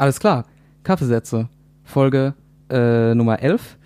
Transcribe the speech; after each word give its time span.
Alles 0.00 0.18
klar. 0.18 0.46
Kaffeesätze. 0.82 1.50
Folge 1.84 2.32
äh, 2.70 3.14
Nummer 3.14 3.42
11. 3.42 3.76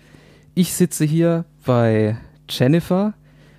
Ich 0.53 0.71
sitze 0.71 1.03
hier 1.03 1.43
bei 1.65 2.15
Jennifer. 2.47 3.15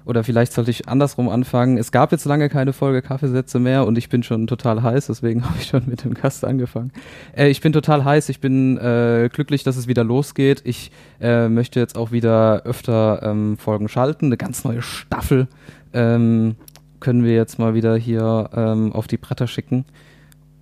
Oder 0.07 0.25
vielleicht 0.25 0.54
sollte 0.54 0.71
ich 0.71 0.89
andersrum 0.89 1.29
anfangen. 1.29 1.77
Es 1.77 1.93
gab 1.93 2.12
jetzt 2.12 2.25
lange 2.25 2.48
keine 2.48 2.72
Folge 2.72 3.03
Kaffeesätze 3.03 3.58
mehr 3.58 3.86
und 3.86 3.98
ich 3.98 4.08
bin 4.08 4.22
schon 4.22 4.46
total 4.46 4.82
heiß, 4.82 5.08
deswegen 5.08 5.45
habe 5.45 5.58
ich 5.61 5.67
schon 5.67 5.82
mit 5.84 6.04
dem 6.04 6.14
Gast 6.14 6.46
angefangen. 6.46 6.93
Äh, 7.36 7.48
ich 7.48 7.61
bin 7.61 7.75
total 7.75 8.07
heiß, 8.07 8.31
ich 8.31 8.40
bin 8.40 8.79
äh, 8.79 9.29
glücklich, 9.31 9.62
dass 9.62 9.76
es 9.76 9.86
wieder 9.86 10.04
losgeht. 10.04 10.62
Ich 10.64 10.90
äh, 11.20 11.48
möchte 11.50 11.79
jetzt 11.79 11.98
auch 11.98 12.11
wieder 12.11 12.62
öfter 12.62 13.20
ähm, 13.23 13.59
Folgen 13.59 13.90
schalten, 13.90 14.26
eine 14.26 14.39
ganz 14.39 14.64
neue 14.64 14.81
Staffel 14.81 15.46
ähm, 15.93 16.57
können 17.00 17.23
wir 17.23 17.34
jetzt 17.34 17.59
mal 17.59 17.75
wieder 17.75 17.96
hier 17.96 18.48
ähm, 18.54 18.95
auf 18.95 19.09
die 19.09 19.18
Bretter 19.18 19.46
schicken, 19.46 19.84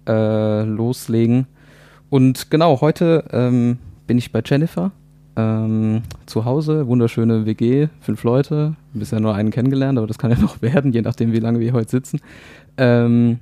äh, 0.09 0.63
loslegen. 0.65 1.47
Und 2.11 2.51
genau, 2.51 2.81
heute 2.81 3.25
ähm, 3.33 3.79
bin 4.07 4.19
ich 4.19 4.33
bei 4.33 4.43
Jennifer 4.45 4.93
ähm, 5.37 6.03
zu 6.27 6.45
Hause, 6.45 6.87
wunderschöne 6.87 7.47
WG, 7.47 7.89
fünf 8.01 8.23
Leute, 8.23 8.77
bisher 8.93 9.21
nur 9.21 9.35
einen 9.35 9.51
kennengelernt, 9.51 9.99
aber 9.99 10.07
das 10.07 10.19
kann 10.19 10.31
ja 10.31 10.39
noch 10.39 10.63
werden, 10.63 10.93
je 10.93 11.03
nachdem, 11.03 11.33
wie 11.33 11.41
lange 11.41 11.61
wir 11.61 11.73
heute 11.73 11.91
sitzen. 11.91 12.21
Ähm, 12.77 13.39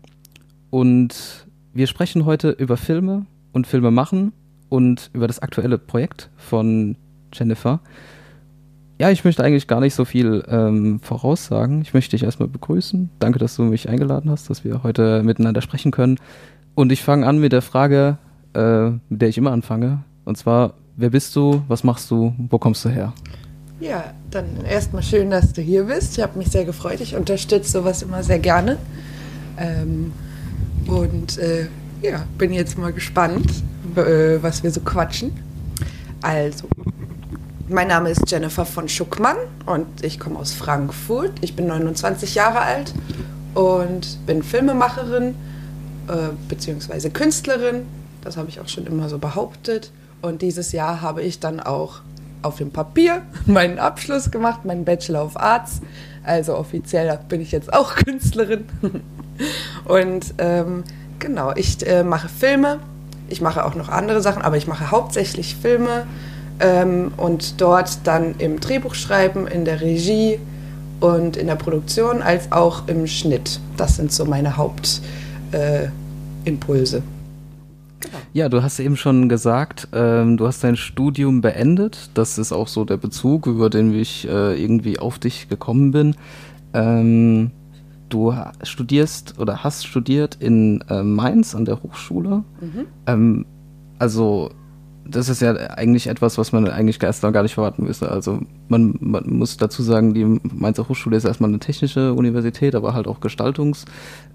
und 0.70 1.46
wir 1.74 1.86
sprechen 1.86 2.24
heute 2.24 2.50
über 2.50 2.77
Filme 2.77 3.27
und 3.52 3.66
Filme 3.66 3.91
machen 3.91 4.32
und 4.69 5.10
über 5.12 5.26
das 5.26 5.41
aktuelle 5.41 5.78
Projekt 5.78 6.30
von 6.36 6.97
Jennifer. 7.32 7.80
Ja, 8.98 9.10
ich 9.10 9.24
möchte 9.24 9.42
eigentlich 9.42 9.66
gar 9.66 9.80
nicht 9.80 9.94
so 9.94 10.04
viel 10.04 10.44
ähm, 10.48 11.00
voraussagen. 11.00 11.82
Ich 11.82 11.92
möchte 11.92 12.12
dich 12.12 12.22
erstmal 12.22 12.48
begrüßen. 12.48 13.10
Danke, 13.19 13.38
dass 13.38 13.56
du 13.56 13.64
mich 13.64 13.88
eingeladen 13.88 14.30
hast, 14.30 14.48
dass 14.48 14.64
wir 14.64 14.82
heute 14.82 15.22
miteinander 15.24 15.60
sprechen 15.60 15.91
können. 15.91 16.19
Und 16.74 16.92
ich 16.92 17.02
fange 17.02 17.26
an 17.26 17.38
mit 17.38 17.52
der 17.52 17.62
Frage, 17.62 18.19
äh, 18.55 18.91
mit 19.08 19.22
der 19.22 19.28
ich 19.28 19.39
immer 19.39 19.53
anfange. 19.53 20.05
Und 20.25 20.36
zwar, 20.36 20.75
wer 20.97 21.11
bist 21.11 21.34
du, 21.36 21.62
was 21.69 21.84
machst 21.84 22.11
du, 22.11 22.34
wo 22.48 22.59
kommst 22.59 22.84
du 22.84 22.89
her? 22.89 23.12
Ja, 23.81 24.14
dann 24.31 24.64
erstmal 24.64 25.03
schön, 25.03 25.31
dass 25.31 25.53
du 25.53 25.61
hier 25.61 25.84
bist. 25.84 26.17
Ich 26.17 26.22
habe 26.22 26.39
mich 26.39 26.48
sehr 26.48 26.64
gefreut. 26.64 27.00
Ich 27.00 27.17
unterstütze 27.17 27.72
sowas 27.72 28.03
immer 28.03 28.22
sehr 28.22 28.39
gerne. 28.39 28.78
Ähm, 29.59 30.12
und 30.86 31.39
äh, 31.39 31.67
ja, 32.00 32.25
bin 32.39 32.53
jetzt 32.53 32.78
mal 32.78 32.92
gespannt, 32.92 33.50
äh, 33.97 34.41
was 34.41 34.62
wir 34.62 34.70
so 34.70 34.81
quatschen. 34.81 35.33
Also, 36.20 36.69
mein 37.69 37.89
Name 37.89 38.11
ist 38.11 38.31
Jennifer 38.31 38.64
von 38.64 38.89
Schuckmann 38.89 39.37
und 39.66 40.05
ich 40.05 40.20
komme 40.20 40.39
aus 40.39 40.53
Frankfurt. 40.53 41.33
Ich 41.41 41.56
bin 41.56 41.66
29 41.66 42.34
Jahre 42.34 42.61
alt 42.61 42.92
und 43.55 44.25
bin 44.27 44.42
Filmemacherin 44.42 45.34
äh, 46.09 46.28
bzw. 46.48 47.11
Künstlerin. 47.11 47.87
Das 48.23 48.37
habe 48.37 48.48
ich 48.48 48.61
auch 48.61 48.69
schon 48.69 48.87
immer 48.87 49.09
so 49.09 49.19
behauptet. 49.19 49.92
Und 50.23 50.42
dieses 50.42 50.73
Jahr 50.73 51.03
habe 51.03 51.23
ich 51.23 51.41
dann 51.41 51.61
auch 51.61 52.01
auf 52.42 52.56
dem 52.56 52.70
Papier 52.70 53.23
meinen 53.47 53.78
Abschluss 53.78 54.31
gemacht, 54.31 54.65
meinen 54.65 54.84
Bachelor 54.84 55.25
of 55.25 55.37
Arts. 55.37 55.81
Also 56.25 56.56
offiziell 56.56 57.19
bin 57.28 57.41
ich 57.41 57.53
jetzt 57.53 57.73
auch 57.73 57.95
Künstlerin. 57.97 58.65
Und 59.84 60.34
ähm, 60.39 60.84
genau, 61.19 61.53
ich 61.55 61.87
äh, 61.87 62.05
mache 62.05 62.28
Filme. 62.28 62.78
Ich 63.28 63.41
mache 63.41 63.65
auch 63.65 63.75
noch 63.75 63.89
andere 63.89 64.20
Sachen, 64.20 64.43
aber 64.43 64.56
ich 64.56 64.67
mache 64.67 64.91
hauptsächlich 64.91 65.56
Filme 65.56 66.06
ähm, 66.61 67.12
und 67.16 67.61
dort 67.61 68.06
dann 68.06 68.34
im 68.38 68.61
Drehbuchschreiben, 68.61 69.47
in 69.47 69.65
der 69.65 69.81
Regie 69.81 70.38
und 71.00 71.37
in 71.37 71.47
der 71.47 71.56
Produktion 71.56 72.22
als 72.22 72.53
auch 72.53 72.87
im 72.88 73.06
Schnitt. 73.06 73.59
Das 73.77 73.97
sind 73.97 74.12
so 74.12 74.27
meine 74.27 74.56
Hauptimpulse. 74.56 76.99
Äh, 76.99 77.03
genau. 78.02 78.18
Ja, 78.32 78.48
du 78.48 78.62
hast 78.62 78.78
eben 78.78 78.96
schon 78.96 79.28
gesagt, 79.28 79.88
ähm, 79.92 80.36
du 80.36 80.46
hast 80.46 80.62
dein 80.62 80.76
Studium 80.76 81.40
beendet. 81.40 82.10
Das 82.14 82.38
ist 82.38 82.52
auch 82.52 82.68
so 82.68 82.84
der 82.84 82.96
Bezug, 82.96 83.46
über 83.46 83.70
den 83.70 83.94
ich 83.94 84.28
äh, 84.28 84.62
irgendwie 84.62 84.98
auf 84.98 85.18
dich 85.18 85.48
gekommen 85.48 85.92
bin. 85.92 86.16
Ähm, 86.74 87.50
du 88.08 88.34
studierst 88.62 89.38
oder 89.38 89.64
hast 89.64 89.86
studiert 89.86 90.36
in 90.40 90.82
äh, 90.88 91.02
Mainz 91.02 91.54
an 91.54 91.64
der 91.64 91.82
Hochschule. 91.82 92.44
Mhm. 92.60 92.86
Ähm, 93.06 93.46
also 93.98 94.50
das 95.04 95.28
ist 95.28 95.42
ja 95.42 95.54
eigentlich 95.54 96.06
etwas, 96.06 96.38
was 96.38 96.52
man 96.52 96.69
eigentlich 96.69 97.02
erst 97.02 97.22
gar 97.22 97.42
nicht 97.42 97.54
verraten 97.54 97.84
müsste. 97.84 98.10
Also 98.10 98.40
man, 98.69 98.96
man, 99.00 99.24
muss 99.28 99.56
dazu 99.56 99.82
sagen, 99.82 100.14
die 100.14 100.24
Mainzer 100.24 100.88
Hochschule 100.88 101.16
ist 101.16 101.24
erstmal 101.24 101.50
eine 101.50 101.58
technische 101.58 102.14
Universität, 102.14 102.74
aber 102.74 102.94
halt 102.94 103.06
auch 103.06 103.20
Gestaltungssachen 103.20 103.82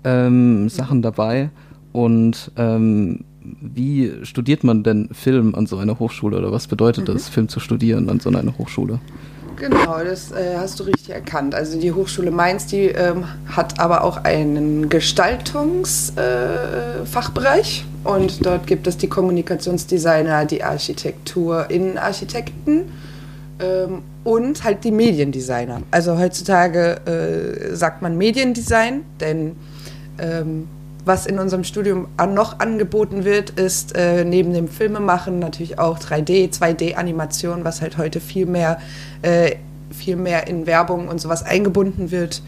ähm, 0.04 1.02
dabei. 1.02 1.50
Und 1.94 2.52
ähm, 2.58 3.24
wie 3.62 4.12
studiert 4.24 4.64
man 4.64 4.82
denn 4.84 5.10
Film 5.14 5.54
an 5.56 5.66
so 5.68 5.78
einer 5.78 6.00
Hochschule 6.00 6.38
oder 6.38 6.52
was 6.52 6.68
bedeutet 6.68 7.08
mhm. 7.08 7.14
das, 7.14 7.30
Film 7.30 7.48
zu 7.50 7.60
studieren 7.60 8.10
an 8.10 8.20
so 8.20 8.30
einer 8.30 8.58
Hochschule? 8.58 9.00
Genau, 9.58 10.04
das 10.04 10.32
äh, 10.32 10.56
hast 10.58 10.80
du 10.80 10.84
richtig 10.84 11.10
erkannt. 11.10 11.56
Also 11.56 11.80
die 11.80 11.92
Hochschule 11.92 12.30
Mainz, 12.30 12.68
die 12.68 12.86
ähm, 12.86 13.24
hat 13.48 13.80
aber 13.80 14.04
auch 14.04 14.18
einen 14.18 14.88
Gestaltungsfachbereich 14.88 17.84
äh, 17.84 17.86
und 18.08 18.46
dort 18.46 18.68
gibt 18.68 18.86
es 18.86 18.98
die 18.98 19.08
Kommunikationsdesigner, 19.08 20.46
die 20.46 20.64
Architektur, 20.64 21.72
Innenarchitekten 21.72 22.84
ähm, 23.60 24.04
und 24.24 24.64
halt 24.64 24.84
die 24.84 24.92
Mediendesigner. 24.92 25.82
Also 25.90 26.20
heutzutage 26.20 27.02
äh, 27.08 27.76
sagt 27.76 28.04
man 28.04 28.16
Mediendesign, 28.16 29.06
denn 29.20 29.56
ähm, 30.20 30.68
was 31.08 31.26
in 31.26 31.40
unserem 31.40 31.64
Studium 31.64 32.08
noch 32.18 32.60
angeboten 32.60 33.26
wird, 33.26 33.52
ist 33.52 33.96
äh, 33.96 34.24
neben 34.26 34.54
dem 34.54 34.68
Filmemachen 34.68 35.40
natürlich 35.40 35.80
auch 35.80 36.00
3D, 36.00 36.52
2D-Animation, 36.52 37.64
was 37.64 37.82
halt 37.82 37.98
heute 37.98 38.20
viel 38.20 38.46
mehr, 38.46 38.80
äh, 39.22 39.56
viel 39.92 40.18
mehr 40.18 40.48
in 40.48 40.68
Werbung 40.68 41.08
und 41.08 41.20
sowas 41.20 41.44
eingebunden 41.44 42.12
wird. 42.12 42.42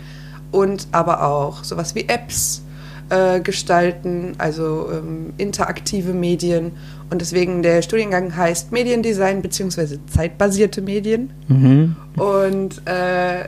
Und 0.52 0.88
aber 0.92 1.24
auch 1.24 1.64
sowas 1.64 1.96
wie 1.96 2.08
Apps 2.08 2.64
äh, 3.09 3.40
gestalten, 3.40 4.34
also 4.38 4.90
ähm, 4.92 5.34
interaktive 5.38 6.14
Medien. 6.14 6.74
Und 7.09 7.22
deswegen 7.22 7.64
der 7.64 7.81
Studiengang 7.81 8.36
heißt 8.36 8.72
Mediendesign 8.72 9.42
bzw. 9.42 9.98
zeitbasierte 10.08 10.81
Medien. 10.81 11.31
Mhm. 11.48 11.96
Und 12.18 12.81
äh, 12.86 13.46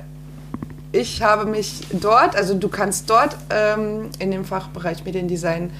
ich 0.91 1.21
habe 1.21 1.45
mich 1.45 1.81
dort, 1.91 2.35
also 2.35 2.53
du 2.53 2.67
kannst 2.67 3.09
dort 3.09 3.37
ähm, 3.49 4.09
in 4.19 4.31
dem 4.31 4.45
Fachbereich 4.45 5.05
Mediendesign 5.05 5.71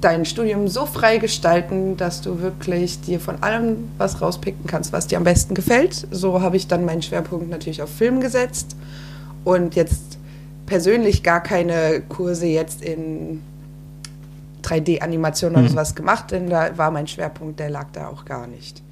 dein 0.00 0.24
Studium 0.24 0.68
so 0.68 0.86
frei 0.86 1.18
gestalten, 1.18 1.96
dass 1.96 2.20
du 2.20 2.40
wirklich 2.40 3.00
dir 3.00 3.18
von 3.18 3.42
allem 3.42 3.88
was 3.96 4.20
rauspicken 4.20 4.66
kannst, 4.66 4.92
was 4.92 5.06
dir 5.06 5.18
am 5.18 5.24
besten 5.24 5.54
gefällt. 5.54 6.06
So 6.10 6.42
habe 6.42 6.56
ich 6.56 6.66
dann 6.66 6.84
meinen 6.84 7.02
Schwerpunkt 7.02 7.48
natürlich 7.48 7.82
auf 7.82 7.90
Film 7.90 8.20
gesetzt 8.20 8.76
und 9.44 9.74
jetzt 9.74 10.18
persönlich 10.66 11.22
gar 11.22 11.42
keine 11.42 12.02
Kurse 12.08 12.46
jetzt 12.46 12.82
in 12.82 13.42
3D-Animation 14.62 15.52
oder 15.52 15.62
mhm. 15.62 15.68
sowas 15.68 15.94
gemacht, 15.94 16.32
denn 16.32 16.50
da 16.50 16.76
war 16.76 16.90
mein 16.90 17.06
Schwerpunkt, 17.06 17.60
der 17.60 17.70
lag 17.70 17.86
da 17.92 18.08
auch 18.08 18.24
gar 18.24 18.46
nicht. 18.46 18.82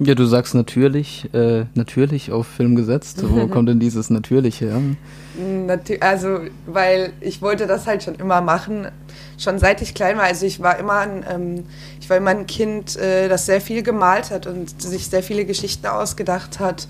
Ja, 0.00 0.14
du 0.14 0.24
sagst 0.26 0.54
natürlich, 0.54 1.28
äh, 1.32 1.64
natürlich 1.74 2.30
auf 2.30 2.46
Film 2.46 2.76
gesetzt. 2.76 3.22
Wo 3.22 3.46
kommt 3.48 3.68
denn 3.68 3.80
dieses 3.80 4.10
natürlich 4.10 4.60
her? 4.60 4.80
also, 6.00 6.40
weil 6.66 7.12
ich 7.20 7.42
wollte 7.42 7.66
das 7.66 7.86
halt 7.86 8.02
schon 8.02 8.16
immer 8.16 8.40
machen, 8.40 8.88
schon 9.38 9.58
seit 9.58 9.82
ich 9.82 9.94
klein 9.94 10.16
war. 10.16 10.24
Also 10.24 10.46
ich 10.46 10.60
war 10.60 10.78
immer 10.78 10.98
ein, 10.98 11.24
ähm, 11.28 11.64
ich 12.00 12.10
war 12.10 12.16
immer 12.16 12.30
ein 12.30 12.46
Kind, 12.46 12.96
äh, 12.96 13.28
das 13.28 13.46
sehr 13.46 13.60
viel 13.60 13.82
gemalt 13.82 14.30
hat 14.30 14.46
und 14.46 14.80
sich 14.82 15.08
sehr 15.08 15.22
viele 15.22 15.44
Geschichten 15.44 15.86
ausgedacht 15.86 16.58
hat 16.58 16.88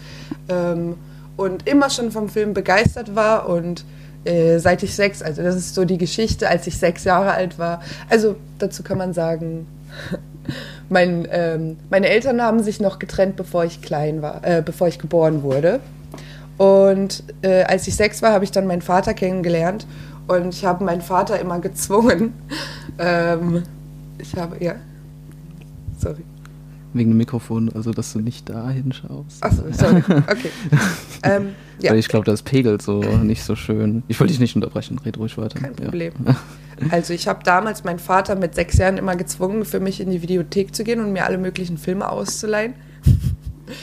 ähm, 0.49 0.97
und 1.37 1.69
immer 1.69 1.91
schon 1.91 2.11
vom 2.11 2.29
Film 2.29 2.55
begeistert 2.55 3.15
war 3.15 3.49
und 3.49 3.85
äh, 4.25 4.59
seit 4.59 4.83
ich 4.83 4.95
sechs, 4.95 5.23
also 5.23 5.43
das 5.43 5.57
ist 5.57 5.75
so 5.75 5.85
die 5.85 5.99
Geschichte, 5.99 6.49
als 6.49 6.67
ich 6.67 6.79
sechs 6.79 7.05
Jahre 7.05 7.33
alt 7.33 7.59
war. 7.59 7.83
Also 8.09 8.37
dazu 8.59 8.83
kann 8.83 8.99
man 8.99 9.13
sagen, 9.13 9.67
mein, 10.89 11.27
ähm, 11.31 11.77
meine 11.91 12.09
Eltern 12.09 12.43
haben 12.43 12.63
sich 12.63 12.81
noch 12.81 12.99
getrennt, 12.99 13.37
bevor 13.37 13.65
ich 13.65 13.83
klein 13.83 14.23
war, 14.23 14.45
äh, 14.45 14.63
bevor 14.65 14.89
ich 14.89 14.99
geboren 14.99 15.43
wurde. 15.43 15.81
Und 16.57 17.23
äh, 17.43 17.63
als 17.63 17.87
ich 17.87 17.95
sechs 17.95 18.21
war, 18.21 18.33
habe 18.33 18.45
ich 18.45 18.51
dann 18.51 18.67
meinen 18.67 18.83
Vater 18.83 19.15
kennengelernt 19.15 19.87
und 20.27 20.55
ich 20.55 20.65
habe 20.65 20.85
meinen 20.85 21.03
Vater 21.03 21.39
immer 21.41 21.61
gezwungen. 21.61 22.35
Ähm, 23.01 23.63
ich 24.19 24.35
habe, 24.35 24.57
ja, 24.59 24.75
sorry. 26.01 26.25
Wegen 26.99 27.11
dem 27.11 27.17
Mikrofon, 27.17 27.71
also 27.75 27.93
dass 27.93 28.13
du 28.13 28.21
nicht 28.21 28.49
da 28.49 28.71
hinschaust. 28.71 29.43
Achso, 29.43 29.63
sorry, 29.73 30.03
okay. 30.09 30.51
ähm, 31.23 31.55
ja. 31.81 31.93
Weil 31.93 31.99
ich 31.99 32.09
glaube, 32.09 32.25
das 32.25 32.43
pegelt 32.43 32.83
so 32.83 33.01
nicht 33.23 33.43
so 33.45 33.57
schön. 33.57 34.03
Ich 34.09 34.19
wollte 34.19 34.33
dich 34.33 34.41
nicht 34.41 34.57
unterbrechen, 34.57 34.99
red 34.99 35.17
ruhig 35.17 35.39
weiter. 35.39 35.61
Kein 35.61 35.75
Problem. 35.75 36.13
Ja. 36.27 36.37
Also 36.91 37.13
ich 37.13 37.27
habe 37.27 37.43
damals 37.43 37.83
meinen 37.83 37.99
Vater 37.99 38.37
mit 38.37 38.55
sechs 38.55 38.79
Jahren 38.79 38.99
immer 38.99 39.17
gezwungen, 39.17 39.65
für 39.65 39.81
mich 39.81 40.01
in 40.01 40.13
die 40.13 40.23
Videothek 40.23 40.73
zu 40.73 40.85
gehen 40.85 41.01
und 41.01 41.13
mir 41.13 41.25
alle 41.25 41.37
möglichen 41.37 41.77
Filme 41.77 42.09
auszuleihen. 42.09 42.75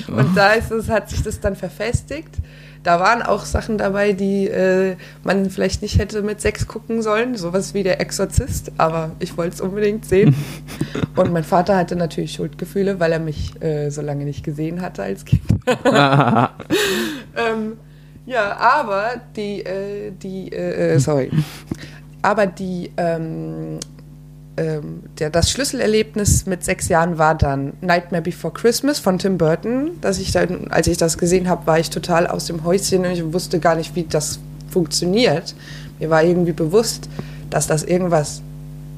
Und 0.08 0.38
da 0.38 0.54
ist 0.54 0.72
es, 0.72 0.88
hat 0.88 1.10
sich 1.10 1.22
das 1.22 1.42
dann 1.42 1.58
verfestigt, 1.58 2.38
Da 2.86 3.00
waren 3.00 3.24
auch 3.24 3.46
Sachen 3.46 3.80
dabei, 3.80 4.14
die 4.14 4.48
äh, 4.48 4.96
man 5.24 5.50
vielleicht 5.50 5.82
nicht 5.82 5.98
hätte 5.98 6.22
mit 6.22 6.40
sechs 6.40 6.68
gucken 6.68 7.02
sollen, 7.02 7.36
sowas 7.36 7.74
wie 7.74 7.82
der 7.82 8.00
Exorzist, 8.00 8.72
aber 8.78 9.10
ich 9.18 9.36
wollte 9.38 9.56
es 9.56 9.62
unbedingt 9.62 10.06
sehen. 10.06 10.36
Und 11.16 11.34
mein 11.34 11.44
Vater 11.44 11.78
hatte 11.78 11.96
natürlich 11.96 12.34
Schuldgefühle, 12.34 13.00
weil 13.00 13.12
er 13.12 13.20
mich 13.20 13.60
äh, 13.60 13.90
so 13.90 14.04
lange 14.04 14.24
nicht 14.24 14.44
gesehen 14.44 14.82
hatte 14.82 15.02
als 15.02 15.26
Kind. 15.26 15.42
ähm, 17.36 17.78
ja, 18.28 18.56
aber 18.56 19.14
die, 19.36 19.66
äh, 19.66 20.12
die, 20.12 20.52
äh, 20.52 20.94
äh, 20.94 21.00
sorry, 21.00 21.31
aber 22.22 22.46
die, 22.46 22.92
ähm, 22.98 23.80
ähm, 24.57 25.04
der, 25.19 25.30
das 25.30 25.52
Schlüsselerlebnis 25.52 26.46
mit 26.46 26.63
sechs 26.63 26.88
Jahren 26.88 27.18
war 27.18 27.36
dann 27.36 27.74
Nightmare 27.81 28.22
Before 28.22 28.54
Christmas 28.54 29.00
von 29.00 29.19
Tim 29.19 29.38
Burton. 29.38 29.92
Dass 30.02 30.18
ich 30.19 30.31
dann, 30.31 30.69
als 30.69 30.88
ich 30.88 30.98
das 30.98 31.18
gesehen 31.18 31.50
habe, 31.50 31.68
war 31.68 31.80
ich 31.80 31.90
total 31.90 32.28
aus 32.28 32.46
dem 32.46 32.63
Häuschen 32.63 33.06
und 33.06 33.12
ich 33.12 33.34
wusste 33.34 33.60
gar 33.60 33.75
nicht, 33.75 33.96
wie 33.96 34.04
das 34.04 34.40
funktioniert. 34.69 35.56
Mir 36.00 36.10
war 36.10 36.24
irgendwie 36.24 36.54
bewusst, 36.54 37.10
dass 37.50 37.68
das 37.68 37.84
irgendwas 37.84 38.42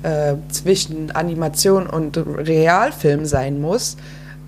äh, 0.03 0.35
zwischen 0.49 1.11
Animation 1.11 1.87
und 1.87 2.17
Realfilm 2.17 3.25
sein 3.25 3.59
muss. 3.59 3.97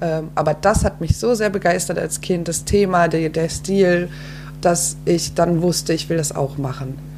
Ähm, 0.02 0.30
aber 0.36 0.54
das 0.54 0.84
hat 0.84 1.02
mich 1.02 1.18
so 1.18 1.34
sehr 1.34 1.50
begeistert 1.50 1.98
als 1.98 2.22
Kind, 2.22 2.48
das 2.48 2.66
Thema, 2.66 3.08
der, 3.08 3.30
der 3.30 3.50
Stil, 3.50 4.10
dass 4.62 4.98
ich 5.06 5.34
dann 5.34 5.62
wusste, 5.62 5.94
ich 5.94 6.10
will 6.10 6.18
das 6.18 6.36
auch 6.36 6.58
machen. 6.58 7.09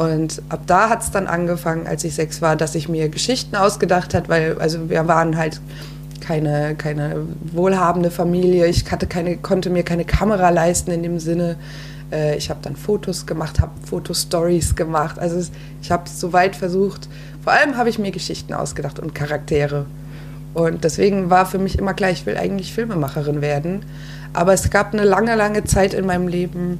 Und 0.00 0.40
ab 0.48 0.60
da 0.66 0.88
hat 0.88 1.02
es 1.02 1.10
dann 1.10 1.26
angefangen, 1.26 1.86
als 1.86 2.04
ich 2.04 2.14
sechs 2.14 2.40
war, 2.40 2.56
dass 2.56 2.74
ich 2.74 2.88
mir 2.88 3.10
Geschichten 3.10 3.54
ausgedacht 3.54 4.14
hat, 4.14 4.30
weil 4.30 4.56
also 4.58 4.88
wir 4.88 5.06
waren 5.08 5.36
halt 5.36 5.60
keine, 6.22 6.74
keine 6.74 7.16
wohlhabende 7.52 8.10
Familie. 8.10 8.66
Ich 8.66 8.90
hatte 8.90 9.06
keine, 9.06 9.36
konnte 9.36 9.68
mir 9.68 9.82
keine 9.82 10.06
Kamera 10.06 10.48
leisten 10.48 10.90
in 10.90 11.02
dem 11.02 11.18
Sinne. 11.18 11.56
Äh, 12.10 12.38
ich 12.38 12.48
habe 12.48 12.60
dann 12.62 12.76
Fotos 12.76 13.26
gemacht, 13.26 13.60
habe 13.60 13.72
Fotostories 13.84 14.74
gemacht. 14.74 15.18
Also 15.18 15.46
ich 15.82 15.90
habe 15.90 16.04
es 16.06 16.18
so 16.18 16.32
weit 16.32 16.56
versucht. 16.56 17.06
Vor 17.44 17.52
allem 17.52 17.76
habe 17.76 17.90
ich 17.90 17.98
mir 17.98 18.10
Geschichten 18.10 18.54
ausgedacht 18.54 18.98
und 19.00 19.14
Charaktere. 19.14 19.84
Und 20.54 20.82
deswegen 20.82 21.28
war 21.28 21.44
für 21.44 21.58
mich 21.58 21.78
immer 21.78 21.92
klar, 21.92 22.08
ich 22.08 22.24
will 22.24 22.38
eigentlich 22.38 22.72
Filmemacherin 22.72 23.42
werden. 23.42 23.84
Aber 24.32 24.54
es 24.54 24.70
gab 24.70 24.94
eine 24.94 25.04
lange, 25.04 25.34
lange 25.34 25.64
Zeit 25.64 25.92
in 25.92 26.06
meinem 26.06 26.26
Leben, 26.26 26.78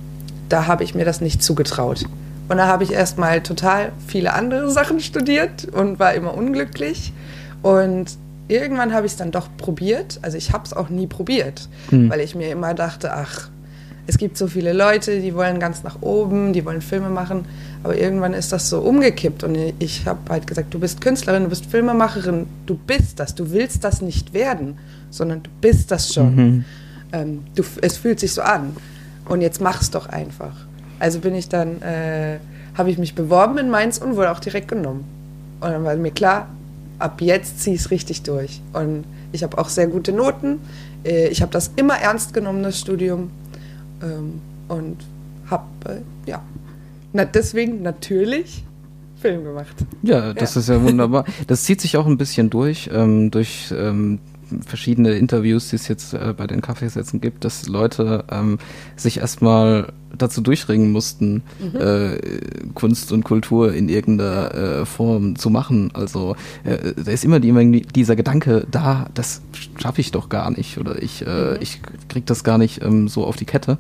da 0.49 0.67
habe 0.67 0.85
ich 0.85 0.95
mir 0.95 1.05
das 1.05 1.21
nicht 1.21 1.43
zugetraut. 1.43 2.07
Und 2.51 2.57
da 2.57 2.67
habe 2.67 2.83
ich 2.83 2.93
erstmal 2.93 3.45
total 3.45 3.93
viele 4.09 4.33
andere 4.33 4.73
Sachen 4.73 4.99
studiert 4.99 5.67
und 5.67 6.01
war 6.01 6.15
immer 6.15 6.35
unglücklich. 6.35 7.13
Und 7.63 8.07
irgendwann 8.49 8.93
habe 8.93 9.07
ich 9.07 9.13
es 9.13 9.19
dann 9.19 9.31
doch 9.31 9.49
probiert. 9.57 10.19
Also 10.23 10.37
ich 10.37 10.53
habe 10.53 10.65
es 10.65 10.73
auch 10.73 10.89
nie 10.89 11.07
probiert, 11.07 11.69
hm. 11.91 12.11
weil 12.11 12.19
ich 12.19 12.35
mir 12.35 12.51
immer 12.51 12.75
dachte, 12.75 13.13
ach, 13.15 13.51
es 14.09 14.19
gibt 14.19 14.37
so 14.37 14.49
viele 14.49 14.73
Leute, 14.73 15.21
die 15.21 15.33
wollen 15.37 15.61
ganz 15.61 15.85
nach 15.85 16.03
oben, 16.03 16.53
die 16.53 16.65
wollen 16.65 16.83
Filme 16.83 17.09
machen. 17.09 17.45
Aber 17.85 17.97
irgendwann 17.97 18.35
ist 18.35 18.51
das 18.51 18.69
so 18.69 18.81
umgekippt 18.81 19.45
und 19.45 19.57
ich 19.79 20.05
habe 20.07 20.19
halt 20.29 20.49
gesagt, 20.49 20.75
du 20.75 20.81
bist 20.81 21.01
Künstlerin, 21.01 21.45
du 21.45 21.51
bist 21.51 21.67
Filmemacherin, 21.67 22.49
du 22.67 22.75
bist 22.75 23.21
das, 23.21 23.37
du 23.37 23.53
willst 23.53 23.85
das 23.85 24.03
nicht 24.03 24.35
werden, 24.35 24.77
sondern 25.11 25.45
du 25.45 25.51
bist 25.61 25.93
das 25.93 26.13
schon. 26.13 26.35
Mhm. 26.35 26.65
Ähm, 27.13 27.45
du, 27.55 27.63
es 27.81 27.97
fühlt 27.97 28.19
sich 28.19 28.35
so 28.35 28.43
an 28.43 28.75
und 29.27 29.41
jetzt 29.41 29.61
mach 29.61 29.81
es 29.81 29.93
doch 29.93 30.09
einfach. 30.09 30.67
Also 31.01 31.19
bin 31.19 31.35
ich 31.35 31.49
dann, 31.49 31.83
äh, 31.83 32.39
habe 32.75 32.91
ich 32.91 32.99
mich 32.99 33.17
beworben 33.17 33.59
in 33.59 33.69
Mainz 33.69 33.99
und 33.99 34.15
wurde 34.15 34.31
auch 34.31 34.39
direkt 34.39 34.69
genommen. 34.69 35.05
Und 35.61 35.71
dann 35.71 35.85
war 35.85 35.97
mir 35.97 36.13
klar, 36.13 36.49
ab 36.99 37.21
jetzt 37.21 37.61
ziehe 37.61 37.75
ich 37.75 37.83
es 37.83 37.91
richtig 37.91 38.23
durch. 38.23 38.61
Und 38.73 39.05
ich 39.33 39.43
habe 39.43 39.59
auch 39.59 39.69
sehr 39.69 39.89
gute 39.89 40.13
Noten. 40.13 40.61
Äh, 41.05 41.29
ich 41.29 41.43
habe 41.43 41.51
das 41.51 41.73
immer 41.75 41.95
ernst 41.95 42.33
genommen, 42.33 42.63
das 42.63 42.79
Studium. 42.79 43.31
Ähm, 44.03 44.41
und 44.69 44.99
habe, 45.51 45.65
äh, 45.87 46.31
ja, 46.31 46.43
Na, 47.13 47.25
deswegen 47.25 47.83
natürlich 47.83 48.65
Film 49.21 49.45
gemacht. 49.45 49.75
Ja, 50.03 50.33
das 50.33 50.55
ja. 50.55 50.61
ist 50.61 50.69
ja 50.69 50.83
wunderbar. 50.83 51.25
Das 51.47 51.65
zieht 51.65 51.81
sich 51.81 51.97
auch 51.97 52.07
ein 52.07 52.17
bisschen 52.17 52.51
durch, 52.51 52.89
ähm, 52.93 53.31
durch 53.31 53.75
ähm, 53.77 54.19
verschiedene 54.67 55.13
Interviews, 55.13 55.71
die 55.71 55.77
es 55.77 55.89
jetzt 55.89 56.15
äh, 56.15 56.35
bei 56.37 56.47
den 56.47 56.61
Kaffeesätzen 56.61 57.21
gibt, 57.21 57.45
dass 57.45 57.69
Leute 57.69 58.25
ähm, 58.31 58.59
sich 58.97 59.19
erstmal 59.19 59.93
dazu 60.17 60.41
durchringen 60.41 60.93
mussten, 60.93 61.43
mhm. 61.61 61.81
äh, 61.81 62.19
Kunst 62.75 63.13
und 63.13 63.25
Kultur 63.25 63.73
in 63.73 63.89
irgendeiner 63.89 64.55
äh, 64.55 64.87
Form 64.87 65.37
zu 65.37 65.51
machen. 65.51 65.91
Also 65.95 66.37
äh, 66.65 66.93
da 66.97 67.11
ist 67.11 67.25
immer 67.25 67.41
die, 67.41 67.83
dieser 67.83 68.17
Gedanke 68.17 68.67
da, 68.71 69.09
das 69.15 69.43
schaffe 69.79 70.01
ich 70.01 70.11
doch 70.11 70.29
gar 70.29 70.51
nicht 70.51 70.79
oder 70.79 71.03
ich, 71.03 71.27
äh, 71.27 71.53
mhm. 71.53 71.57
ich 71.61 71.81
krieg 72.09 72.27
das 72.27 72.45
gar 72.45 72.59
nicht 72.59 72.83
ähm, 72.83 73.09
so 73.09 73.25
auf 73.25 73.37
die 73.37 73.45
Kette. 73.45 73.77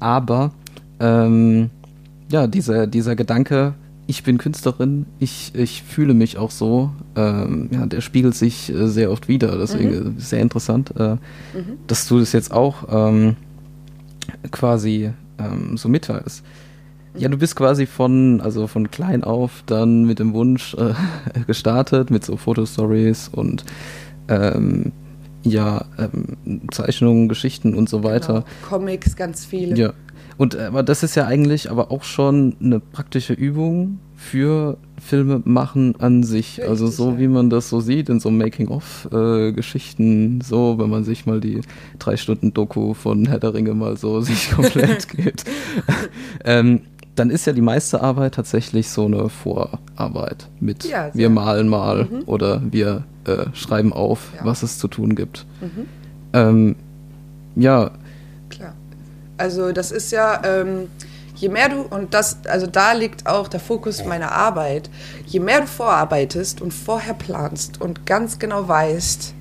Aber 0.00 0.52
ähm, 1.00 1.70
ja, 2.30 2.46
dieser, 2.46 2.86
dieser 2.86 3.16
Gedanke, 3.16 3.74
ich 4.06 4.22
bin 4.24 4.38
Künstlerin, 4.38 5.06
ich, 5.18 5.52
ich 5.54 5.82
fühle 5.82 6.14
mich 6.14 6.36
auch 6.36 6.50
so. 6.50 6.90
Ähm, 7.16 7.68
ja, 7.72 7.86
der 7.86 8.00
spiegelt 8.00 8.34
sich 8.34 8.72
äh, 8.72 8.88
sehr 8.88 9.10
oft 9.10 9.28
wieder. 9.28 9.56
Deswegen 9.58 9.90
mhm. 9.90 10.14
sehr 10.18 10.40
interessant, 10.40 10.92
äh, 10.96 11.14
mhm. 11.14 11.78
dass 11.86 12.08
du 12.08 12.18
das 12.18 12.32
jetzt 12.32 12.52
auch 12.52 12.88
ähm, 12.90 13.36
quasi 14.50 15.12
ähm, 15.38 15.76
so 15.76 15.88
mitteilst. 15.88 16.44
Ja, 17.16 17.28
du 17.28 17.36
bist 17.36 17.56
quasi 17.56 17.86
von, 17.86 18.40
also 18.40 18.66
von 18.66 18.90
klein 18.90 19.22
auf 19.22 19.62
dann 19.66 20.04
mit 20.04 20.18
dem 20.18 20.32
Wunsch 20.32 20.74
äh, 20.74 20.94
gestartet, 21.46 22.10
mit 22.10 22.24
so 22.24 22.36
Fotostories 22.36 23.28
und 23.28 23.64
ähm, 24.28 24.92
ja, 25.44 25.84
ähm, 25.98 26.68
Zeichnungen, 26.70 27.28
Geschichten 27.28 27.74
und 27.74 27.88
so 27.88 28.02
weiter. 28.02 28.44
Genau. 28.44 28.68
Comics, 28.68 29.16
ganz 29.16 29.44
viele. 29.44 29.76
Ja, 29.76 29.92
und 30.38 30.54
äh, 30.54 30.62
aber 30.62 30.82
das 30.82 31.02
ist 31.02 31.14
ja 31.14 31.26
eigentlich 31.26 31.70
aber 31.70 31.90
auch 31.90 32.04
schon 32.04 32.56
eine 32.60 32.80
praktische 32.80 33.32
Übung 33.32 33.98
für 34.16 34.76
Filme 35.00 35.42
machen 35.44 35.94
an 35.98 36.22
sich. 36.22 36.58
Richtig, 36.58 36.68
also 36.68 36.86
so 36.86 37.10
ja. 37.10 37.18
wie 37.18 37.28
man 37.28 37.50
das 37.50 37.68
so 37.68 37.80
sieht 37.80 38.08
in 38.08 38.20
so 38.20 38.30
Making-of-Geschichten, 38.30 40.40
äh, 40.40 40.44
so 40.44 40.78
wenn 40.78 40.88
man 40.88 41.04
sich 41.04 41.26
mal 41.26 41.40
die 41.40 41.60
drei 41.98 42.16
Stunden 42.16 42.54
Doku 42.54 42.94
von 42.94 43.26
Herr 43.26 43.40
der 43.40 43.54
Ringe 43.54 43.74
mal 43.74 43.96
so 43.96 44.20
sich 44.20 44.52
komplett 44.52 45.08
geht. 45.16 45.44
ähm, 46.44 46.82
dann 47.14 47.30
ist 47.30 47.46
ja 47.46 47.52
die 47.52 47.60
meiste 47.60 48.00
Arbeit 48.00 48.34
tatsächlich 48.34 48.88
so 48.88 49.04
eine 49.04 49.28
Vorarbeit 49.28 50.48
mit 50.60 50.84
ja, 50.84 51.10
wir 51.12 51.28
malen 51.28 51.68
mal 51.68 52.04
mhm. 52.04 52.22
oder 52.24 52.62
wir 52.70 53.04
äh, 53.24 53.46
schreiben 53.52 53.92
auf, 53.92 54.32
ja. 54.36 54.46
was 54.46 54.62
es 54.62 54.78
zu 54.78 54.88
tun 54.88 55.14
gibt. 55.14 55.44
Mhm. 55.60 55.86
Ähm, 56.32 56.76
ja, 57.54 57.90
also 59.42 59.72
das 59.72 59.90
ist 59.90 60.12
ja, 60.12 60.40
ähm, 60.44 60.88
je 61.34 61.48
mehr 61.48 61.68
du, 61.68 61.82
und 61.82 62.14
das, 62.14 62.46
also 62.46 62.68
da 62.68 62.92
liegt 62.92 63.26
auch 63.26 63.48
der 63.48 63.58
Fokus 63.58 64.04
meiner 64.04 64.30
Arbeit, 64.30 64.88
je 65.26 65.40
mehr 65.40 65.62
du 65.62 65.66
vorarbeitest 65.66 66.60
und 66.60 66.72
vorher 66.72 67.14
planst 67.14 67.80
und 67.80 68.06
ganz 68.06 68.38
genau 68.38 68.68
weißt, 68.68 69.34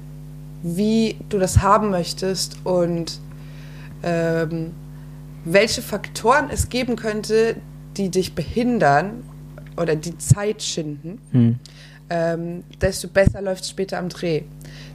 wie 0.63 1.17
du 1.29 1.38
das 1.38 1.60
haben 1.60 1.91
möchtest 1.91 2.58
und 2.63 3.20
ähm, 4.01 4.72
welche 5.46 5.84
Faktoren 5.84 6.50
es 6.51 6.70
geben 6.70 6.96
könnte, 6.96 7.58
die 7.96 8.10
dich 8.10 8.34
behindern 8.34 9.24
oder 9.77 9.96
die 9.96 10.17
Zeit 10.17 10.63
schinden, 10.63 11.20
hm. 11.31 11.60
ähm, 12.10 12.63
desto 12.81 13.08
besser 13.08 13.39
läuft 13.43 13.65
es 13.65 13.70
später 13.70 14.00
am 14.00 14.10
Dreh. 14.10 14.41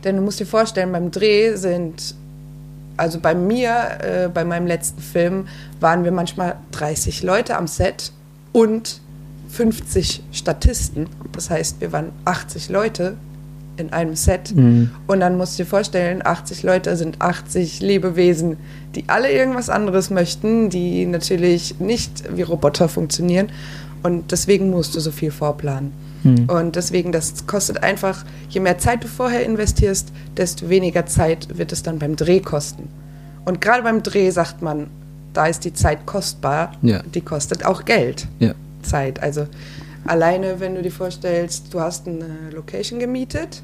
Denn 0.02 0.16
du 0.16 0.22
musst 0.22 0.40
dir 0.40 0.46
vorstellen, 0.46 0.90
beim 0.90 1.12
Dreh 1.12 1.54
sind 1.54 2.16
also 2.96 3.20
bei 3.20 3.34
mir, 3.34 3.98
äh, 4.00 4.28
bei 4.28 4.44
meinem 4.44 4.66
letzten 4.66 5.00
Film, 5.00 5.48
waren 5.80 6.04
wir 6.04 6.12
manchmal 6.12 6.56
30 6.72 7.22
Leute 7.22 7.56
am 7.56 7.66
Set 7.66 8.12
und 8.52 9.00
50 9.50 10.22
Statisten. 10.32 11.06
Das 11.32 11.50
heißt, 11.50 11.80
wir 11.80 11.92
waren 11.92 12.12
80 12.24 12.68
Leute 12.68 13.16
in 13.76 13.92
einem 13.92 14.16
Set. 14.16 14.54
Mhm. 14.54 14.90
Und 15.06 15.20
dann 15.20 15.36
musst 15.36 15.58
du 15.58 15.62
dir 15.62 15.68
vorstellen, 15.68 16.22
80 16.24 16.62
Leute 16.62 16.96
sind 16.96 17.20
80 17.20 17.80
Lebewesen, 17.80 18.56
die 18.94 19.04
alle 19.08 19.30
irgendwas 19.30 19.68
anderes 19.68 20.10
möchten, 20.10 20.70
die 20.70 21.04
natürlich 21.06 21.78
nicht 21.78 22.24
wie 22.34 22.42
Roboter 22.42 22.88
funktionieren. 22.88 23.48
Und 24.02 24.32
deswegen 24.32 24.70
musst 24.70 24.94
du 24.94 25.00
so 25.00 25.10
viel 25.10 25.30
vorplanen. 25.30 25.92
Mhm. 26.26 26.48
Und 26.48 26.76
deswegen, 26.76 27.12
das 27.12 27.46
kostet 27.46 27.82
einfach, 27.82 28.24
je 28.48 28.60
mehr 28.60 28.78
Zeit 28.78 29.04
du 29.04 29.08
vorher 29.08 29.44
investierst, 29.44 30.12
desto 30.36 30.68
weniger 30.68 31.06
Zeit 31.06 31.56
wird 31.56 31.72
es 31.72 31.82
dann 31.82 31.98
beim 31.98 32.16
Dreh 32.16 32.40
kosten. 32.40 32.88
Und 33.44 33.60
gerade 33.60 33.82
beim 33.82 34.02
Dreh 34.02 34.30
sagt 34.30 34.62
man, 34.62 34.88
da 35.32 35.46
ist 35.46 35.64
die 35.64 35.72
Zeit 35.72 36.06
kostbar, 36.06 36.72
ja. 36.82 37.02
die 37.02 37.20
kostet 37.20 37.64
auch 37.64 37.84
Geld. 37.84 38.26
Ja. 38.38 38.54
Zeit. 38.82 39.22
Also 39.22 39.46
alleine, 40.04 40.60
wenn 40.60 40.74
du 40.74 40.82
dir 40.82 40.92
vorstellst, 40.92 41.74
du 41.74 41.80
hast 41.80 42.06
eine 42.06 42.50
Location 42.54 42.98
gemietet 42.98 43.62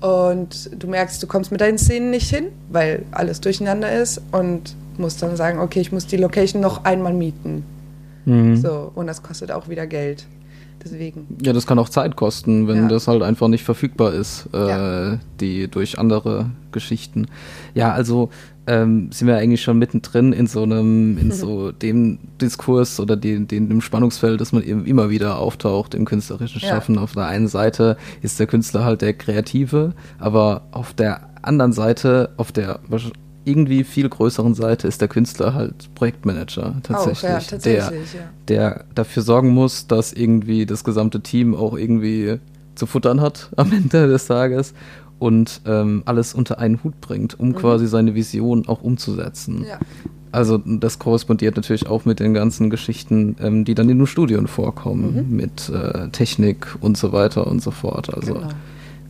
und 0.00 0.70
du 0.78 0.86
merkst, 0.86 1.22
du 1.22 1.26
kommst 1.26 1.50
mit 1.50 1.60
deinen 1.60 1.78
Szenen 1.78 2.10
nicht 2.10 2.30
hin, 2.30 2.46
weil 2.70 3.04
alles 3.10 3.40
durcheinander 3.40 3.92
ist 3.92 4.20
und 4.32 4.74
musst 4.96 5.22
dann 5.22 5.36
sagen, 5.36 5.58
okay, 5.58 5.80
ich 5.80 5.92
muss 5.92 6.06
die 6.06 6.16
Location 6.16 6.60
noch 6.60 6.84
einmal 6.84 7.12
mieten. 7.12 7.64
Mhm. 8.24 8.56
So, 8.56 8.92
und 8.94 9.06
das 9.06 9.22
kostet 9.22 9.50
auch 9.50 9.68
wieder 9.68 9.86
Geld. 9.86 10.26
Deswegen. 10.84 11.26
Ja, 11.42 11.52
das 11.52 11.66
kann 11.66 11.78
auch 11.78 11.88
Zeit 11.88 12.14
kosten, 12.16 12.68
wenn 12.68 12.76
Ja. 12.76 12.88
das 12.88 13.08
halt 13.08 13.22
einfach 13.22 13.48
nicht 13.48 13.64
verfügbar 13.64 14.12
ist, 14.12 14.48
äh, 14.52 14.68
Ja. 14.68 15.18
die 15.40 15.68
durch 15.68 15.98
andere 15.98 16.50
Geschichten. 16.72 17.26
Ja, 17.74 17.92
also 17.92 18.30
ähm, 18.66 19.10
sind 19.12 19.28
wir 19.28 19.36
eigentlich 19.36 19.62
schon 19.62 19.78
mittendrin 19.78 20.32
in 20.32 20.46
so 20.46 20.62
einem, 20.62 21.18
in 21.18 21.30
so 21.32 21.70
dem 21.72 22.18
Diskurs 22.40 22.98
oder 23.00 23.16
den, 23.16 23.46
den, 23.46 23.68
dem 23.68 23.80
Spannungsfeld, 23.82 24.40
das 24.40 24.52
man 24.52 24.62
eben 24.62 24.86
immer 24.86 25.10
wieder 25.10 25.38
auftaucht 25.38 25.94
im 25.94 26.04
künstlerischen 26.06 26.60
Ja. 26.62 26.68
Schaffen. 26.68 26.98
Auf 26.98 27.12
der 27.12 27.26
einen 27.26 27.48
Seite 27.48 27.96
ist 28.22 28.40
der 28.40 28.46
Künstler 28.46 28.84
halt 28.84 29.02
der 29.02 29.12
Kreative, 29.14 29.92
aber 30.18 30.62
auf 30.70 30.94
der 30.94 31.28
anderen 31.42 31.72
Seite, 31.74 32.30
auf 32.38 32.52
der 32.52 32.80
irgendwie 33.44 33.84
viel 33.84 34.08
größeren 34.08 34.54
Seite 34.54 34.88
ist 34.88 35.00
der 35.00 35.08
Künstler 35.08 35.54
halt 35.54 35.94
Projektmanager 35.94 36.76
tatsächlich. 36.82 37.30
Auch, 37.30 37.34
ja, 37.34 37.38
der, 37.38 37.48
tatsächlich, 37.48 38.14
ja. 38.14 38.20
der 38.48 38.84
dafür 38.94 39.22
sorgen 39.22 39.50
muss, 39.50 39.86
dass 39.86 40.12
irgendwie 40.12 40.66
das 40.66 40.84
gesamte 40.84 41.20
Team 41.20 41.54
auch 41.54 41.76
irgendwie 41.76 42.38
zu 42.74 42.86
futtern 42.86 43.20
hat 43.20 43.50
am 43.56 43.72
Ende 43.72 44.08
des 44.08 44.26
Tages 44.26 44.74
und 45.18 45.60
ähm, 45.66 46.02
alles 46.06 46.34
unter 46.34 46.58
einen 46.58 46.82
Hut 46.82 47.00
bringt, 47.00 47.38
um 47.38 47.54
quasi 47.54 47.86
seine 47.86 48.14
Vision 48.14 48.66
auch 48.66 48.82
umzusetzen. 48.82 49.60
Mhm. 49.60 49.64
Ja. 49.66 49.78
Also 50.32 50.58
das 50.58 50.98
korrespondiert 50.98 51.54
natürlich 51.54 51.86
auch 51.86 52.04
mit 52.04 52.18
den 52.18 52.34
ganzen 52.34 52.68
Geschichten, 52.68 53.36
ähm, 53.40 53.64
die 53.64 53.76
dann 53.76 53.88
in 53.88 53.98
den 53.98 54.06
Studien 54.08 54.48
vorkommen, 54.48 55.36
mit 55.36 55.68
äh, 55.68 56.08
Technik 56.08 56.74
und 56.80 56.98
so 56.98 57.12
weiter 57.12 57.46
und 57.46 57.62
so 57.62 57.70
fort. 57.70 58.12
Also 58.12 58.34
Mhm. 58.34 58.40
Genau. 58.40 58.52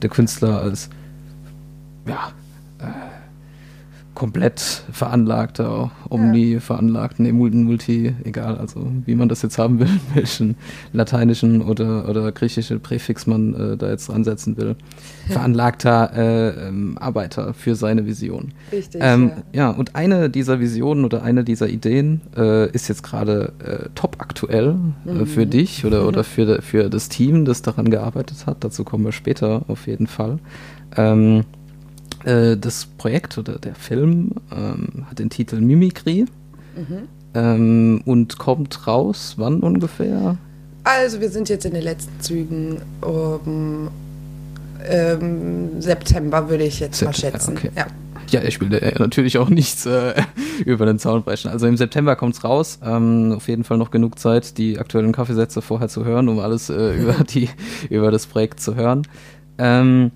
der 0.02 0.10
Künstler 0.10 0.60
als 0.60 0.90
ja, 2.06 2.32
komplett 4.14 4.85
veranlagter, 4.92 5.90
omni-veranlagten, 6.09 7.25
nee, 7.25 7.33
multi, 7.33 7.56
multi, 7.56 8.14
egal, 8.25 8.56
also 8.56 8.87
wie 9.04 9.14
man 9.14 9.28
das 9.28 9.42
jetzt 9.42 9.59
haben 9.59 9.80
will, 9.80 9.88
welchen 10.14 10.56
lateinischen 10.92 11.62
oder, 11.62 12.09
oder 12.09 12.30
griechischen 12.33 12.80
Präfix 12.80 13.26
man 13.26 13.54
äh, 13.54 13.76
da 13.76 13.90
jetzt 13.90 14.09
ansetzen 14.11 14.56
will, 14.56 14.76
veranlagter 15.28 16.12
äh, 16.14 16.68
ähm, 16.68 16.97
Arbeiter 16.99 17.54
für 17.54 17.75
seine 17.75 18.06
Vision. 18.06 18.52
Richtig. 18.71 19.00
Ähm, 19.04 19.33
ja. 19.52 19.64
ja, 19.64 19.71
und 19.71 19.97
eine 19.97 20.30
dieser 20.30 20.61
Visionen 20.61 21.04
oder 21.04 21.23
eine 21.23 21.42
dieser 21.44 21.68
Ideen 21.68 22.21
äh, 22.37 22.71
ist 22.71 22.88
jetzt 22.88 23.02
gerade 23.02 23.52
äh, 23.64 23.88
top 23.94 24.16
aktuell 24.21 24.76
äh, 25.06 25.26
für 25.26 25.47
dich 25.47 25.85
oder, 25.85 26.06
oder 26.09 26.25
für, 26.25 26.62
für 26.62 26.88
das 26.88 27.09
Team, 27.09 27.44
das 27.44 27.62
daran 27.62 27.90
gearbeitet 27.90 28.47
hat. 28.47 28.62
Dazu 28.62 28.85
kommen 28.85 29.04
wir 29.04 29.12
später 29.12 29.62
auf 29.68 29.87
jeden 29.87 30.06
Fall. 30.06 30.38
Ähm, 30.97 31.44
äh, 32.25 32.57
das 32.57 32.87
Projekt 32.87 33.38
oder 33.38 33.59
der 33.59 33.75
Film 33.75 34.33
ähm, 34.52 35.07
hat 35.09 35.19
den 35.19 35.31
Titel 35.31 35.61
Mimikry 35.61 36.26
ähm, 37.35 38.02
und 38.04 38.38
kommt 38.38 38.87
raus, 38.87 39.35
wann 39.37 39.61
ungefähr? 39.61 40.37
Also 40.85 41.21
wir 41.21 41.31
sind 41.31 41.49
jetzt 41.49 41.64
in 41.64 41.75
den 41.75 41.83
letzten 41.83 42.21
Zügen. 42.21 42.83
Um, 43.00 43.88
ähm, 44.87 45.81
September 45.81 46.49
würde 46.49 46.64
ich 46.64 46.81
jetzt 46.81 47.02
mal 47.02 47.14
September, 47.14 47.38
schätzen. 47.38 47.57
okay. 47.57 47.71
Ja. 47.76 47.87
Ja, 48.31 48.43
ich 48.43 48.61
will 48.61 48.73
äh, 48.73 48.95
natürlich 48.99 49.38
auch 49.38 49.50
nichts 49.50 49.87
äh, 49.87 50.14
über 50.64 50.87
den 50.87 50.99
Zaun 50.99 51.23
brechen. 51.23 51.50
Also 51.50 51.66
im 51.66 51.76
September 51.76 52.16
kommt's 52.16 52.43
raus. 52.43 52.78
Ähm, 52.83 53.33
auf 53.37 53.49
jeden 53.49 53.64
Fall 53.64 53.76
noch 53.76 53.90
genug 53.90 54.19
Zeit, 54.19 54.57
die 54.59 54.78
aktuellen 54.78 55.12
Kaffeesätze 55.12 55.62
vorher 55.62 55.88
zu 55.88 56.04
hören, 56.04 56.28
um 56.28 56.38
alles 56.40 56.71
äh, 56.71 56.95
über, 57.00 57.23
die, 57.25 57.49
über 57.90 58.11
das 58.11 58.26
Projekt 58.26 58.61
zu 58.61 58.75
hören. 58.75 59.07
Ähm, 59.59 60.11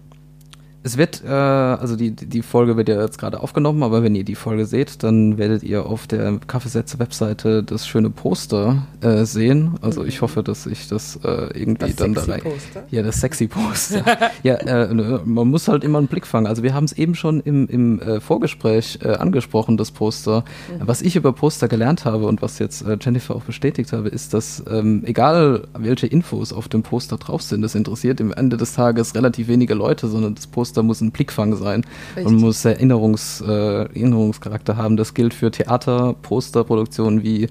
es 0.84 0.96
wird, 0.96 1.22
äh, 1.24 1.28
also 1.28 1.96
die, 1.96 2.12
die 2.12 2.42
Folge 2.42 2.76
wird 2.76 2.88
ja 2.88 3.00
jetzt 3.02 3.18
gerade 3.18 3.40
aufgenommen, 3.40 3.82
aber 3.82 4.02
wenn 4.02 4.14
ihr 4.14 4.24
die 4.24 4.36
Folge 4.36 4.64
seht, 4.64 5.02
dann 5.02 5.36
werdet 5.36 5.62
ihr 5.62 5.86
auf 5.86 6.06
der 6.06 6.38
Kaffeesätze-Webseite 6.46 7.62
das 7.62 7.86
schöne 7.86 8.10
Poster 8.10 8.86
äh, 9.00 9.24
sehen. 9.24 9.74
Also 9.82 10.04
ich 10.04 10.22
hoffe, 10.22 10.42
dass 10.42 10.66
ich 10.66 10.88
das 10.88 11.16
äh, 11.24 11.58
irgendwie 11.58 11.86
Das 11.86 11.96
dann 11.96 12.14
da 12.14 12.22
sexy 12.22 12.30
rein. 12.30 12.52
Poster. 12.52 12.84
Ja, 12.90 13.02
das 13.02 13.20
sexy 13.20 13.48
Poster. 13.48 14.04
ja, 14.42 14.54
äh, 14.54 14.94
ne, 14.94 15.20
man 15.24 15.48
muss 15.48 15.68
halt 15.68 15.82
immer 15.82 15.98
einen 15.98 16.06
Blick 16.06 16.26
fangen. 16.26 16.46
Also 16.46 16.62
wir 16.62 16.74
haben 16.74 16.84
es 16.84 16.92
eben 16.92 17.14
schon 17.14 17.40
im, 17.40 17.66
im 17.66 18.00
äh, 18.00 18.20
Vorgespräch 18.20 19.00
äh, 19.02 19.08
angesprochen, 19.08 19.76
das 19.76 19.90
Poster. 19.90 20.44
Was 20.78 21.02
ich 21.02 21.16
über 21.16 21.32
Poster 21.32 21.68
gelernt 21.68 22.04
habe 22.04 22.26
und 22.26 22.40
was 22.40 22.58
jetzt 22.58 22.84
Jennifer 23.00 23.34
auch 23.34 23.42
bestätigt 23.42 23.92
habe, 23.92 24.08
ist, 24.08 24.32
dass 24.32 24.62
ähm, 24.70 25.02
egal 25.04 25.66
welche 25.76 26.06
Infos 26.06 26.52
auf 26.52 26.68
dem 26.68 26.82
Poster 26.82 27.16
drauf 27.16 27.42
sind, 27.42 27.62
das 27.62 27.74
interessiert 27.74 28.20
am 28.20 28.32
Ende 28.32 28.56
des 28.56 28.74
Tages 28.74 29.14
relativ 29.14 29.48
wenige 29.48 29.74
Leute, 29.74 30.08
sondern 30.08 30.34
das 30.34 30.46
Poster 30.46 30.67
muss 30.76 31.00
ein 31.00 31.10
Blickfang 31.10 31.56
sein 31.56 31.84
und 32.16 32.22
Richtig. 32.22 32.40
muss 32.40 32.64
Erinnerungs, 32.64 33.40
äh, 33.40 33.84
Erinnerungscharakter 33.84 34.76
haben. 34.76 34.96
Das 34.96 35.14
gilt 35.14 35.34
für 35.34 35.50
Theater, 35.50 36.14
Posterproduktionen 36.22 37.22
wie 37.22 37.48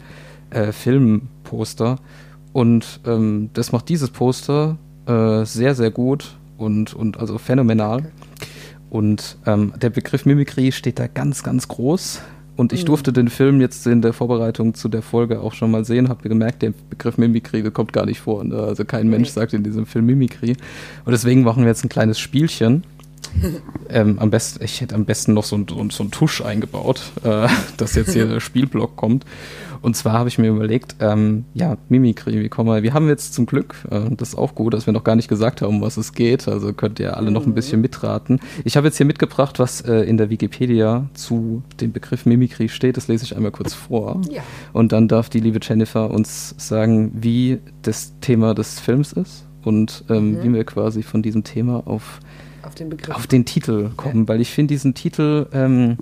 äh, 0.50 0.72
Filmposter. 0.72 1.98
Und 2.54 3.02
ähm, 3.06 3.50
das 3.54 3.72
macht 3.72 3.90
dieses 3.90 4.10
Poster 4.10 4.78
äh, 5.06 5.46
sehr, 5.46 5.76
sehr 5.76 5.92
gut 5.92 6.38
und, 6.58 6.94
und 6.94 7.20
also 7.20 7.38
phänomenal. 7.38 8.12
Und 8.90 9.38
ähm, 9.46 9.74
der 9.82 9.90
Begriff 9.90 10.26
Mimikry 10.26 10.72
steht 10.72 11.00
da 11.00 11.08
ganz, 11.08 11.44
ganz 11.44 11.68
groß. 11.68 12.22
Und 12.58 12.74
ich 12.74 12.86
durfte 12.86 13.14
den 13.14 13.28
Film 13.30 13.62
jetzt 13.62 13.86
in 13.86 14.02
der 14.02 14.14
Vorbereitung 14.14 14.74
zu 14.74 14.90
der 14.90 15.04
Folge 15.04 15.42
auch 15.42 15.54
schon 15.54 15.70
mal 15.70 15.86
sehen, 15.86 16.10
habe 16.10 16.28
gemerkt, 16.28 16.64
der 16.64 16.74
Begriff 16.90 17.20
Mimikry 17.20 17.62
kommt 17.70 17.94
gar 17.94 18.08
nicht 18.08 18.20
vor. 18.20 18.44
Ne? 18.44 18.56
Also 18.56 18.84
kein 18.84 19.08
Mensch 19.10 19.30
sagt 19.30 19.54
in 19.54 19.62
diesem 19.62 19.86
Film 19.86 20.08
Mimikry. 20.08 20.58
Und 21.06 21.12
deswegen 21.12 21.44
machen 21.44 21.62
wir 21.62 21.68
jetzt 21.68 21.86
ein 21.86 21.90
kleines 21.90 22.18
Spielchen. 22.18 22.84
Ähm, 23.90 24.20
am 24.20 24.30
besten, 24.30 24.64
ich 24.64 24.82
hätte 24.82 24.96
am 24.96 25.06
besten 25.06 25.34
noch 25.34 25.44
so 25.44 25.56
ein, 25.58 25.90
so 25.90 26.04
Tusch 26.06 26.42
eingebaut, 26.42 27.12
äh, 27.24 27.48
dass 27.78 27.96
jetzt 27.96 28.14
hier 28.14 28.28
der 28.28 28.40
Spielblock 28.40 28.96
kommt. 28.96 29.26
Und 29.82 29.96
zwar 29.96 30.14
habe 30.14 30.30
ich 30.30 30.38
mir 30.38 30.50
überlegt, 30.50 30.96
ähm, 31.00 31.46
ja, 31.54 31.78
Mimikry, 31.90 32.44
wie 32.44 32.50
kommen 32.50 32.70
wir, 32.70 32.84
wir 32.84 32.94
haben 32.94 33.08
jetzt 33.08 33.34
zum 33.34 33.46
Glück, 33.46 33.76
äh, 33.90 34.02
das 34.12 34.30
ist 34.30 34.36
auch 34.36 34.56
gut, 34.56 34.74
dass 34.74 34.86
wir 34.86 34.94
noch 34.94 35.04
gar 35.04 35.16
nicht 35.16 35.28
gesagt 35.28 35.62
haben, 35.62 35.78
um 35.78 35.82
was 35.82 35.98
es 35.98 36.14
geht, 36.14 36.48
also 36.48 36.74
könnt 36.74 37.00
ihr 37.00 37.18
alle 37.18 37.32
noch 37.32 37.46
ein 37.46 37.54
bisschen 37.54 37.82
mitraten. 37.82 38.40
Ich 38.64 38.78
habe 38.78 38.88
jetzt 38.88 38.98
hier 38.98 39.06
mitgebracht, 39.06 39.60
was 39.60 39.82
äh, 39.82 40.02
in 40.02 40.18
der 40.18 40.30
Wikipedia 40.30 41.08
zu 41.14 41.64
dem 41.80 41.92
Begriff 41.92 42.26
Mimikry 42.26 42.70
steht, 42.70 42.98
das 42.98 43.08
lese 43.08 43.26
ich 43.26 43.36
einmal 43.36 43.52
kurz 43.52 43.74
vor. 43.74 44.22
Ja. 44.30 44.42
Und 44.74 44.92
dann 44.92 45.08
darf 45.08 45.30
die 45.30 45.40
liebe 45.40 45.60
Jennifer 45.62 46.10
uns 46.12 46.56
sagen, 46.58 47.12
wie 47.14 47.60
das 47.82 48.14
Thema 48.22 48.54
des 48.54 48.80
Films 48.80 49.14
ist 49.14 49.46
und 49.64 50.06
ähm, 50.10 50.44
wie 50.44 50.54
wir 50.54 50.64
quasi 50.64 51.04
von 51.04 51.22
diesem 51.22 51.44
Thema 51.44 51.86
auf 51.86 52.20
Auf 52.68 52.76
den 52.76 52.90
Begriff. 52.90 53.16
auf 53.16 53.28
den 53.28 53.46
Titel 53.46 53.90
kommen, 53.96 54.28
weil 54.28 54.42
ich 54.42 54.50
finde 54.52 54.74
diesen 54.74 54.94
Titel, 54.94 55.48
ähm, 55.54 55.98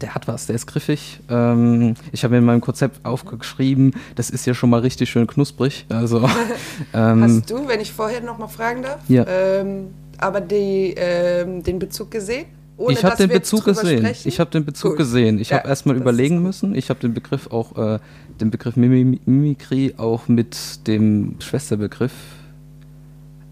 der 0.00 0.14
hat 0.14 0.28
was, 0.28 0.46
der 0.46 0.54
ist 0.56 0.66
griffig. 0.66 1.20
Ähm, 1.28 1.94
ich 2.12 2.24
habe 2.24 2.36
in 2.36 2.44
meinem 2.44 2.60
Konzept 2.60 3.04
aufgeschrieben, 3.04 3.92
das 4.14 4.30
ist 4.30 4.46
ja 4.46 4.54
schon 4.54 4.70
mal 4.70 4.80
richtig 4.80 5.10
schön 5.10 5.26
knusprig. 5.26 5.84
Also 5.88 6.20
ähm, 6.94 7.22
Hast 7.22 7.50
du, 7.50 7.66
wenn 7.68 7.80
ich 7.80 7.92
vorher 7.92 8.20
noch 8.20 8.38
mal 8.38 8.48
fragen 8.48 8.82
darf, 8.82 9.00
Ja. 9.08 9.26
ähm, 9.28 9.88
aber 10.18 10.40
die, 10.40 10.94
ähm, 10.96 11.62
den 11.62 11.78
Bezug 11.78 12.10
gesehen? 12.10 12.46
Ohne 12.76 12.94
ich 12.94 13.04
habe 13.04 13.14
den 13.16 13.28
wir 13.28 13.36
jetzt 13.36 13.50
Bezug 13.50 13.66
gesehen. 13.66 14.08
Ich 14.24 14.40
habe 14.40 14.50
den 14.50 14.64
Bezug 14.64 14.96
gesehen. 14.96 15.38
Ich 15.38 15.50
Ja, 15.50 15.58
habe 15.58 15.68
erstmal 15.68 15.96
überlegen 15.96 16.42
müssen. 16.42 16.74
Ich 16.74 16.88
habe 16.88 16.98
den 17.00 17.12
Begriff 17.12 17.48
auch, 17.52 17.76
äh, 17.76 17.98
den 18.40 18.50
Begriff 18.50 18.76
Mimi- 18.76 19.20
Mimikry 19.26 19.94
auch 19.98 20.28
mit 20.28 20.86
dem 20.86 21.34
Schwesterbegriff 21.40 22.12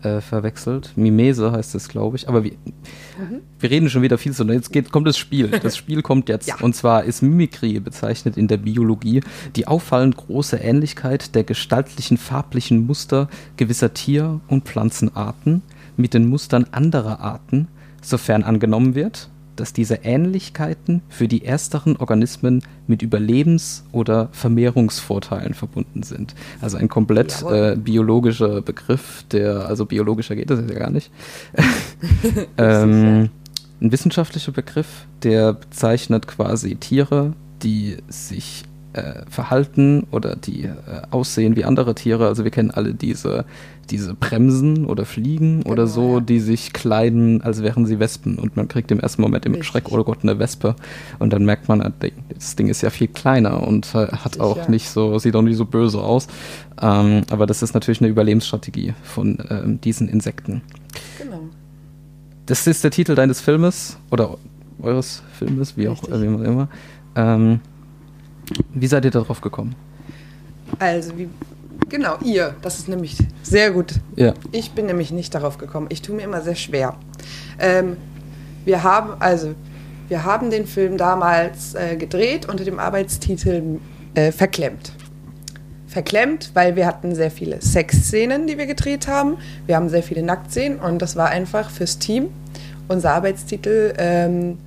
äh, 0.02 0.20
verwechselt. 0.20 0.92
Mimese 0.96 1.50
heißt 1.52 1.74
es, 1.74 1.88
glaube 1.88 2.16
ich. 2.16 2.28
Aber 2.28 2.44
wir, 2.44 2.52
Mhm. 2.52 3.40
wir 3.58 3.70
reden 3.70 3.90
schon 3.90 4.02
wieder 4.02 4.16
viel 4.18 4.32
zu. 4.32 4.44
Jetzt 4.44 4.72
geht, 4.72 4.92
kommt 4.92 5.08
das 5.08 5.18
Spiel. 5.18 5.48
Das 5.62 5.76
Spiel 5.76 6.02
kommt 6.02 6.28
jetzt. 6.28 6.46
Ja. 6.48 6.56
Und 6.60 6.74
zwar 6.76 7.04
ist 7.04 7.22
Mimikry 7.22 7.80
bezeichnet 7.80 8.36
in 8.36 8.46
der 8.48 8.58
Biologie 8.58 9.22
die 9.56 9.66
auffallend 9.66 10.16
große 10.16 10.56
Ähnlichkeit 10.56 11.34
der 11.34 11.44
gestaltlichen 11.44 12.16
farblichen 12.16 12.86
Muster 12.86 13.28
gewisser 13.56 13.92
Tier- 13.94 14.40
und 14.48 14.64
Pflanzenarten 14.64 15.62
mit 15.96 16.14
den 16.14 16.28
Mustern 16.28 16.66
anderer 16.70 17.20
Arten, 17.20 17.66
sofern 18.00 18.44
angenommen 18.44 18.94
wird, 18.94 19.28
dass 19.60 19.72
diese 19.72 19.96
Ähnlichkeiten 19.96 21.02
für 21.08 21.28
die 21.28 21.44
ersteren 21.44 21.96
Organismen 21.96 22.62
mit 22.86 23.02
Überlebens- 23.02 23.82
oder 23.92 24.28
Vermehrungsvorteilen 24.32 25.54
verbunden 25.54 26.02
sind. 26.02 26.34
Also 26.60 26.76
ein 26.76 26.88
komplett 26.88 27.42
äh, 27.42 27.76
biologischer 27.76 28.62
Begriff, 28.62 29.24
der, 29.32 29.66
also 29.66 29.84
biologischer 29.84 30.36
geht 30.36 30.50
das 30.50 30.60
ja 30.60 30.78
gar 30.78 30.90
nicht. 30.90 31.10
ähm, 32.58 33.30
ein 33.80 33.92
wissenschaftlicher 33.92 34.52
Begriff, 34.52 35.06
der 35.22 35.52
bezeichnet 35.52 36.26
quasi 36.26 36.76
Tiere, 36.76 37.34
die 37.62 37.96
sich 38.08 38.64
äh, 38.98 39.30
verhalten 39.30 40.06
oder 40.10 40.36
die 40.36 40.64
äh, 40.64 40.72
aussehen 41.10 41.56
wie 41.56 41.64
andere 41.64 41.94
Tiere. 41.94 42.26
Also 42.26 42.44
wir 42.44 42.50
kennen 42.50 42.70
alle 42.70 42.94
diese, 42.94 43.44
diese 43.90 44.14
Bremsen 44.14 44.84
oder 44.86 45.04
Fliegen 45.04 45.62
oder 45.62 45.84
Genau, 45.84 45.86
so, 45.86 46.14
ja. 46.14 46.20
die 46.20 46.40
sich 46.40 46.72
kleiden, 46.72 47.42
als 47.42 47.62
wären 47.62 47.86
sie 47.86 47.98
Wespen. 47.98 48.38
Und 48.38 48.56
man 48.56 48.68
kriegt 48.68 48.90
im 48.90 49.00
ersten 49.00 49.22
Moment 49.22 49.46
im 49.46 49.52
Richtig. 49.52 49.68
Schreck, 49.68 49.90
oh 49.90 50.04
Gott, 50.04 50.18
eine 50.22 50.38
Wespe. 50.38 50.76
Und 51.18 51.32
dann 51.32 51.44
merkt 51.44 51.68
man, 51.68 51.80
äh, 51.80 52.10
das 52.34 52.56
Ding 52.56 52.68
ist 52.68 52.82
ja 52.82 52.90
viel 52.90 53.08
kleiner 53.08 53.66
und 53.66 53.86
äh, 53.94 54.08
hat 54.08 54.26
Richtig, 54.26 54.40
auch 54.40 54.68
nicht 54.68 54.88
so, 54.88 55.18
sieht 55.18 55.36
auch 55.36 55.42
nicht 55.42 55.56
so 55.56 55.64
böse 55.64 56.00
aus. 56.00 56.28
Ähm, 56.80 57.22
aber 57.30 57.46
das 57.46 57.62
ist 57.62 57.74
natürlich 57.74 58.00
eine 58.00 58.10
Überlebensstrategie 58.10 58.94
von 59.02 59.38
ähm, 59.50 59.80
diesen 59.80 60.08
Insekten. 60.08 60.62
Genau. 61.18 61.40
Das 62.46 62.66
ist 62.66 62.82
der 62.82 62.90
Titel 62.90 63.14
deines 63.14 63.40
Filmes 63.40 63.98
oder 64.10 64.38
eures 64.80 65.22
Filmes, 65.38 65.76
wie 65.76 65.88
auch 65.88 66.02
Richtig. 66.02 66.14
äh, 66.14 66.22
wie 66.22 66.28
man 66.28 66.44
immer. 66.44 66.68
Ähm, 67.14 67.60
wie 68.72 68.86
seid 68.86 69.04
ihr 69.04 69.10
darauf 69.10 69.40
gekommen? 69.40 69.74
Also, 70.78 71.16
wie, 71.16 71.28
genau, 71.88 72.16
ihr. 72.22 72.54
Das 72.62 72.78
ist 72.78 72.88
nämlich 72.88 73.16
sehr 73.42 73.70
gut. 73.70 73.94
Ja. 74.16 74.34
Ich 74.52 74.72
bin 74.72 74.86
nämlich 74.86 75.10
nicht 75.10 75.34
darauf 75.34 75.58
gekommen. 75.58 75.86
Ich 75.90 76.02
tue 76.02 76.16
mir 76.16 76.22
immer 76.22 76.42
sehr 76.42 76.54
schwer. 76.54 76.96
Ähm, 77.58 77.96
wir 78.64 78.82
haben 78.82 79.14
also, 79.20 79.54
wir 80.08 80.24
haben 80.24 80.50
den 80.50 80.66
Film 80.66 80.96
damals 80.96 81.74
äh, 81.74 81.96
gedreht 81.96 82.48
unter 82.48 82.64
dem 82.64 82.78
Arbeitstitel 82.78 83.78
äh, 84.14 84.32
Verklemmt. 84.32 84.92
Verklemmt, 85.86 86.50
weil 86.54 86.76
wir 86.76 86.86
hatten 86.86 87.14
sehr 87.14 87.30
viele 87.30 87.62
Sexszenen, 87.62 88.46
die 88.46 88.58
wir 88.58 88.66
gedreht 88.66 89.08
haben. 89.08 89.38
Wir 89.66 89.76
haben 89.76 89.88
sehr 89.88 90.02
viele 90.02 90.22
Nacktszenen 90.22 90.78
und 90.80 91.00
das 91.00 91.16
war 91.16 91.28
einfach 91.30 91.70
fürs 91.70 91.98
Team 91.98 92.28
unser 92.88 93.12
Arbeitstitel, 93.12 93.94
ähm, 93.98 94.58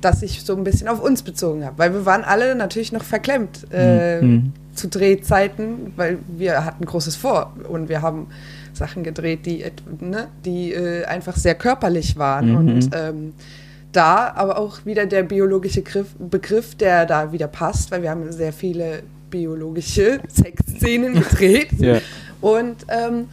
dass 0.00 0.22
ich 0.22 0.42
so 0.44 0.54
ein 0.56 0.64
bisschen 0.64 0.88
auf 0.88 1.00
uns 1.02 1.22
bezogen 1.22 1.64
habe, 1.64 1.78
weil 1.78 1.92
wir 1.92 2.04
waren 2.06 2.24
alle 2.24 2.54
natürlich 2.54 2.92
noch 2.92 3.02
verklemmt 3.04 3.66
äh, 3.72 4.20
Mhm. 4.22 4.52
zu 4.74 4.88
Drehzeiten, 4.88 5.92
weil 5.96 6.18
wir 6.28 6.64
hatten 6.64 6.84
Großes 6.84 7.16
vor 7.16 7.52
und 7.68 7.88
wir 7.88 8.02
haben 8.02 8.26
Sachen 8.74 9.02
gedreht, 9.04 9.46
die, 9.46 9.64
ne, 10.00 10.28
die 10.44 10.72
äh, 10.72 11.04
einfach 11.06 11.36
sehr 11.36 11.54
körperlich 11.54 12.16
waren 12.18 12.50
Mhm. 12.50 12.56
und 12.56 12.90
ähm, 12.94 13.32
da 13.92 14.32
aber 14.34 14.58
auch 14.58 14.84
wieder 14.84 15.06
der 15.06 15.22
biologische 15.22 15.80
Griff, 15.82 16.08
Begriff, 16.18 16.74
der 16.74 17.06
da 17.06 17.32
wieder 17.32 17.48
passt, 17.48 17.90
weil 17.90 18.02
wir 18.02 18.10
haben 18.10 18.30
sehr 18.32 18.52
viele 18.52 19.02
biologische 19.30 20.20
Sexszenen 20.28 21.14
gedreht. 21.14 21.68
Ja. 21.78 21.98
Und 22.42 22.84
ähm, 22.88 23.28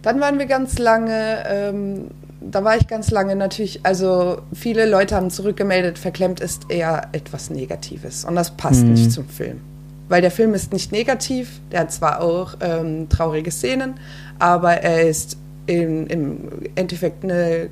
dann 0.00 0.20
waren 0.20 0.38
wir 0.38 0.46
ganz 0.46 0.78
lange, 0.78 1.44
ähm, 1.46 2.08
da 2.50 2.62
war 2.64 2.76
ich 2.76 2.86
ganz 2.86 3.10
lange 3.10 3.36
natürlich, 3.36 3.80
also 3.84 4.38
viele 4.52 4.86
Leute 4.88 5.16
haben 5.16 5.30
zurückgemeldet, 5.30 5.98
verklemmt 5.98 6.40
ist 6.40 6.62
eher 6.70 7.08
etwas 7.12 7.50
Negatives 7.50 8.24
und 8.24 8.34
das 8.36 8.50
passt 8.56 8.82
Mhm. 8.84 8.92
nicht 8.94 9.12
zum 9.12 9.28
Film. 9.28 9.60
Weil 10.08 10.20
der 10.20 10.30
Film 10.30 10.52
ist 10.54 10.72
nicht 10.72 10.92
negativ, 10.92 11.60
der 11.72 11.80
hat 11.80 11.92
zwar 11.92 12.20
auch 12.20 12.54
ähm, 12.60 13.08
traurige 13.08 13.50
Szenen, 13.50 13.94
aber 14.38 14.74
er 14.74 15.08
ist 15.08 15.36
in, 15.66 16.06
im 16.08 16.38
Endeffekt 16.74 17.24
eine 17.24 17.68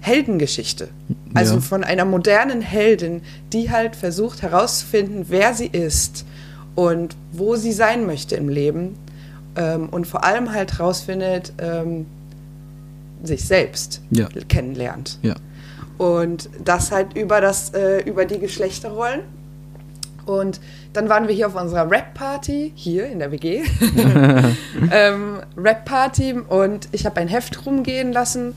Heldengeschichte. 0.00 0.88
Also 1.34 1.54
Ja. 1.56 1.60
von 1.60 1.84
einer 1.84 2.04
modernen 2.04 2.60
Heldin, 2.62 3.22
die 3.52 3.70
halt 3.70 3.96
versucht 3.96 4.42
herauszufinden, 4.42 5.26
wer 5.28 5.52
sie 5.54 5.66
ist 5.66 6.24
und 6.74 7.16
wo 7.32 7.56
sie 7.56 7.72
sein 7.72 8.06
möchte 8.06 8.36
im 8.36 8.48
Leben 8.48 8.96
ähm, 9.56 9.88
und 9.90 10.06
vor 10.06 10.24
allem 10.24 10.52
halt 10.52 10.78
herausfindet, 10.78 11.52
ähm, 11.58 12.06
sich 13.22 13.44
selbst 13.44 14.00
Ja. 14.10 14.28
kennenlernt. 14.48 15.18
Ja. 15.22 15.34
Und 15.98 16.48
das 16.64 16.92
halt 16.92 17.16
über, 17.16 17.40
das, 17.40 17.74
äh, 17.74 18.02
über 18.04 18.24
die 18.24 18.38
Geschlechterrollen. 18.38 19.20
Und 20.26 20.60
dann 20.92 21.08
waren 21.08 21.28
wir 21.28 21.34
hier 21.34 21.46
auf 21.46 21.60
unserer 21.60 21.90
Rap-Party, 21.90 22.72
hier 22.74 23.06
in 23.06 23.18
der 23.18 23.32
WG. 23.32 23.62
ähm, 24.92 25.40
Rap-Party 25.56 26.34
und 26.48 26.88
ich 26.92 27.06
habe 27.06 27.20
ein 27.20 27.28
Heft 27.28 27.66
rumgehen 27.66 28.12
lassen. 28.12 28.54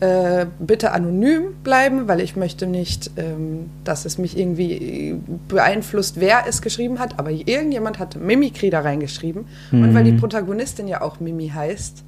Äh, 0.00 0.46
bitte 0.58 0.90
anonym 0.90 1.54
bleiben, 1.62 2.08
weil 2.08 2.20
ich 2.20 2.34
möchte 2.36 2.66
nicht, 2.66 3.12
ähm, 3.16 3.70
dass 3.84 4.04
es 4.04 4.18
mich 4.18 4.36
irgendwie 4.36 5.16
beeinflusst, 5.48 6.20
wer 6.20 6.44
es 6.48 6.62
geschrieben 6.62 6.98
hat. 6.98 7.18
Aber 7.18 7.30
irgendjemand 7.30 7.98
hat 8.00 8.16
Mimikry 8.16 8.70
da 8.70 8.80
reingeschrieben. 8.80 9.46
Und 9.72 9.94
weil 9.94 10.04
die 10.04 10.12
Protagonistin 10.12 10.88
ja 10.88 11.00
auch 11.00 11.20
Mimi 11.20 11.48
heißt, 11.48 12.02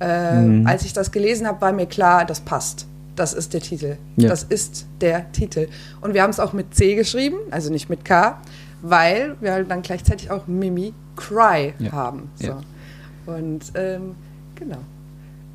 äh, 0.00 0.40
Mhm. 0.40 0.66
als 0.66 0.84
ich 0.84 0.92
das 0.92 1.10
gelesen 1.12 1.46
habe, 1.46 1.60
war 1.60 1.72
mir 1.72 1.86
klar, 1.86 2.24
das 2.24 2.40
passt. 2.40 2.86
Das 3.16 3.34
ist 3.34 3.52
der 3.52 3.60
Titel. 3.60 3.96
Ja. 4.16 4.28
Das 4.30 4.44
ist 4.44 4.86
der 5.00 5.30
Titel. 5.32 5.68
Und 6.00 6.14
wir 6.14 6.22
haben 6.22 6.30
es 6.30 6.40
auch 6.40 6.52
mit 6.54 6.74
C 6.74 6.94
geschrieben, 6.94 7.36
also 7.50 7.70
nicht 7.70 7.90
mit 7.90 8.04
K, 8.04 8.40
weil 8.82 9.36
wir 9.40 9.52
halt 9.52 9.70
dann 9.70 9.82
gleichzeitig 9.82 10.30
auch 10.30 10.46
Mimi 10.46 10.94
Cry 11.16 11.74
Ja. 11.78 11.92
haben. 11.92 12.30
So. 12.36 12.46
Ja. 12.46 12.60
Und 13.26 13.60
ähm, 13.74 14.14
genau. 14.54 14.78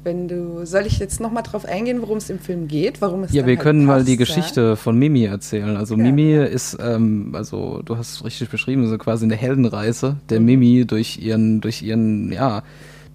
Wenn 0.03 0.27
du, 0.27 0.63
soll 0.67 0.85
ich 0.85 0.99
jetzt 0.99 1.19
nochmal 1.19 1.41
drauf 1.41 1.65
eingehen, 1.65 1.99
worum 2.03 2.17
es 2.19 2.29
im 2.29 2.37
Film 2.37 2.67
geht? 2.67 3.01
Warum 3.01 3.23
es 3.23 3.31
Ja, 3.33 3.47
wir 3.47 3.55
halt 3.55 3.61
können 3.63 3.85
mal 3.85 3.95
passt, 3.95 4.07
die 4.07 4.11
ja? 4.11 4.17
Geschichte 4.19 4.75
von 4.75 4.99
Mimi 4.99 5.23
erzählen. 5.25 5.75
Also 5.77 5.95
Ja. 5.95 6.03
Mimi 6.03 6.35
ist, 6.35 6.77
ähm, 6.79 7.31
also 7.33 7.81
du 7.83 7.97
hast 7.97 8.13
es 8.17 8.23
richtig 8.23 8.49
beschrieben, 8.49 8.87
so 8.87 8.99
quasi 8.99 9.25
eine 9.25 9.35
Heldenreise 9.35 10.17
der 10.29 10.39
Mhm. 10.39 10.45
Mimi 10.45 10.85
durch 10.85 11.17
ihren, 11.17 11.59
durch 11.61 11.81
ihren, 11.81 12.31
ja, 12.31 12.61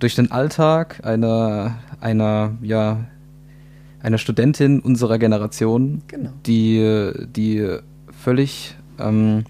durch 0.01 0.15
den 0.17 0.31
Alltag 0.33 1.01
einer, 1.05 1.79
einer, 2.01 2.53
ja, 2.63 3.05
einer 4.03 4.19
Studentin 4.19 4.81
unserer 4.81 5.19
Generation, 5.19 6.03
Genau. 6.09 6.31
die, 6.47 7.13
die 7.35 7.79
völlig, 8.11 8.75
ähm, 8.99 9.45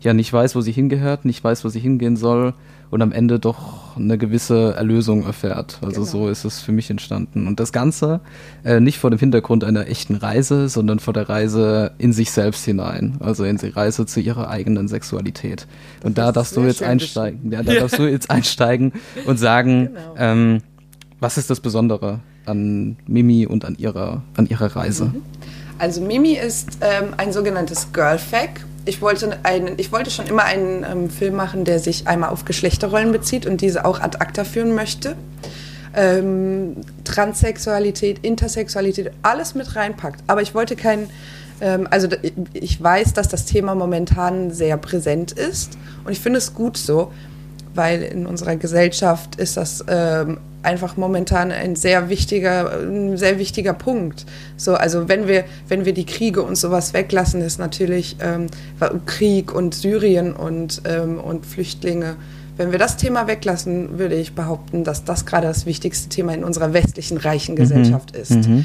ja, 0.00 0.14
nicht 0.14 0.32
weiß, 0.32 0.54
wo 0.54 0.60
sie 0.60 0.72
hingehört, 0.72 1.24
nicht 1.24 1.42
weiß, 1.42 1.64
wo 1.64 1.68
sie 1.68 1.80
hingehen 1.80 2.16
soll 2.16 2.54
und 2.94 3.02
am 3.02 3.10
Ende 3.10 3.40
doch 3.40 3.96
eine 3.96 4.16
gewisse 4.18 4.72
Erlösung 4.76 5.24
erfährt. 5.26 5.78
Also 5.82 6.02
Genau. 6.02 6.04
so 6.12 6.28
ist 6.28 6.44
es 6.44 6.60
für 6.60 6.70
mich 6.70 6.90
entstanden. 6.90 7.48
Und 7.48 7.58
das 7.58 7.72
Ganze 7.72 8.20
äh, 8.64 8.78
nicht 8.78 8.98
vor 9.00 9.10
dem 9.10 9.18
Hintergrund 9.18 9.64
einer 9.64 9.88
echten 9.88 10.14
Reise, 10.14 10.68
sondern 10.68 11.00
vor 11.00 11.12
der 11.12 11.28
Reise 11.28 11.90
in 11.98 12.12
sich 12.12 12.30
selbst 12.30 12.64
hinein. 12.64 13.16
Also 13.18 13.42
in 13.42 13.56
die 13.56 13.66
Reise 13.66 14.06
zu 14.06 14.20
ihrer 14.20 14.48
eigenen 14.48 14.86
Sexualität. 14.86 15.66
und 16.04 16.18
da 16.18 16.30
darfst 16.30 16.56
du 16.56 16.60
jetzt 16.60 16.84
einsteigen. 16.84 17.50
Ja, 17.50 17.64
da 17.64 17.74
darfst 17.74 17.98
du 17.98 18.04
jetzt 18.08 18.30
einsteigen 18.30 18.92
und 19.26 19.38
sagen, 19.40 19.86
Genau. 19.88 20.14
ähm, 20.16 20.58
was 21.18 21.36
ist 21.36 21.50
das 21.50 21.58
Besondere 21.58 22.20
an 22.46 22.96
Mimi 23.08 23.44
und 23.44 23.64
an 23.64 23.74
ihrer, 23.76 24.22
an 24.36 24.46
ihrer 24.46 24.76
Reise? 24.76 25.06
Mhm. 25.06 25.22
Also 25.80 26.00
Mimi 26.00 26.34
ist 26.34 26.78
ähm, 26.80 27.08
ein 27.16 27.32
sogenanntes 27.32 27.92
Girlfag. 27.92 28.50
Ich 28.86 29.00
wollte, 29.00 29.38
einen, 29.44 29.74
ich 29.78 29.92
wollte 29.92 30.10
schon 30.10 30.26
immer 30.26 30.44
einen 30.44 30.84
ähm, 30.84 31.10
Film 31.10 31.34
machen, 31.34 31.64
der 31.64 31.78
sich 31.78 32.06
einmal 32.06 32.30
auf 32.30 32.44
Geschlechterrollen 32.44 33.12
bezieht 33.12 33.46
und 33.46 33.60
diese 33.60 33.84
auch 33.84 34.00
ad 34.00 34.18
acta 34.20 34.44
führen 34.44 34.74
möchte. 34.74 35.16
Ähm, 35.94 36.76
Transsexualität, 37.04 38.18
Intersexualität, 38.22 39.12
alles 39.22 39.54
mit 39.54 39.76
reinpackt. 39.76 40.22
Aber 40.26 40.42
ich 40.42 40.54
wollte 40.54 40.76
keinen, 40.76 41.08
ähm, 41.60 41.88
also 41.90 42.08
ich 42.52 42.82
weiß, 42.82 43.14
dass 43.14 43.28
das 43.28 43.46
Thema 43.46 43.74
momentan 43.74 44.50
sehr 44.50 44.76
präsent 44.76 45.32
ist 45.32 45.78
und 46.04 46.12
ich 46.12 46.20
finde 46.20 46.38
es 46.38 46.52
gut 46.52 46.76
so, 46.76 47.12
weil 47.74 48.02
in 48.02 48.26
unserer 48.26 48.56
Gesellschaft 48.56 49.36
ist 49.36 49.56
das 49.56 49.84
ähm, 49.88 50.38
einfach 50.64 50.96
momentan 50.96 51.52
ein 51.52 51.76
sehr 51.76 52.08
wichtiger, 52.08 52.80
ein 52.80 53.16
sehr 53.16 53.38
wichtiger 53.38 53.72
Punkt. 53.72 54.26
So, 54.56 54.74
also 54.74 55.08
wenn 55.08 55.28
wir, 55.28 55.44
wenn 55.68 55.84
wir 55.84 55.92
die 55.92 56.06
Kriege 56.06 56.42
und 56.42 56.56
sowas 56.56 56.94
weglassen, 56.94 57.40
ist 57.40 57.58
natürlich 57.58 58.16
ähm, 58.20 58.46
Krieg 59.06 59.54
und 59.54 59.74
Syrien 59.74 60.32
und, 60.32 60.82
ähm, 60.86 61.18
und 61.18 61.46
Flüchtlinge. 61.46 62.16
Wenn 62.56 62.70
wir 62.70 62.78
das 62.78 62.96
Thema 62.96 63.26
weglassen, 63.26 63.98
würde 63.98 64.14
ich 64.14 64.34
behaupten, 64.34 64.84
dass 64.84 65.04
das 65.04 65.26
gerade 65.26 65.46
das 65.46 65.66
wichtigste 65.66 66.08
Thema 66.08 66.34
in 66.34 66.44
unserer 66.44 66.72
westlichen 66.72 67.16
reichen 67.16 67.56
Gesellschaft 67.56 68.14
ist. 68.14 68.30
Mhm. 68.30 68.64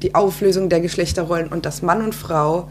Die 0.00 0.14
Auflösung 0.14 0.68
der 0.68 0.80
Geschlechterrollen 0.80 1.48
und 1.48 1.66
dass 1.66 1.82
Mann 1.82 2.02
und 2.02 2.14
Frau 2.14 2.68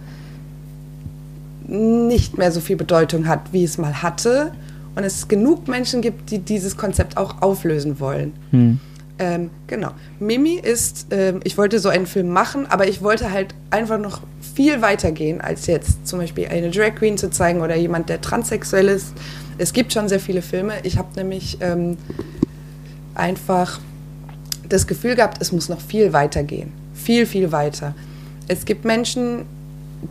nicht 1.68 2.38
mehr 2.38 2.52
so 2.52 2.62
viel 2.62 2.78
Bedeutung 2.78 3.28
hat, 3.28 3.52
wie 3.52 3.64
es 3.64 3.78
mal 3.78 4.02
hatte. 4.02 4.54
Und 4.98 5.04
es 5.04 5.28
genug 5.28 5.68
Menschen 5.68 6.02
gibt, 6.02 6.32
die 6.32 6.40
dieses 6.40 6.76
Konzept 6.76 7.18
auch 7.18 7.44
auflösen 7.44 8.00
wollen. 8.00 8.34
Hm. 8.50 8.80
Ähm, 9.20 9.52
genau. 9.68 9.92
Mimi 10.20 10.56
ist, 10.56 11.08
ähm, 11.12 11.40
ich 11.44 11.56
wollte 11.56 11.78
so 11.78 11.90
einen 11.90 12.08
Film 12.08 12.30
machen, 12.30 12.66
aber 12.66 12.88
ich 12.88 13.04
wollte 13.04 13.32
halt 13.32 13.54
einfach 13.70 14.00
noch 14.00 14.22
viel 14.56 14.82
weiter 14.82 15.12
gehen, 15.12 15.40
als 15.40 15.68
jetzt 15.68 16.08
zum 16.08 16.18
Beispiel 16.18 16.48
eine 16.48 16.72
Drag 16.72 16.96
Queen 16.96 17.16
zu 17.16 17.30
zeigen 17.30 17.62
oder 17.62 17.76
jemand, 17.76 18.10
der 18.10 18.22
transsexuell 18.22 18.88
ist. 18.88 19.14
Es 19.60 19.72
gibt 19.72 19.94
schon 19.94 20.10
sehr 20.10 20.20
viele 20.20 20.42
Filme. 20.42 20.74
Ich 20.82 20.98
habe 20.98 21.10
nämlich 21.16 21.60
ähm, 21.62 21.98
einfach 23.14 23.80
das 24.68 24.88
Gefühl 24.88 25.16
gehabt, 25.16 25.40
es 25.44 25.52
muss 25.52 25.70
noch 25.70 25.80
viel 25.80 26.12
weiter 26.12 26.42
gehen. 26.42 26.74
Viel, 26.96 27.28
viel 27.28 27.52
weiter. 27.52 27.94
Es 28.48 28.66
gibt 28.66 28.84
Menschen, 28.84 29.46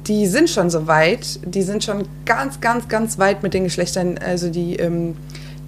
die 0.07 0.27
sind 0.27 0.51
schon 0.51 0.70
so 0.70 0.87
weit, 0.87 1.40
die 1.44 1.62
sind 1.62 1.85
schon 1.85 2.07
ganz, 2.25 2.61
ganz, 2.61 2.88
ganz 2.88 3.18
weit 3.18 3.42
mit 3.42 3.55
den 3.55 3.64
Geschlechtern, 3.64 4.18
also 4.18 4.51
die, 4.51 4.77
ähm, 4.77 5.16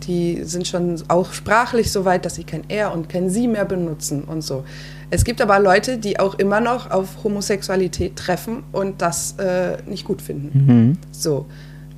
die 0.07 0.45
sind 0.45 0.67
schon 0.67 1.01
auch 1.09 1.33
sprachlich 1.33 1.93
so 1.93 2.05
weit, 2.05 2.25
dass 2.25 2.37
sie 2.37 2.45
kein 2.45 2.65
er 2.69 2.93
und 2.93 3.09
kein 3.09 3.31
sie 3.31 3.47
mehr 3.47 3.65
benutzen 3.65 4.25
und 4.25 4.43
so. 4.43 4.65
Es 5.11 5.25
gibt 5.25 5.41
aber 5.41 5.59
Leute, 5.59 5.99
die 5.99 6.21
auch 6.21 6.35
immer 6.35 6.61
noch 6.61 6.91
auf 6.91 7.25
Homosexualität 7.25 8.17
treffen 8.17 8.63
und 8.73 9.01
das 9.01 9.37
äh, 9.39 9.79
nicht 9.87 10.05
gut 10.05 10.21
finden. 10.21 10.67
Mhm. 10.67 10.99
So. 11.11 11.47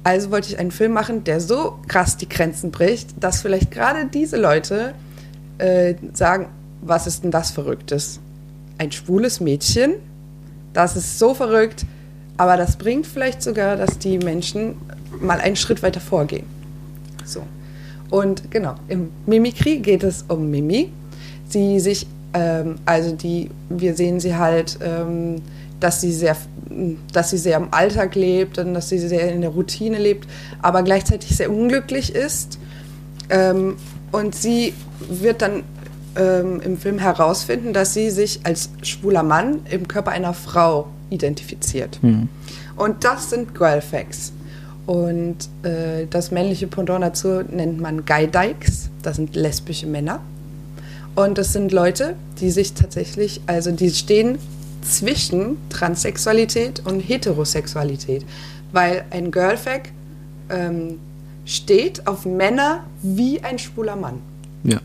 Also 0.02 0.30
wollte 0.30 0.48
ich 0.48 0.58
einen 0.58 0.70
Film 0.70 0.92
machen, 0.92 1.24
der 1.24 1.40
so 1.40 1.78
krass 1.86 2.16
die 2.16 2.28
Grenzen 2.28 2.70
bricht, 2.70 3.22
dass 3.22 3.42
vielleicht 3.42 3.70
gerade 3.70 4.06
diese 4.06 4.36
Leute 4.38 4.94
äh, 5.58 5.94
sagen, 6.14 6.46
was 6.80 7.06
ist 7.06 7.24
denn 7.24 7.30
das 7.30 7.50
Verrücktes? 7.50 8.20
Ein 8.78 8.92
schwules 8.92 9.40
Mädchen? 9.40 9.94
Das 10.72 10.96
ist 10.96 11.18
so 11.18 11.34
verrückt, 11.34 11.84
aber 12.40 12.56
das 12.56 12.76
bringt 12.76 13.06
vielleicht 13.06 13.42
sogar, 13.42 13.76
dass 13.76 13.98
die 13.98 14.16
Menschen 14.16 14.76
mal 15.20 15.40
einen 15.40 15.56
Schritt 15.56 15.82
weiter 15.82 16.00
vorgehen. 16.00 16.46
So. 17.22 17.42
Und 18.08 18.50
genau, 18.50 18.76
im 18.88 19.10
Mimikry 19.26 19.76
geht 19.76 20.02
es 20.02 20.24
um 20.26 20.50
Mimi. 20.50 20.90
Sie 21.50 21.78
sich, 21.80 22.06
ähm, 22.32 22.76
also 22.86 23.14
die, 23.14 23.50
wir 23.68 23.94
sehen 23.94 24.20
sie 24.20 24.36
halt, 24.36 24.78
ähm, 24.82 25.42
dass 25.80 26.00
sie 26.00 26.14
sehr, 26.14 26.34
dass 27.12 27.28
sie 27.28 27.36
sehr 27.36 27.58
im 27.58 27.74
Alltag 27.74 28.14
lebt 28.14 28.56
und 28.56 28.72
dass 28.72 28.88
sie 28.88 28.98
sehr 28.98 29.30
in 29.30 29.42
der 29.42 29.50
Routine 29.50 29.98
lebt, 29.98 30.26
aber 30.62 30.82
gleichzeitig 30.82 31.36
sehr 31.36 31.50
unglücklich 31.50 32.14
ist. 32.14 32.58
Ähm, 33.28 33.76
und 34.12 34.34
sie 34.34 34.72
wird 35.10 35.42
dann 35.42 35.62
ähm, 36.16 36.62
im 36.62 36.78
Film 36.78 37.00
herausfinden, 37.00 37.74
dass 37.74 37.92
sie 37.92 38.08
sich 38.08 38.40
als 38.44 38.70
schwuler 38.80 39.24
Mann 39.24 39.60
im 39.70 39.86
Körper 39.86 40.12
einer 40.12 40.32
Frau 40.32 40.86
identifiziert. 41.10 41.98
Hm. 42.02 42.28
Und 42.76 43.04
das 43.04 43.30
sind 43.30 43.54
Girlfacts. 43.54 44.32
Und 44.86 45.36
äh, 45.62 46.06
das 46.08 46.30
männliche 46.30 46.66
Pendant 46.66 47.04
dazu 47.04 47.42
nennt 47.42 47.80
man 47.80 48.04
Guy 48.04 48.26
Dykes. 48.26 48.90
Das 49.02 49.16
sind 49.16 49.36
lesbische 49.36 49.86
Männer. 49.86 50.20
Und 51.14 51.38
das 51.38 51.52
sind 51.52 51.72
Leute, 51.72 52.16
die 52.40 52.50
sich 52.50 52.72
tatsächlich, 52.72 53.40
also 53.46 53.72
die 53.72 53.90
stehen 53.90 54.38
zwischen 54.82 55.58
Transsexualität 55.68 56.80
und 56.86 57.00
Heterosexualität. 57.00 58.24
Weil 58.72 59.04
ein 59.10 59.30
Girlfact 59.30 59.92
ähm, 60.48 60.98
steht 61.44 62.06
auf 62.06 62.24
Männer 62.24 62.84
wie 63.02 63.42
ein 63.42 63.58
schwuler 63.58 63.96
Mann. 63.96 64.20
Ja. 64.64 64.80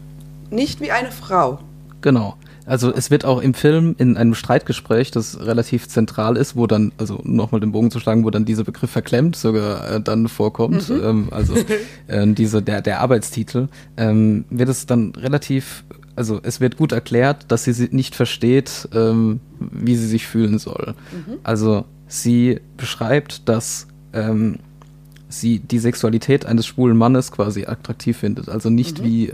Nicht 0.49 0.81
wie 0.81 0.91
eine 0.91 1.11
Frau. 1.11 1.59
Genau. 2.01 2.35
Also 2.65 2.91
es 2.93 3.12
wird 3.12 3.25
auch 3.25 3.41
im 3.41 3.54
Film 3.54 3.95
in 3.99 4.17
einem 4.17 4.34
Streitgespräch, 4.34 5.12
das 5.12 5.39
relativ 5.39 5.88
zentral 5.88 6.36
ist, 6.36 6.56
wo 6.56 6.65
dann, 6.65 6.91
also 6.97 7.19
nochmal 7.23 7.62
den 7.62 7.71
Bogen 7.71 7.91
zu 7.91 7.99
schlagen, 7.99 8.23
wo 8.23 8.32
dann 8.32 8.45
dieser 8.45 8.63
Begriff 8.63 8.89
verklemmt 8.89 9.36
sogar 9.36 9.88
äh, 9.91 10.01
dann 10.01 10.28
vorkommt, 10.28 10.89
Mhm. 10.89 11.01
ähm, 11.04 11.28
also 11.32 11.54
äh, 12.08 12.25
diese, 12.28 12.62
der, 12.63 12.82
der 12.82 13.01
Arbeitstitel, 13.01 13.67
ähm, 13.97 14.45
wird 14.49 14.69
es 14.69 14.88
dann 14.88 15.12
relativ, 15.15 15.84
also 16.15 16.39
es 16.41 16.60
wird 16.60 16.75
gut 16.78 16.91
erklärt, 16.91 17.45
dass 17.49 17.65
sie 17.65 17.73
sie 17.73 17.89
nicht 17.91 18.15
versteht, 18.15 18.89
ähm, 18.93 19.39
wie 19.60 19.95
sie 19.95 20.08
sich 20.08 20.25
fühlen 20.25 20.58
soll. 20.58 20.95
Mhm. 21.12 21.34
Also 21.43 21.86
sie 22.08 22.60
beschreibt, 22.78 23.47
dass 23.47 23.86
ähm, 24.13 24.58
sie 25.30 25.60
die 25.60 25.80
Sexualität 25.80 26.45
eines 26.45 26.65
schwulen 26.65 26.97
Mannes 26.97 27.32
quasi 27.32 27.65
attraktiv 27.65 28.17
findet. 28.17 28.49
Also 28.49 28.69
nicht 28.69 28.99
Mhm. 29.01 29.04
wie, 29.04 29.34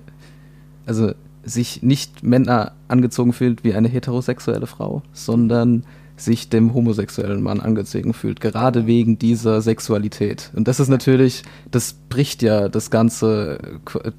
also 0.86 1.14
sich 1.44 1.82
nicht 1.84 2.24
Männer 2.24 2.74
angezogen 2.88 3.34
fühlt 3.34 3.64
wie 3.64 3.74
eine 3.74 3.88
heterosexuelle 3.88 4.68
Frau, 4.68 5.02
sondern 5.14 5.84
sich 6.16 6.50
dem 6.50 6.74
homosexuellen 6.74 7.42
Mann 7.42 7.60
angezogen 7.60 8.14
fühlt, 8.14 8.42
gerade 8.42 8.86
wegen 8.86 9.18
dieser 9.18 9.62
Sexualität. 9.62 10.52
Und 10.56 10.68
das 10.68 10.80
ist 10.80 10.90
natürlich, 10.90 11.44
das 11.72 11.94
bricht 11.94 12.44
ja 12.44 12.70
das 12.70 12.92
ganze, 12.92 13.60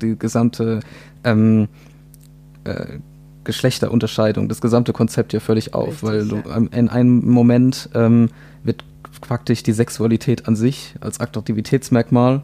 die 0.00 0.18
gesamte 0.18 0.80
ähm, 1.22 1.68
äh, 2.64 2.98
Geschlechterunterscheidung, 3.44 4.48
das 4.48 4.60
gesamte 4.60 4.92
Konzept 4.92 5.32
ja 5.32 5.40
völlig 5.40 5.74
auf, 5.74 6.02
Richtig, 6.02 6.08
weil 6.08 6.28
du 6.28 6.42
ähm, 6.50 6.68
in 6.72 6.88
einem 6.88 7.28
Moment 7.28 7.88
ähm, 7.94 8.30
wird 8.62 8.84
praktisch 9.20 9.62
die 9.62 9.72
Sexualität 9.72 10.48
an 10.48 10.56
sich 10.56 10.94
als 11.00 11.20
Attraktivitätsmerkmal 11.20 12.42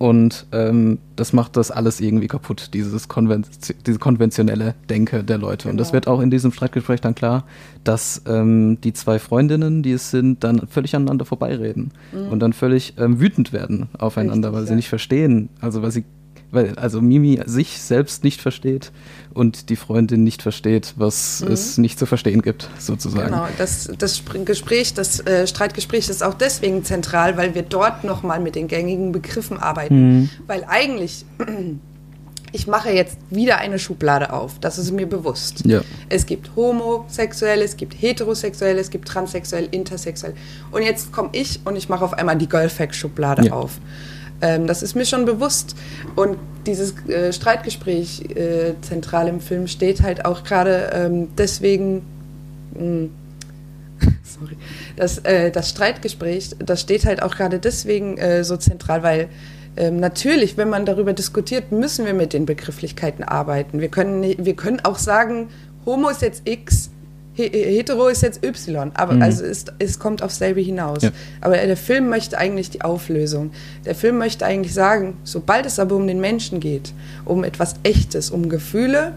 und 0.00 0.46
ähm, 0.52 0.96
das 1.14 1.34
macht 1.34 1.58
das 1.58 1.70
alles 1.70 2.00
irgendwie 2.00 2.26
kaputt, 2.26 2.70
dieses 2.72 3.06
Konven 3.08 3.44
diese 3.86 3.98
konventionelle 3.98 4.74
Denke 4.88 5.22
der 5.22 5.36
Leute. 5.36 5.68
Und 5.68 5.76
das 5.76 5.88
Genau. 5.88 5.92
wird 5.96 6.08
auch 6.08 6.20
in 6.22 6.30
diesem 6.30 6.52
Streitgespräch 6.52 7.02
dann 7.02 7.14
klar, 7.14 7.44
dass 7.84 8.22
ähm, 8.26 8.80
die 8.80 8.94
zwei 8.94 9.18
Freundinnen, 9.18 9.82
die 9.82 9.92
es 9.92 10.10
sind, 10.10 10.42
dann 10.42 10.66
völlig 10.68 10.96
aneinander 10.96 11.26
vorbeireden 11.26 11.92
und 12.30 12.40
dann 12.40 12.54
völlig 12.54 12.94
ähm, 12.96 13.20
wütend 13.20 13.52
werden 13.52 13.90
aufeinander, 13.98 14.48
Mhm. 14.48 14.54
Richtig, 14.54 14.56
weil 14.56 14.64
sie 14.64 14.70
ja. 14.72 14.76
nicht 14.76 14.88
verstehen, 14.88 15.48
also 15.60 15.82
weil 15.82 15.90
sie 15.90 16.04
weil 16.52 16.74
also 16.76 17.00
Mimi 17.00 17.40
sich 17.46 17.80
selbst 17.80 18.24
nicht 18.24 18.40
versteht 18.40 18.92
und 19.32 19.68
die 19.70 19.76
Freundin 19.76 20.24
nicht 20.24 20.42
versteht, 20.42 20.94
was 20.96 21.40
es 21.42 21.78
nicht 21.78 21.98
zu 21.98 22.06
verstehen 22.06 22.42
gibt, 22.42 22.68
sozusagen. 22.78 23.26
Mhm. 23.30 23.34
Genau, 23.34 23.48
das, 23.58 23.90
das 23.98 24.20
Spr- 24.20 24.44
Gespräch, 24.44 24.94
das 24.94 25.20
äh, 25.26 25.46
Streitgespräch 25.46 26.08
ist 26.08 26.22
auch 26.22 26.34
deswegen 26.34 26.84
zentral, 26.84 27.36
weil 27.36 27.54
wir 27.54 27.62
dort 27.62 28.04
nochmal 28.04 28.40
mit 28.40 28.54
den 28.56 28.66
gängigen 28.68 29.12
Begriffen 29.12 29.58
arbeiten. 29.58 30.30
Weil 30.46 30.64
eigentlich, 30.68 31.24
ich 32.52 32.66
mache 32.66 32.90
jetzt 32.90 33.16
wieder 33.30 33.58
eine 33.58 33.78
Schublade 33.78 34.32
auf, 34.32 34.58
das 34.58 34.76
ist 34.78 34.90
mir 34.90 35.06
bewusst. 35.06 35.64
Ja. 35.64 35.82
Es 36.08 36.26
gibt 36.26 36.50
homosexuell, 36.56 37.62
es 37.62 37.76
gibt 37.76 37.94
heterosexuell, 38.02 38.76
es 38.78 38.90
gibt 38.90 39.06
transsexuell, 39.06 39.68
intersexuell. 39.70 40.34
Und 40.72 40.82
jetzt 40.82 41.12
komme 41.12 41.28
ich 41.32 41.60
und 41.64 41.76
ich 41.76 41.88
mache 41.88 42.04
auf 42.04 42.12
einmal 42.14 42.36
die 42.36 42.48
Girlfact-Schublade 42.48 43.46
Ja. 43.46 43.52
auf. 43.52 43.78
Ähm, 44.42 44.66
das 44.66 44.82
ist 44.82 44.94
mir 44.94 45.04
schon 45.04 45.24
bewusst. 45.24 45.76
Und 46.16 46.38
dieses 46.66 46.94
äh, 47.06 47.32
Streitgespräch 47.32 48.22
äh, 48.36 48.74
zentral 48.80 49.28
im 49.28 49.40
Film 49.40 49.66
steht 49.66 50.02
halt 50.02 50.24
auch 50.24 50.44
gerade 50.44 50.90
ähm, 50.92 51.28
deswegen 51.36 52.02
mh, 52.74 53.08
sorry, 54.22 54.56
das, 54.96 55.18
äh, 55.18 55.50
das 55.50 55.70
Streitgespräch, 55.70 56.50
das 56.58 56.80
steht 56.80 57.04
halt 57.06 57.22
auch 57.22 57.36
gerade 57.36 57.58
deswegen 57.58 58.18
äh, 58.18 58.44
so 58.44 58.56
zentral, 58.56 59.02
weil 59.02 59.28
ähm, 59.76 59.96
natürlich, 59.98 60.56
wenn 60.56 60.68
man 60.68 60.84
darüber 60.84 61.12
diskutiert, 61.12 61.72
müssen 61.72 62.04
wir 62.04 62.14
mit 62.14 62.32
den 62.32 62.46
Begrifflichkeiten 62.46 63.24
arbeiten. 63.24 63.80
Wir 63.80 63.88
können, 63.88 64.22
wir 64.22 64.56
können 64.56 64.80
auch 64.80 64.98
sagen, 64.98 65.48
Homo 65.86 66.08
ist 66.08 66.22
jetzt 66.22 66.42
X, 66.44 66.89
Hetero 67.48 68.08
ist 68.08 68.22
jetzt 68.22 68.44
Y, 68.44 68.90
aber 68.94 69.14
Mhm. 69.14 69.22
also 69.22 69.44
es, 69.44 69.64
es 69.78 69.98
kommt 69.98 70.22
aufs 70.22 70.38
selbe 70.38 70.60
hinaus. 70.60 71.02
Ja. 71.02 71.10
Aber 71.40 71.56
der 71.56 71.76
Film 71.76 72.08
möchte 72.08 72.38
eigentlich 72.38 72.70
die 72.70 72.82
Auflösung. 72.82 73.50
Der 73.84 73.94
Film 73.94 74.18
möchte 74.18 74.44
eigentlich 74.46 74.74
sagen, 74.74 75.14
sobald 75.24 75.66
es 75.66 75.78
aber 75.78 75.96
um 75.96 76.06
den 76.06 76.20
Menschen 76.20 76.60
geht, 76.60 76.92
um 77.24 77.44
etwas 77.44 77.74
Echtes, 77.82 78.30
um 78.30 78.48
Gefühle, 78.48 79.12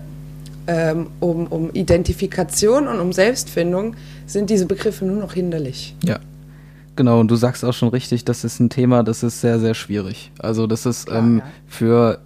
ähm, 0.68 1.08
um, 1.20 1.48
um 1.48 1.70
Identifikation 1.74 2.88
und 2.88 3.00
um 3.00 3.12
Selbstfindung, 3.14 3.96
sind 4.26 4.50
diese 4.50 4.66
Begriffe 4.66 5.06
nur 5.06 5.18
noch 5.18 5.34
hinderlich. 5.34 5.96
Ja. 6.04 6.20
Genau, 6.96 7.20
und 7.20 7.30
du 7.30 7.36
sagst 7.36 7.66
auch 7.66 7.74
schon 7.74 7.90
richtig, 7.90 8.24
das 8.24 8.44
ist 8.44 8.60
ein 8.60 8.70
Thema, 8.70 9.04
das 9.04 9.24
ist 9.24 9.42
sehr, 9.42 9.60
sehr 9.60 9.74
schwierig. 9.74 10.32
Also 10.38 10.68
das 10.68 10.86
ist 10.86 11.08
Klar, 11.08 11.20
ähm, 11.20 11.38
ja. 11.40 11.52
für, 11.68 12.20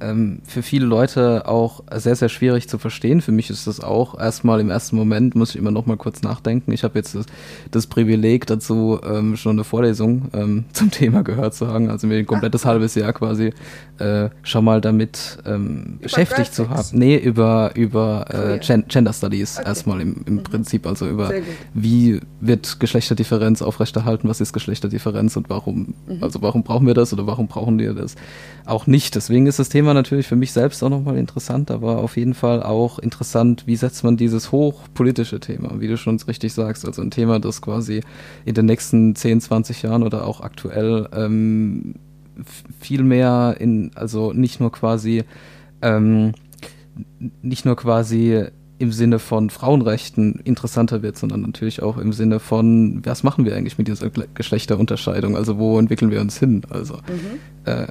ähm, 0.00 0.40
für 0.44 0.62
viele 0.62 0.86
Leute 0.86 1.46
auch 1.46 1.84
sehr, 1.94 2.16
sehr 2.16 2.28
schwierig 2.28 2.68
zu 2.68 2.78
verstehen. 2.78 3.20
Für 3.20 3.32
mich 3.32 3.50
ist 3.50 3.66
das 3.66 3.80
auch 3.80 4.18
erstmal 4.18 4.60
im 4.60 4.70
ersten 4.70 4.96
Moment, 4.96 5.34
muss 5.34 5.50
ich 5.50 5.56
immer 5.56 5.70
noch 5.70 5.86
mal 5.86 5.96
kurz 5.96 6.22
nachdenken. 6.22 6.72
Ich 6.72 6.84
habe 6.84 6.98
jetzt 6.98 7.14
das, 7.14 7.26
das 7.70 7.86
Privileg 7.86 8.46
dazu, 8.46 9.00
ähm, 9.04 9.36
schon 9.36 9.52
eine 9.52 9.64
Vorlesung 9.64 10.30
ähm, 10.32 10.64
zum 10.72 10.90
Thema 10.90 11.22
gehört 11.22 11.54
zu 11.54 11.68
haben, 11.68 11.88
also 11.90 12.06
mir 12.06 12.18
ein 12.18 12.26
komplettes 12.26 12.64
halbes 12.64 12.94
Jahr 12.94 13.12
quasi 13.12 13.52
äh, 13.98 14.30
schon 14.42 14.64
mal 14.64 14.80
damit 14.80 15.38
ähm, 15.46 15.98
beschäftigt 16.00 16.54
zu 16.54 16.70
haben. 16.70 16.88
Nee, 16.92 17.16
über, 17.16 17.72
über 17.74 18.26
äh. 18.30 18.58
Gen 18.58 18.84
Gender 18.88 19.12
Studies 19.12 19.60
Okay. 19.60 19.68
erstmal 19.68 20.00
im, 20.00 20.16
im 20.26 20.42
Prinzip, 20.42 20.86
also 20.86 21.06
über 21.08 21.32
wie 21.74 22.20
wird 22.40 22.80
Geschlechterdifferenz 22.80 23.62
aufrechterhalten, 23.62 24.28
was 24.28 24.40
ist 24.40 24.52
Geschlechterdifferenz 24.52 25.36
und 25.36 25.50
warum, 25.50 25.94
also 26.20 26.42
warum 26.42 26.62
brauchen 26.62 26.86
wir 26.86 26.94
das 26.94 27.12
oder 27.12 27.26
warum 27.26 27.46
brauchen 27.46 27.78
wir 27.78 27.94
das 27.94 28.16
auch 28.64 28.86
nicht. 28.86 29.14
Deswegen 29.14 29.46
ist 29.46 29.58
das 29.58 29.68
Thema 29.68 29.79
natürlich 29.82 30.26
für 30.26 30.36
mich 30.36 30.52
selbst 30.52 30.82
auch 30.82 30.88
nochmal 30.88 31.16
interessant, 31.16 31.70
aber 31.70 31.98
auf 31.98 32.16
jeden 32.16 32.34
Fall 32.34 32.62
auch 32.62 32.98
interessant, 32.98 33.66
wie 33.66 33.76
setzt 33.76 34.04
man 34.04 34.16
dieses 34.16 34.52
hochpolitische 34.52 35.40
Thema, 35.40 35.80
wie 35.80 35.88
du 35.88 35.96
schon 35.96 36.18
richtig 36.26 36.52
sagst, 36.52 36.86
also 36.86 37.02
ein 37.02 37.10
Thema, 37.10 37.40
das 37.40 37.62
quasi 37.62 38.02
in 38.44 38.54
den 38.54 38.66
nächsten 38.66 39.14
10, 39.14 39.40
20 39.40 39.82
Jahren 39.82 40.02
oder 40.02 40.26
auch 40.26 40.40
aktuell 40.40 41.08
ähm, 41.12 41.94
viel 42.80 43.02
mehr 43.02 43.56
in, 43.58 43.90
also 43.94 44.32
nicht 44.32 44.60
nur 44.60 44.72
quasi 44.72 45.24
ähm, 45.82 46.32
nicht 47.42 47.64
nur 47.64 47.76
quasi 47.76 48.46
im 48.78 48.92
Sinne 48.92 49.18
von 49.18 49.50
Frauenrechten 49.50 50.40
interessanter 50.44 51.02
wird, 51.02 51.18
sondern 51.18 51.42
natürlich 51.42 51.82
auch 51.82 51.98
im 51.98 52.14
Sinne 52.14 52.40
von, 52.40 53.02
was 53.04 53.22
machen 53.22 53.44
wir 53.44 53.54
eigentlich 53.54 53.76
mit 53.76 53.88
dieser 53.88 54.08
Geschlechterunterscheidung? 54.08 55.36
Also 55.36 55.58
wo 55.58 55.78
entwickeln 55.78 56.10
wir 56.10 56.20
uns 56.22 56.38
hin? 56.38 56.62
Also 56.70 56.98
äh, 57.66 57.86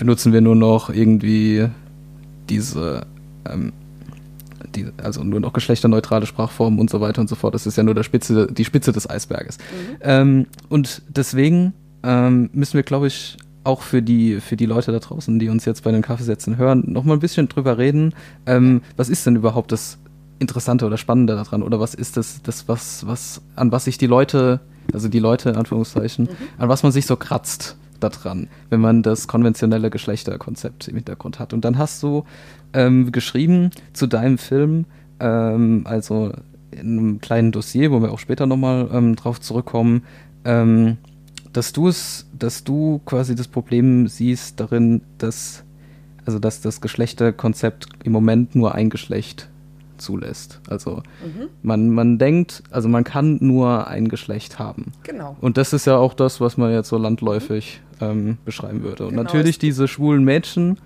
benutzen 0.00 0.32
wir 0.32 0.40
nur 0.40 0.56
noch 0.56 0.88
irgendwie 0.88 1.68
diese, 2.48 3.02
ähm, 3.46 3.74
die, 4.74 4.86
also 5.02 5.22
nur 5.22 5.40
noch 5.40 5.52
geschlechterneutrale 5.52 6.24
Sprachformen 6.24 6.80
und 6.80 6.88
so 6.88 7.02
weiter 7.02 7.20
und 7.20 7.28
so 7.28 7.36
fort. 7.36 7.54
Das 7.54 7.66
ist 7.66 7.76
ja 7.76 7.82
nur 7.82 7.94
der 7.94 8.02
Spitze, 8.02 8.50
die 8.50 8.64
Spitze 8.64 8.92
des 8.92 9.08
Eisberges. 9.08 9.58
Ähm, 10.00 10.46
und 10.70 11.02
deswegen 11.06 11.74
ähm, 12.02 12.48
müssen 12.54 12.74
wir, 12.74 12.82
glaube 12.82 13.08
ich, 13.08 13.36
auch 13.62 13.82
für 13.82 14.00
die, 14.00 14.40
für 14.40 14.56
die 14.56 14.64
Leute 14.64 14.90
da 14.90 15.00
draußen, 15.00 15.38
die 15.38 15.50
uns 15.50 15.66
jetzt 15.66 15.84
bei 15.84 15.92
den 15.92 16.00
Kaffeesätzen 16.00 16.56
hören, 16.56 16.82
noch 16.86 17.04
mal 17.04 17.12
ein 17.12 17.20
bisschen 17.20 17.50
drüber 17.50 17.76
reden. 17.76 18.14
Ähm, 18.46 18.80
was 18.96 19.10
ist 19.10 19.26
denn 19.26 19.36
überhaupt 19.36 19.70
das 19.70 19.98
Interessante 20.38 20.86
oder 20.86 20.96
Spannende 20.96 21.34
daran? 21.34 21.62
Oder 21.62 21.78
was 21.78 21.92
ist 21.92 22.16
das, 22.16 22.40
das 22.40 22.68
was, 22.68 23.06
was, 23.06 23.42
an 23.54 23.70
was 23.70 23.84
sich 23.84 23.98
die 23.98 24.06
Leute, 24.06 24.60
also 24.94 25.08
die 25.08 25.18
Leute 25.18 25.50
in 25.50 25.56
Anführungszeichen, 25.56 26.30
an 26.56 26.70
was 26.70 26.82
man 26.82 26.90
sich 26.90 27.04
so 27.04 27.16
kratzt 27.16 27.76
daran, 28.00 28.48
wenn 28.68 28.80
man 28.80 29.02
das 29.02 29.28
konventionelle 29.28 29.90
Geschlechterkonzept 29.90 30.88
im 30.88 30.96
Hintergrund 30.96 31.38
hat. 31.38 31.52
Und 31.52 31.64
dann 31.64 31.78
hast 31.78 32.02
du 32.02 32.24
ähm, 32.72 33.12
geschrieben 33.12 33.70
zu 33.92 34.06
deinem 34.06 34.38
Film, 34.38 34.86
ähm, 35.20 35.82
also 35.84 36.32
in 36.70 36.98
einem 36.98 37.20
kleinen 37.20 37.52
Dossier, 37.52 37.90
wo 37.90 38.00
wir 38.00 38.12
auch 38.12 38.18
später 38.18 38.46
nochmal 38.46 38.88
ähm, 38.92 39.16
drauf 39.16 39.40
zurückkommen, 39.40 40.02
ähm, 40.44 40.98
dass 41.52 41.72
du 41.72 41.88
es, 41.88 42.28
dass 42.38 42.64
du 42.64 43.00
quasi 43.04 43.34
das 43.34 43.48
Problem 43.48 44.06
siehst 44.06 44.60
darin, 44.60 45.02
dass, 45.18 45.64
also 46.24 46.38
dass 46.38 46.60
das 46.60 46.80
Geschlechterkonzept 46.80 47.88
im 48.04 48.12
Moment 48.12 48.54
nur 48.54 48.74
ein 48.74 48.88
Geschlecht 48.90 49.48
zulässt. 50.00 50.60
Also 50.68 51.02
man, 51.62 51.90
man 51.90 52.18
denkt, 52.18 52.62
also 52.70 52.88
man 52.88 53.04
kann 53.04 53.38
nur 53.40 53.86
ein 53.86 54.08
Geschlecht 54.08 54.58
haben. 54.58 54.92
Genau. 55.04 55.36
Und 55.40 55.56
das 55.56 55.72
ist 55.72 55.86
ja 55.86 55.96
auch 55.96 56.14
das, 56.14 56.40
was 56.40 56.56
man 56.56 56.72
jetzt 56.72 56.88
so 56.88 56.98
landläufig 56.98 57.80
ähm, 58.00 58.38
beschreiben 58.44 58.82
würde. 58.82 59.04
Und 59.04 59.10
Genau, 59.10 59.22
natürlich 59.22 59.56
es- 59.56 59.58
diese 59.60 59.86
schwulen 59.88 60.24
Mädchen, 60.24 60.78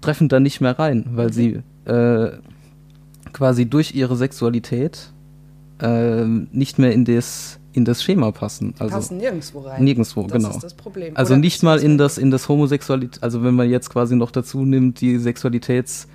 treffen 0.00 0.28
da 0.28 0.40
nicht 0.40 0.60
mehr 0.60 0.78
rein, 0.78 1.06
weil 1.14 1.28
Mhm. 1.28 1.32
sie 1.32 1.60
äh, 1.86 2.30
quasi 3.32 3.66
durch 3.66 3.94
ihre 3.94 4.16
Sexualität 4.16 5.10
äh, 5.80 6.24
nicht 6.24 6.78
mehr 6.78 6.92
in 6.92 7.04
das, 7.04 7.58
in 7.72 7.84
das 7.84 8.02
Schema 8.02 8.30
passen. 8.32 8.72
Also 8.78 8.94
passen 8.94 9.18
nirgendwo 9.18 9.60
rein. 9.60 9.84
nirgendwo, 9.84 10.22
das 10.22 10.32
genau. 10.32 10.50
ist 10.54 10.62
das 10.64 10.74
Problem. 10.74 11.14
Also 11.16 11.34
Oder 11.34 11.40
nicht 11.40 11.62
mal 11.62 11.78
in 11.80 11.98
das, 11.98 12.16
in 12.16 12.30
das 12.30 12.48
Homosexualität, 12.48 13.22
also 13.22 13.42
wenn 13.44 13.54
man 13.54 13.68
jetzt 13.68 13.90
quasi 13.90 14.16
noch 14.16 14.30
dazu 14.30 14.64
nimmt, 14.64 15.00
die 15.02 15.18
Sexualitäts 15.18 16.08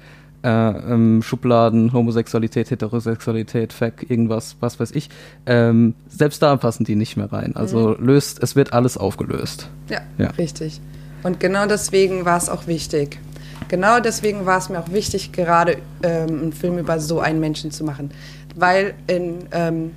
äh, 0.43 0.47
ähm, 0.49 1.21
Schubladen, 1.21 1.93
Homosexualität, 1.93 2.71
Heterosexualität, 2.71 3.73
Fack, 3.73 4.09
irgendwas, 4.09 4.55
was 4.59 4.79
weiß 4.79 4.91
ich, 4.91 5.09
ähm, 5.45 5.93
selbst 6.09 6.41
da 6.41 6.55
passen 6.57 6.83
die 6.83 6.95
nicht 6.95 7.17
mehr 7.17 7.31
rein. 7.31 7.55
Also 7.55 7.95
löst, 7.99 8.41
es 8.41 8.55
wird 8.55 8.73
alles 8.73 8.97
aufgelöst. 8.97 9.69
Ja, 9.89 10.01
Ja. 10.17 10.29
richtig. 10.31 10.81
Und 11.23 11.39
genau 11.39 11.67
deswegen 11.67 12.25
war 12.25 12.37
es 12.37 12.49
auch 12.49 12.67
wichtig. 12.67 13.19
Genau 13.67 13.99
deswegen 13.99 14.45
war 14.45 14.57
es 14.57 14.69
mir 14.69 14.79
auch 14.79 14.91
wichtig, 14.91 15.31
gerade 15.31 15.77
ähm, 16.03 16.41
einen 16.41 16.53
Film 16.53 16.77
über 16.77 16.99
so 16.99 17.19
einen 17.19 17.39
Menschen 17.39 17.71
zu 17.71 17.83
machen. 17.83 18.11
Weil 18.55 18.95
in, 19.07 19.45
ähm, 19.51 19.91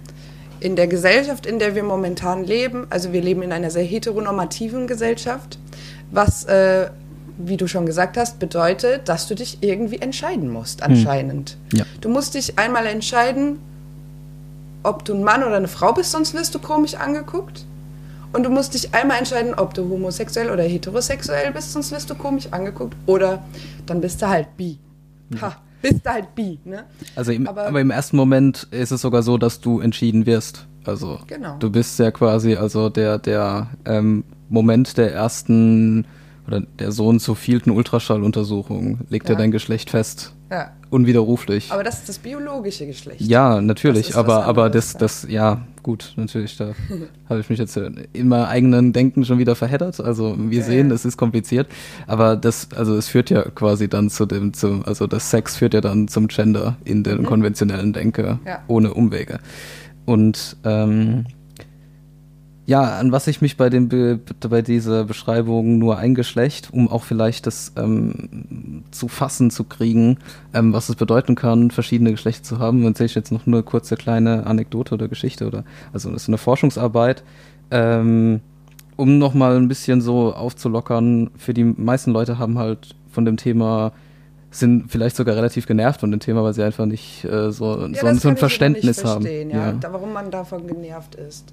in 0.60 0.76
der 0.76 0.86
Gesellschaft, 0.86 1.46
in 1.46 1.58
der 1.58 1.74
wir 1.74 1.82
momentan 1.82 2.44
leben, 2.44 2.86
also 2.90 3.12
wir 3.12 3.20
leben 3.22 3.42
in 3.42 3.52
einer 3.52 3.70
sehr 3.70 3.82
heteronormativen 3.82 4.86
Gesellschaft, 4.86 5.58
was, 6.12 6.44
äh, 6.44 6.90
wie 7.38 7.56
du 7.56 7.66
schon 7.66 7.86
gesagt 7.86 8.16
hast, 8.16 8.38
bedeutet, 8.38 9.08
dass 9.08 9.26
du 9.26 9.34
dich 9.34 9.58
irgendwie 9.60 9.98
entscheiden 9.98 10.48
musst, 10.50 10.82
anscheinend. 10.82 11.56
Ja. 11.72 11.84
Du 12.00 12.08
musst 12.08 12.34
dich 12.34 12.58
einmal 12.58 12.86
entscheiden, 12.86 13.58
ob 14.82 15.04
du 15.04 15.14
ein 15.14 15.24
Mann 15.24 15.42
oder 15.42 15.56
eine 15.56 15.68
Frau 15.68 15.92
bist, 15.92 16.12
sonst 16.12 16.34
wirst 16.34 16.54
du 16.54 16.58
komisch 16.58 16.94
angeguckt. 16.94 17.64
Und 18.32 18.42
du 18.42 18.50
musst 18.50 18.74
dich 18.74 18.92
einmal 18.94 19.18
entscheiden, 19.18 19.54
ob 19.54 19.74
du 19.74 19.88
homosexuell 19.88 20.50
oder 20.50 20.64
heterosexuell 20.64 21.52
bist, 21.52 21.72
sonst 21.72 21.92
wirst 21.92 22.10
du 22.10 22.14
komisch 22.16 22.48
angeguckt. 22.50 22.96
Oder 23.06 23.44
dann 23.86 24.00
bist 24.00 24.20
du 24.20 24.28
halt 24.28 24.48
bi. 24.56 24.78
Ha, 25.40 25.56
bist 25.80 26.04
du 26.04 26.10
halt 26.10 26.34
bi, 26.34 26.58
ne? 26.64 26.84
Also 27.16 27.32
im, 27.32 27.46
aber, 27.48 27.66
Aber- 27.68 27.80
im 27.80 27.90
ersten 27.90 28.16
Moment 28.16 28.66
ist 28.72 28.90
es 28.90 29.00
sogar 29.00 29.22
so, 29.22 29.38
dass 29.38 29.60
du 29.60 29.80
entschieden 29.80 30.26
wirst. 30.26 30.66
Also 30.84 31.20
Genau. 31.28 31.56
du 31.58 31.70
bist 31.70 31.98
ja 31.98 32.10
quasi, 32.10 32.56
also 32.56 32.90
der, 32.90 33.18
der 33.18 33.68
ähm, 33.86 34.22
Moment 34.50 34.98
der 34.98 35.12
ersten 35.14 36.04
oder 36.46 36.60
der 36.78 36.92
so 36.92 37.06
und 37.08 37.20
so 37.22 37.34
vielten 37.34 37.70
Ultraschalluntersuchung 37.70 39.00
legt 39.08 39.28
ja. 39.28 39.34
Ja. 39.34 39.38
dein 39.38 39.50
Geschlecht 39.50 39.90
fest. 39.90 40.32
Ja. 40.50 40.72
Unwiderruflich. 40.90 41.72
Aber 41.72 41.82
das 41.82 42.00
ist 42.00 42.08
das 42.08 42.18
biologische 42.18 42.86
Geschlecht. 42.86 43.20
Ja, 43.22 43.60
natürlich, 43.60 44.14
aber, 44.14 44.44
aber 44.44 44.70
das, 44.70 44.92
das, 44.96 45.26
ja, 45.28 45.62
gut, 45.82 46.12
natürlich, 46.16 46.56
da 46.56 46.74
habe 47.28 47.40
ich 47.40 47.50
mich 47.50 47.58
jetzt 47.58 47.76
in 47.76 48.28
meinem 48.28 48.44
eigenen 48.44 48.92
Denken 48.92 49.24
schon 49.24 49.38
wieder 49.38 49.56
verheddert. 49.56 50.00
Also 50.00 50.36
wir 50.38 50.58
Ja, 50.60 50.64
sehen, 50.64 50.90
es 50.90 51.04
ist 51.04 51.16
kompliziert, 51.16 51.66
aber 52.06 52.36
das, 52.36 52.68
also 52.76 52.94
es 52.96 53.08
führt 53.08 53.30
ja 53.30 53.42
quasi 53.42 53.88
dann 53.88 54.10
zu 54.10 54.26
dem, 54.26 54.52
zum, 54.52 54.84
also 54.84 55.06
das 55.06 55.30
Sex 55.30 55.56
führt 55.56 55.74
ja 55.74 55.80
dann 55.80 56.06
zum 56.08 56.28
Gender 56.28 56.76
in 56.84 57.02
der 57.02 57.18
konventionellen 57.18 57.92
Denke, 57.92 58.38
Ja. 58.46 58.60
ohne 58.68 58.94
Umwege. 58.94 59.40
Und 60.04 60.56
ähm, 60.64 61.24
ja, 62.66 62.98
an 62.98 63.12
was 63.12 63.26
ich 63.26 63.42
mich 63.42 63.56
bei, 63.56 63.68
dem 63.68 63.88
Be 63.88 64.18
bei 64.48 64.62
dieser 64.62 65.04
Beschreibung 65.04 65.78
nur 65.78 65.98
ein 65.98 66.14
Geschlecht, 66.14 66.70
um 66.72 66.90
auch 66.90 67.04
vielleicht 67.04 67.46
das 67.46 67.72
ähm, 67.76 68.84
zu 68.90 69.08
fassen 69.08 69.50
zu 69.50 69.64
kriegen, 69.64 70.18
ähm, 70.54 70.72
was 70.72 70.88
es 70.88 70.96
bedeuten 70.96 71.34
kann, 71.34 71.70
verschiedene 71.70 72.10
Geschlechter 72.12 72.42
zu 72.42 72.58
haben, 72.58 72.82
erzähle 72.84 73.06
ich 73.06 73.14
jetzt 73.14 73.32
noch 73.32 73.46
eine 73.46 73.62
kurze 73.62 73.96
kleine 73.96 74.46
Anekdote 74.46 74.94
oder 74.94 75.08
Geschichte 75.08 75.46
oder 75.46 75.64
also 75.92 76.10
das 76.10 76.22
ist 76.22 76.28
eine 76.28 76.38
Forschungsarbeit, 76.38 77.22
ähm, 77.70 78.40
um 78.96 79.18
nochmal 79.18 79.56
ein 79.56 79.68
bisschen 79.68 80.00
so 80.00 80.32
aufzulockern. 80.34 81.30
Für 81.36 81.52
die 81.52 81.64
meisten 81.64 82.12
Leute 82.12 82.38
haben 82.38 82.58
halt 82.58 82.94
von 83.10 83.26
dem 83.26 83.36
Thema 83.36 83.92
sind 84.50 84.90
vielleicht 84.90 85.16
sogar 85.16 85.36
relativ 85.36 85.66
genervt 85.66 86.00
von 86.00 86.10
dem 86.10 86.20
Thema, 86.20 86.44
weil 86.44 86.54
sie 86.54 86.62
einfach 86.62 86.86
nicht 86.86 87.24
äh, 87.24 87.50
so, 87.50 87.88
Ja, 87.88 88.14
so, 88.14 88.20
so 88.20 88.28
ein 88.28 88.36
Verständnis 88.36 89.04
haben. 89.04 89.26
Ja, 89.26 89.32
Ja. 89.32 89.72
Da, 89.72 89.92
warum 89.92 90.12
man 90.12 90.30
davon 90.30 90.66
genervt 90.66 91.16
ist. 91.16 91.52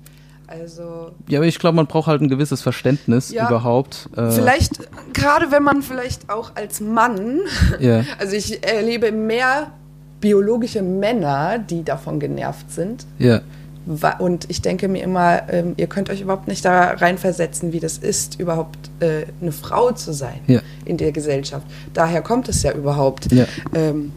Also 0.51 1.11
Ja, 1.29 1.39
aber 1.39 1.47
ich 1.47 1.57
glaube, 1.59 1.75
man 1.77 1.87
braucht 1.87 2.07
halt 2.07 2.21
ein 2.21 2.27
gewisses 2.29 2.61
Verständnis 2.61 3.31
Ja, 3.31 3.47
überhaupt. 3.47 4.09
Äh, 4.15 4.31
vielleicht, 4.31 4.73
gerade 5.13 5.49
wenn 5.51 5.63
man 5.63 5.81
vielleicht 5.81 6.29
auch 6.29 6.51
als 6.55 6.81
Mann, 6.81 7.39
Ja. 7.79 8.03
also 8.19 8.35
ich 8.35 8.63
erlebe 8.67 9.11
mehr 9.11 9.71
biologische 10.19 10.81
Männer, 10.81 11.57
die 11.57 11.83
davon 11.83 12.19
genervt 12.19 12.71
sind. 12.71 13.05
Ja, 13.17 13.41
Wa- 13.87 14.17
Und 14.19 14.47
ich 14.49 14.61
denke 14.61 14.87
mir 14.87 15.01
immer, 15.03 15.49
ähm, 15.51 15.73
ihr 15.77 15.87
könnt 15.87 16.11
euch 16.11 16.21
überhaupt 16.21 16.47
nicht 16.47 16.63
da 16.63 16.91
reinversetzen, 16.91 17.73
wie 17.73 17.79
das 17.79 17.97
ist, 17.97 18.39
überhaupt 18.39 18.77
äh, 18.99 19.23
eine 19.41 19.51
Frau 19.51 19.91
zu 19.93 20.13
sein 20.13 20.39
Ja. 20.45 20.59
in 20.85 20.97
der 20.97 21.11
Gesellschaft. 21.11 21.65
Daher 21.95 22.21
kommt 22.21 22.47
es 22.49 22.61
ja 22.61 22.73
überhaupt, 22.73 23.31
Ja. 23.31 23.45
ähm, 23.73 24.11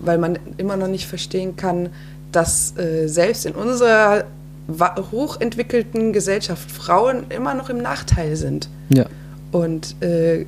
weil 0.00 0.18
man 0.18 0.38
immer 0.58 0.76
noch 0.76 0.86
nicht 0.86 1.06
verstehen 1.08 1.56
kann, 1.56 1.88
dass 2.30 2.76
äh, 2.78 3.08
selbst 3.08 3.44
in 3.46 3.54
unserer 3.54 4.22
hochentwickelten 4.68 6.12
Gesellschaft 6.12 6.70
Frauen 6.70 7.26
immer 7.30 7.54
noch 7.54 7.70
im 7.70 7.78
Nachteil 7.78 8.36
sind. 8.36 8.68
ja, 8.90 9.06
Und 9.50 10.00
äh, 10.02 10.44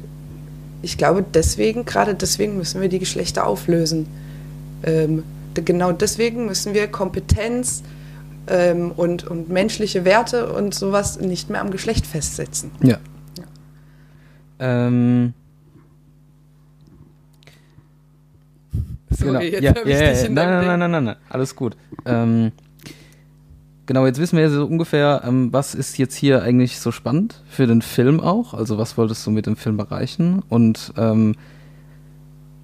ich 0.82 0.98
glaube, 0.98 1.24
deswegen, 1.34 1.84
gerade 1.84 2.14
deswegen 2.14 2.56
müssen 2.56 2.80
wir 2.80 2.88
die 2.88 2.98
Geschlechter 2.98 3.46
auflösen. 3.46 4.06
Ähm, 4.82 5.24
genau 5.54 5.92
deswegen 5.92 6.46
müssen 6.46 6.74
wir 6.74 6.88
Kompetenz 6.88 7.82
ähm, 8.46 8.92
und, 8.92 9.26
und 9.26 9.48
menschliche 9.48 10.04
Werte 10.04 10.52
und 10.52 10.74
sowas 10.74 11.20
nicht 11.20 11.50
mehr 11.50 11.60
am 11.60 11.70
Geschlecht 11.70 12.06
festsetzen. 12.06 12.70
ja. 12.82 12.98
Ähm, 14.58 15.32
Sorry, 19.10 19.48
jetzt 19.48 19.62
ja, 19.62 19.74
ja, 19.74 19.84
dich 19.84 19.98
ja, 19.98 20.26
in 20.26 20.34
nein, 20.34 20.48
nein, 20.48 20.78
nein, 20.78 20.90
nein, 20.90 21.04
nein, 21.04 21.16
alles 21.28 21.56
gut. 21.56 21.76
Ähm, 22.06 22.52
genau, 23.90 24.06
jetzt 24.06 24.20
wissen 24.20 24.36
wir 24.36 24.44
ja 24.44 24.50
so 24.50 24.64
ungefähr, 24.64 25.22
ähm, 25.24 25.52
was 25.52 25.74
ist 25.74 25.98
jetzt 25.98 26.14
hier 26.14 26.44
eigentlich 26.44 26.78
so 26.78 26.92
spannend 26.92 27.42
für 27.48 27.66
den 27.66 27.82
Film 27.82 28.20
auch? 28.20 28.54
Also 28.54 28.78
was 28.78 28.96
wolltest 28.96 29.26
du 29.26 29.32
mit 29.32 29.46
dem 29.46 29.56
Film 29.56 29.80
erreichen? 29.80 30.44
Und 30.48 30.92
ähm, 30.96 31.34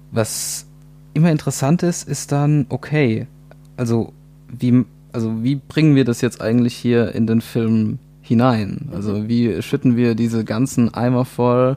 was 0.09 0.67
immer 1.13 1.29
interessant 1.29 1.83
ist, 1.83 2.07
ist 2.07 2.31
dann, 2.31 2.65
okay, 2.69 3.27
also 3.75 4.13
wie, 4.47 4.85
also 5.11 5.43
wie 5.43 5.55
bringen 5.55 5.97
wir 5.97 6.05
das 6.05 6.21
jetzt 6.21 6.39
eigentlich 6.39 6.73
hier 6.77 7.13
in 7.13 7.27
den 7.27 7.41
Film 7.41 7.99
hinein? 8.21 8.87
Also 8.93 9.27
wie 9.27 9.61
schütten 9.61 9.97
wir 9.97 10.15
diese 10.15 10.45
ganzen 10.45 10.93
Eimer 10.93 11.25
voll 11.25 11.75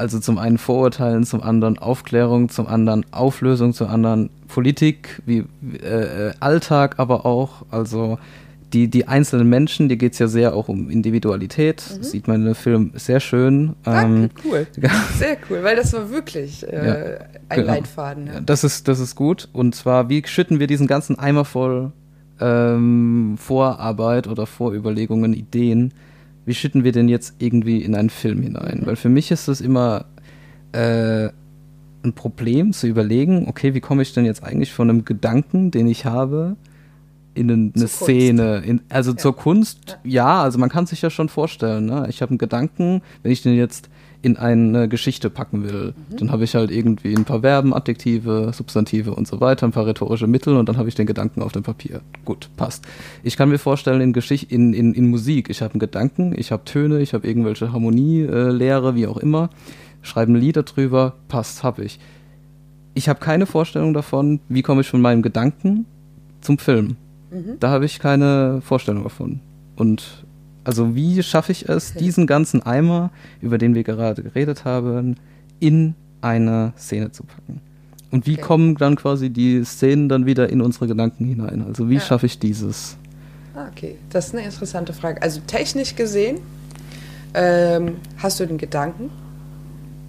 also 0.00 0.18
zum 0.18 0.38
einen 0.38 0.56
Vorurteilen, 0.56 1.24
zum 1.24 1.42
anderen 1.42 1.78
Aufklärung, 1.78 2.48
zum 2.48 2.66
anderen 2.66 3.04
Auflösung, 3.12 3.74
zum 3.74 3.88
anderen 3.88 4.30
Politik, 4.48 5.20
wie 5.26 5.44
äh, 5.82 6.28
äh, 6.28 6.32
Alltag 6.40 6.94
aber 6.98 7.26
auch. 7.26 7.66
Also 7.70 8.18
die, 8.72 8.88
die 8.88 9.08
einzelnen 9.08 9.48
Menschen, 9.48 9.88
die 9.88 9.98
geht 9.98 10.14
es 10.14 10.18
ja 10.18 10.26
sehr 10.26 10.54
auch 10.54 10.68
um 10.68 10.88
Individualität. 10.88 11.84
Das 11.98 12.10
sieht 12.10 12.28
man 12.28 12.40
in 12.40 12.46
dem 12.46 12.54
Film 12.54 12.92
sehr 12.94 13.20
schön. 13.20 13.74
Ähm, 13.84 14.30
Danke, 14.30 14.30
cool. 14.44 14.66
Sehr 15.18 15.36
cool, 15.50 15.62
weil 15.62 15.76
das 15.76 15.92
war 15.92 16.10
wirklich 16.10 16.66
äh, 16.66 16.86
Ja, 16.86 17.26
ein 17.48 17.60
genau. 17.60 17.72
Leitfaden. 17.72 18.26
Ja. 18.26 18.40
das, 18.40 18.64
ist, 18.64 18.88
das 18.88 19.00
ist 19.00 19.16
gut. 19.16 19.48
Und 19.52 19.74
zwar, 19.74 20.08
wie 20.08 20.22
schütten 20.24 20.60
wir 20.60 20.66
diesen 20.66 20.86
ganzen 20.86 21.18
Eimer 21.18 21.44
voll 21.44 21.92
ähm, 22.40 23.36
Vorarbeit 23.38 24.28
oder 24.28 24.46
Vorüberlegungen, 24.46 25.34
Ideen, 25.34 25.92
wie 26.50 26.54
schütten 26.54 26.82
wir 26.82 26.90
den 26.90 27.08
jetzt 27.08 27.34
irgendwie 27.38 27.80
in 27.80 27.94
einen 27.94 28.10
Film 28.10 28.42
hinein? 28.42 28.80
Weil 28.84 28.96
für 28.96 29.08
mich 29.08 29.30
ist 29.30 29.46
es 29.46 29.60
immer 29.60 30.06
äh, 30.72 31.28
ein 32.02 32.12
Problem 32.16 32.72
zu 32.72 32.88
überlegen, 32.88 33.46
okay, 33.46 33.72
wie 33.72 33.80
komme 33.80 34.02
ich 34.02 34.12
denn 34.14 34.24
jetzt 34.24 34.42
eigentlich 34.42 34.72
von 34.72 34.90
einem 34.90 35.04
Gedanken, 35.04 35.70
den 35.70 35.86
ich 35.86 36.06
habe, 36.06 36.56
in 37.34 37.52
eine, 37.52 37.70
eine 37.72 37.86
Szene, 37.86 38.64
in, 38.66 38.80
also 38.88 39.12
Ja. 39.12 39.16
zur 39.16 39.36
Kunst, 39.36 39.98
ja. 40.02 40.42
also 40.42 40.58
man 40.58 40.70
kann 40.70 40.86
sich 40.86 41.02
ja 41.02 41.10
schon 41.10 41.28
vorstellen, 41.28 41.86
ne? 41.86 42.06
ich 42.08 42.20
habe 42.20 42.30
einen 42.30 42.38
Gedanken, 42.38 43.02
wenn 43.22 43.30
ich 43.30 43.42
den 43.42 43.54
jetzt 43.54 43.88
in 44.22 44.36
eine 44.36 44.88
Geschichte 44.88 45.30
packen 45.30 45.64
will, 45.64 45.94
Mhm. 46.10 46.16
dann 46.18 46.30
habe 46.32 46.44
ich 46.44 46.54
halt 46.54 46.70
irgendwie 46.70 47.14
ein 47.14 47.24
paar 47.24 47.40
Verben, 47.40 47.72
Adjektive, 47.74 48.52
Substantive 48.52 49.14
und 49.14 49.26
so 49.26 49.40
weiter, 49.40 49.66
ein 49.66 49.72
paar 49.72 49.86
rhetorische 49.86 50.26
Mittel 50.26 50.56
und 50.56 50.68
dann 50.68 50.76
habe 50.76 50.88
ich 50.88 50.94
den 50.94 51.06
Gedanken 51.06 51.42
auf 51.42 51.52
dem 51.52 51.62
Papier. 51.62 52.00
Gut, 52.24 52.50
passt. 52.56 52.84
Ich 53.22 53.36
kann 53.36 53.48
mir 53.48 53.58
vorstellen, 53.58 54.00
in, 54.00 54.12
Geschicht 54.12 54.52
in, 54.52 54.74
in, 54.74 54.92
in 54.94 55.08
Musik, 55.08 55.48
ich 55.48 55.62
habe 55.62 55.72
einen 55.74 55.80
Gedanken, 55.80 56.34
ich 56.36 56.52
habe 56.52 56.64
Töne, 56.64 57.00
ich 57.00 57.14
habe 57.14 57.26
irgendwelche 57.26 57.72
Harmonielehre, 57.72 58.48
äh, 58.48 58.52
Lehre, 58.52 58.94
wie 58.94 59.06
auch 59.06 59.16
immer, 59.16 59.48
schreibe 60.02 60.32
ein 60.32 60.36
Lied 60.36 60.56
darüber, 60.56 61.14
passt, 61.28 61.62
habe 61.62 61.84
ich. 61.84 61.98
Ich 62.94 63.08
habe 63.08 63.20
keine 63.20 63.46
Vorstellung 63.46 63.94
davon, 63.94 64.40
wie 64.48 64.62
komme 64.62 64.82
ich 64.82 64.88
von 64.88 65.00
meinem 65.00 65.22
Gedanken 65.22 65.86
zum 66.40 66.58
Film. 66.58 66.96
Da 67.60 67.70
habe 67.70 67.84
ich 67.84 68.00
keine 68.00 68.60
Vorstellung 68.60 69.04
davon. 69.04 69.40
Und 69.76 70.24
also 70.64 70.94
wie 70.94 71.22
schaffe 71.22 71.52
ich 71.52 71.68
es, 71.68 71.94
diesen 71.94 72.26
ganzen 72.26 72.62
Eimer, 72.62 73.10
über 73.40 73.58
den 73.58 73.74
wir 73.74 73.84
gerade 73.84 74.22
geredet 74.22 74.64
haben, 74.64 75.16
in 75.58 75.94
eine 76.20 76.72
Szene 76.76 77.12
zu 77.12 77.24
packen? 77.24 77.60
Und 78.10 78.26
wie 78.26 78.32
Okay. 78.34 78.42
kommen 78.42 78.74
dann 78.76 78.96
quasi 78.96 79.30
die 79.30 79.64
Szenen 79.64 80.08
dann 80.08 80.26
wieder 80.26 80.48
in 80.50 80.60
unsere 80.60 80.86
Gedanken 80.86 81.24
hinein? 81.24 81.64
Also 81.66 81.88
wie 81.88 81.94
Ja. 81.94 82.00
schaffe 82.00 82.26
ich 82.26 82.38
dieses? 82.38 82.96
Ah, 83.54 83.68
okay, 83.70 83.96
das 84.10 84.28
ist 84.28 84.34
eine 84.34 84.44
interessante 84.44 84.92
Frage. 84.92 85.22
Also 85.22 85.40
technisch 85.46 85.94
gesehen 85.96 86.38
ähm, 87.34 87.96
hast 88.18 88.40
du 88.40 88.46
den 88.46 88.58
Gedanken 88.58 89.10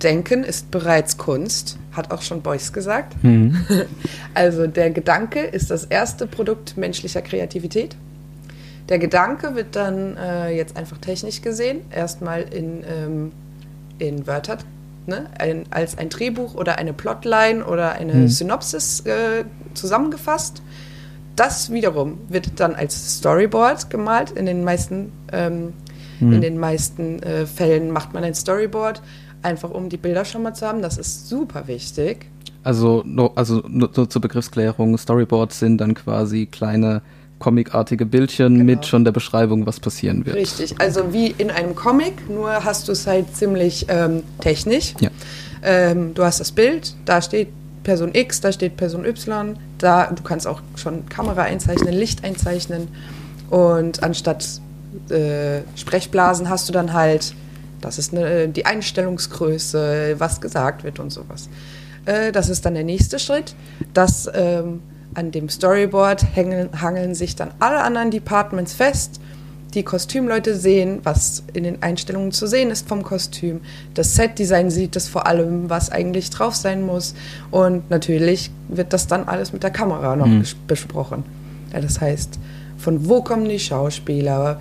Denken 0.02 0.44
ist 0.44 0.72
bereits 0.72 1.18
Kunst, 1.18 1.78
hat 1.92 2.12
auch 2.12 2.24
schon 2.24 2.42
Beuys 2.42 2.74
gesagt. 2.74 3.24
Mhm. 3.24 3.56
Also 4.34 4.66
der 4.66 4.90
Gedanke 4.90 5.42
ist 5.42 5.70
das 5.70 5.84
erste 5.86 6.26
Produkt 6.26 6.76
menschlicher 6.78 7.22
Kreativität. 7.22 7.96
Der 8.91 8.99
Gedanke 8.99 9.56
wird 9.56 9.77
dann 9.77 10.17
äh, 10.17 10.49
jetzt 10.49 10.75
einfach 10.75 10.97
technisch 10.97 11.41
gesehen 11.41 11.80
erstmal 11.91 12.41
in, 12.41 12.84
ähm, 12.84 13.32
in 13.99 14.27
Wörter, 14.27 14.58
ne? 15.08 15.27
ein, 15.39 15.63
als 15.69 15.97
ein 15.97 16.10
Drehbuch 16.10 16.56
oder 16.56 16.77
eine 16.77 16.91
Plotline 16.91 17.63
oder 17.65 17.93
eine 17.93 18.13
Mhm. 18.13 18.27
Synopsis 18.27 18.99
äh, 19.06 19.45
zusammengefasst. 19.75 20.62
Das 21.38 21.71
wiederum 21.71 22.17
wird 22.27 22.60
dann 22.60 22.75
als 22.75 23.19
Storyboard 23.19 23.89
gemalt. 23.89 24.32
In 24.32 24.45
den 24.45 24.65
meisten, 24.65 25.13
ähm, 25.32 25.71
Mhm. 26.19 26.34
in 26.34 26.41
den 26.41 26.58
meisten 26.58 27.23
äh, 27.23 27.45
Fällen 27.45 27.91
macht 27.91 28.13
man 28.13 28.25
ein 28.25 28.36
Storyboard, 28.36 29.01
einfach 29.41 29.71
um 29.71 29.88
die 29.88 29.95
Bilder 29.95 30.25
schon 30.25 30.43
mal 30.43 30.54
zu 30.54 30.67
haben. 30.67 30.82
Das 30.82 30.97
ist 30.97 31.30
super 31.30 31.65
wichtig. 31.67 32.25
Also, 32.63 33.04
no, 33.06 33.32
also 33.36 33.63
nur 33.69 33.89
so 33.93 34.06
zur 34.06 34.21
Begriffsklärung, 34.21 34.97
Storyboards 34.97 35.60
sind 35.60 35.77
dann 35.80 35.93
quasi 35.93 36.45
kleine 36.45 37.01
comicartige 37.41 38.06
Bildchen 38.06 38.54
Genau. 38.54 38.63
mit 38.63 38.86
schon 38.86 39.04
der 39.04 39.12
Beschreibung, 39.12 39.65
was 39.65 39.82
passieren 39.82 40.25
wird. 40.25 40.38
Richtig, 40.38 40.80
also 40.80 41.12
wie 41.12 41.27
in 41.38 41.51
einem 41.51 41.75
Comic, 41.75 42.30
nur 42.30 42.63
hast 42.63 42.88
du 42.88 42.93
es 42.93 43.06
halt 43.06 43.36
ziemlich 43.36 43.88
ähm, 43.89 44.23
technisch. 44.39 44.93
Ja. 45.01 45.10
Ähm, 45.63 46.13
du 46.13 46.23
hast 46.23 46.39
das 46.39 46.51
Bild, 46.54 46.95
da 47.04 47.21
steht 47.21 47.49
Person 47.84 48.12
X, 48.13 48.39
da 48.41 48.51
steht 48.51 48.77
Person 48.77 49.06
Y, 49.06 49.58
da 49.80 50.12
du 50.12 50.23
kannst 50.23 50.47
auch 50.47 50.62
schon 50.75 51.08
Kamera 51.10 51.41
einzeichnen, 51.41 51.93
Licht 51.93 52.23
einzeichnen 52.23 52.88
und 53.49 54.04
anstatt 54.04 54.45
äh, 55.10 55.62
Sprechblasen 55.75 56.49
hast 56.49 56.69
du 56.69 56.73
dann 56.73 56.93
halt, 56.93 57.34
das 57.82 57.97
ist 57.97 58.13
eine, 58.13 58.47
die 58.47 58.65
Einstellungsgröße, 58.65 60.15
was 60.19 60.41
gesagt 60.41 60.84
wird 60.84 60.99
und 60.99 61.12
sowas. 61.12 61.49
Äh, 62.06 62.32
das 62.32 62.49
ist 62.49 62.65
dann 62.65 62.73
der 62.75 62.84
nächste 62.84 63.19
Schritt. 63.19 63.56
Das 63.93 64.30
ähm, 64.34 64.82
an 65.13 65.32
dem 65.32 65.50
Storyboard 65.50 66.24
hängen, 66.36 66.69
hangeln 66.82 67.15
sich 67.15 67.36
dann 67.36 67.52
alle 67.60 67.82
anderen 67.82 68.12
Departments 68.12 68.74
fest. 68.74 69.19
Die 69.74 69.84
Kostümleute 69.84 70.56
sehen, 70.56 71.00
was 71.04 71.43
in 71.54 71.63
den 71.63 71.82
Einstellungen 71.82 72.32
zu 72.34 72.45
sehen 72.45 72.71
ist 72.71 72.89
vom 72.89 73.04
Kostüm. 73.04 73.62
Das 73.93 74.15
Setdesign 74.15 74.69
sieht 74.69 74.97
es 74.97 75.08
vor 75.08 75.28
allem, 75.28 75.69
was 75.69 75.89
eigentlich 75.89 76.30
drauf 76.30 76.56
sein 76.56 76.82
muss. 76.86 77.13
Und 77.52 77.89
natürlich 77.89 78.52
wird 78.67 78.91
das 78.91 79.08
dann 79.08 79.24
alles 79.30 79.54
mit 79.54 79.63
der 79.63 79.69
Kamera 79.71 80.15
noch 80.17 80.28
Mhm. 80.28 80.41
bes- 80.41 80.56
besprochen. 80.67 81.24
Ja, 81.74 81.80
das 81.80 82.02
heißt, 82.02 82.38
von 82.78 83.08
wo 83.08 83.21
kommen 83.21 83.47
die 83.47 83.60
Schauspieler? 83.60 84.60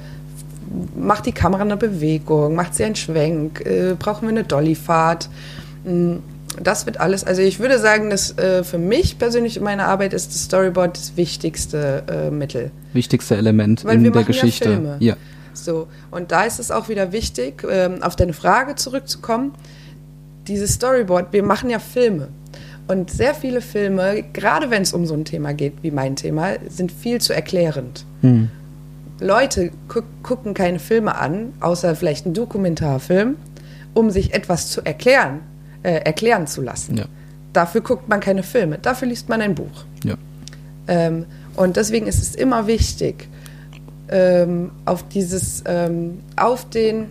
Macht 0.96 1.26
die 1.26 1.32
Kamera 1.32 1.62
eine 1.62 1.76
Bewegung? 1.76 2.54
Macht 2.54 2.76
sie 2.76 2.84
einen 2.84 2.94
Schwenk? 2.94 3.66
Äh, 3.66 3.96
brauchen 3.98 4.22
wir 4.22 4.28
eine 4.28 4.44
Dollyfahrt? 4.44 5.28
Mm, 5.84 6.16
Das 6.60 6.84
wird 6.84 6.98
alles, 6.98 7.24
also 7.24 7.42
ich 7.42 7.60
würde 7.60 7.78
sagen, 7.78 8.10
dass 8.10 8.36
äh, 8.36 8.64
für 8.64 8.78
mich 8.78 9.18
persönlich 9.18 9.56
in 9.56 9.62
meiner 9.62 9.86
Arbeit 9.86 10.12
ist 10.12 10.34
das 10.34 10.44
Storyboard 10.44 10.96
das 10.96 11.16
wichtigste 11.16 12.02
äh, 12.08 12.30
Mittel. 12.30 12.72
Wichtigste 12.92 13.36
Element 13.36 13.84
Weil 13.84 13.96
in 13.96 14.04
wir 14.04 14.10
der 14.10 14.22
machen 14.22 14.32
ja 14.32 14.42
Geschichte. 14.42 14.68
Filme. 14.70 14.96
Ja. 14.98 15.16
So, 15.52 15.86
und 16.10 16.32
da 16.32 16.44
ist 16.44 16.58
es 16.58 16.70
auch 16.70 16.88
wieder 16.88 17.12
wichtig, 17.12 17.64
ähm, 17.68 18.02
auf 18.02 18.16
deine 18.16 18.32
Frage 18.32 18.74
zurückzukommen. 18.74 19.52
Dieses 20.48 20.74
Storyboard, 20.74 21.32
wir 21.32 21.42
machen 21.42 21.70
ja 21.70 21.78
Filme. 21.78 22.28
Und 22.88 23.10
sehr 23.10 23.34
viele 23.34 23.60
Filme, 23.60 24.24
gerade 24.32 24.70
wenn 24.70 24.82
es 24.82 24.92
um 24.92 25.06
so 25.06 25.14
ein 25.14 25.24
Thema 25.24 25.54
geht 25.54 25.74
wie 25.82 25.92
mein 25.92 26.16
Thema, 26.16 26.54
sind 26.68 26.90
viel 26.90 27.20
zu 27.20 27.32
erklärend. 27.32 28.04
Hm. 28.22 28.50
Leute 29.20 29.70
gu 29.88 30.00
gucken 30.22 30.54
keine 30.54 30.78
Filme 30.78 31.14
an, 31.16 31.52
außer 31.60 31.94
vielleicht 31.94 32.24
einen 32.24 32.34
Dokumentarfilm, 32.34 33.36
um 33.94 34.10
sich 34.10 34.34
etwas 34.34 34.70
zu 34.70 34.84
erklären, 34.84 35.40
äh, 35.82 35.92
erklären 35.92 36.46
zu 36.46 36.62
lassen. 36.62 36.96
Ja. 36.96 37.04
Dafür 37.52 37.80
guckt 37.80 38.08
man 38.08 38.20
keine 38.20 38.42
Filme, 38.42 38.78
dafür 38.78 39.08
liest 39.08 39.28
man 39.28 39.40
ein 39.40 39.54
Buch. 39.54 39.84
Ja. 40.04 40.14
Ähm, 40.86 41.26
und 41.56 41.76
deswegen 41.76 42.06
ist 42.06 42.22
es 42.22 42.34
immer 42.34 42.66
wichtig, 42.66 43.28
ähm, 44.08 44.70
auf 44.84 45.06
dieses, 45.08 45.62
ähm, 45.66 46.20
auf 46.36 46.68
den, 46.68 47.06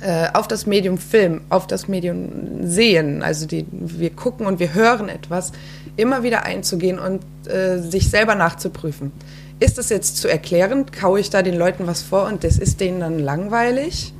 äh, 0.00 0.28
auf 0.32 0.48
das 0.48 0.66
Medium 0.66 0.98
Film, 0.98 1.42
auf 1.48 1.66
das 1.66 1.88
Medium 1.88 2.66
Sehen, 2.66 3.22
also 3.22 3.46
die, 3.46 3.66
wir 3.70 4.10
gucken 4.10 4.46
und 4.46 4.58
wir 4.60 4.74
hören 4.74 5.08
etwas, 5.08 5.52
immer 5.96 6.22
wieder 6.22 6.44
einzugehen 6.44 6.98
und 6.98 7.22
äh, 7.48 7.78
sich 7.78 8.08
selber 8.10 8.34
nachzuprüfen. 8.34 9.12
Ist 9.60 9.76
das 9.76 9.90
jetzt 9.90 10.16
zu 10.16 10.28
erklärend? 10.28 10.92
Kaue 10.92 11.20
ich 11.20 11.28
da 11.28 11.42
den 11.42 11.56
Leuten 11.56 11.86
was 11.86 12.02
vor 12.02 12.26
und 12.26 12.44
das 12.44 12.58
ist 12.58 12.80
denen 12.80 13.00
dann 13.00 13.18
langweilig? 13.18 14.14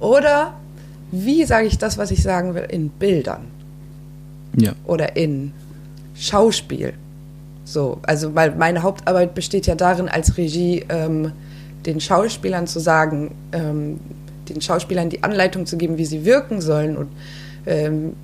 Oder 0.00 0.54
wie 1.10 1.44
sage 1.44 1.66
ich 1.66 1.78
das, 1.78 1.98
was 1.98 2.10
ich 2.10 2.22
sagen 2.22 2.54
will, 2.54 2.66
in 2.68 2.88
Bildern? 2.90 3.58
Ja. 4.56 4.72
oder 4.84 5.16
in 5.16 5.52
Schauspiel. 6.14 6.94
So, 7.64 7.98
also 8.02 8.30
meine 8.30 8.82
Hauptarbeit 8.82 9.34
besteht 9.34 9.66
ja 9.66 9.74
darin, 9.74 10.08
als 10.08 10.36
Regie 10.36 10.84
ähm, 10.88 11.32
den 11.84 12.00
Schauspielern 12.00 12.66
zu 12.66 12.80
sagen, 12.80 13.34
ähm, 13.52 14.00
den 14.48 14.60
Schauspielern 14.60 15.10
die 15.10 15.22
Anleitung 15.22 15.66
zu 15.66 15.76
geben, 15.76 15.98
wie 15.98 16.06
sie 16.06 16.24
wirken 16.24 16.60
sollen 16.60 16.96
und 16.96 17.08
ähm, 17.66 18.14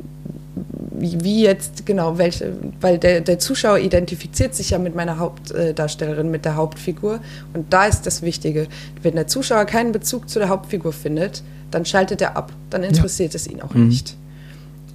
wie, 0.92 1.22
wie 1.22 1.42
jetzt 1.42 1.84
genau 1.84 2.16
welche, 2.16 2.54
weil 2.80 2.98
der, 2.98 3.20
der 3.20 3.38
Zuschauer 3.38 3.78
identifiziert 3.78 4.54
sich 4.54 4.70
ja 4.70 4.78
mit 4.78 4.94
meiner 4.94 5.18
Hauptdarstellerin, 5.18 6.30
mit 6.30 6.46
der 6.46 6.56
Hauptfigur 6.56 7.20
und 7.52 7.72
da 7.72 7.84
ist 7.84 8.06
das 8.06 8.22
Wichtige. 8.22 8.66
Wenn 9.02 9.14
der 9.14 9.26
Zuschauer 9.26 9.66
keinen 9.66 9.92
Bezug 9.92 10.30
zu 10.30 10.38
der 10.38 10.48
Hauptfigur 10.48 10.92
findet, 10.94 11.42
dann 11.74 11.84
schaltet 11.84 12.20
er 12.22 12.36
ab, 12.36 12.52
dann 12.70 12.82
interessiert 12.82 13.34
es 13.34 13.46
ihn 13.46 13.60
auch 13.60 13.74
Mhm. 13.74 13.88
nicht. 13.88 14.16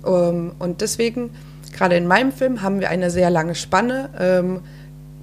Ähm, 0.05 0.53
und 0.59 0.81
deswegen, 0.81 1.29
gerade 1.73 1.95
in 1.97 2.07
meinem 2.07 2.31
Film, 2.31 2.61
haben 2.61 2.79
wir 2.79 2.89
eine 2.89 3.11
sehr 3.11 3.29
lange 3.29 3.55
Spanne, 3.55 4.09
ähm, 4.19 4.59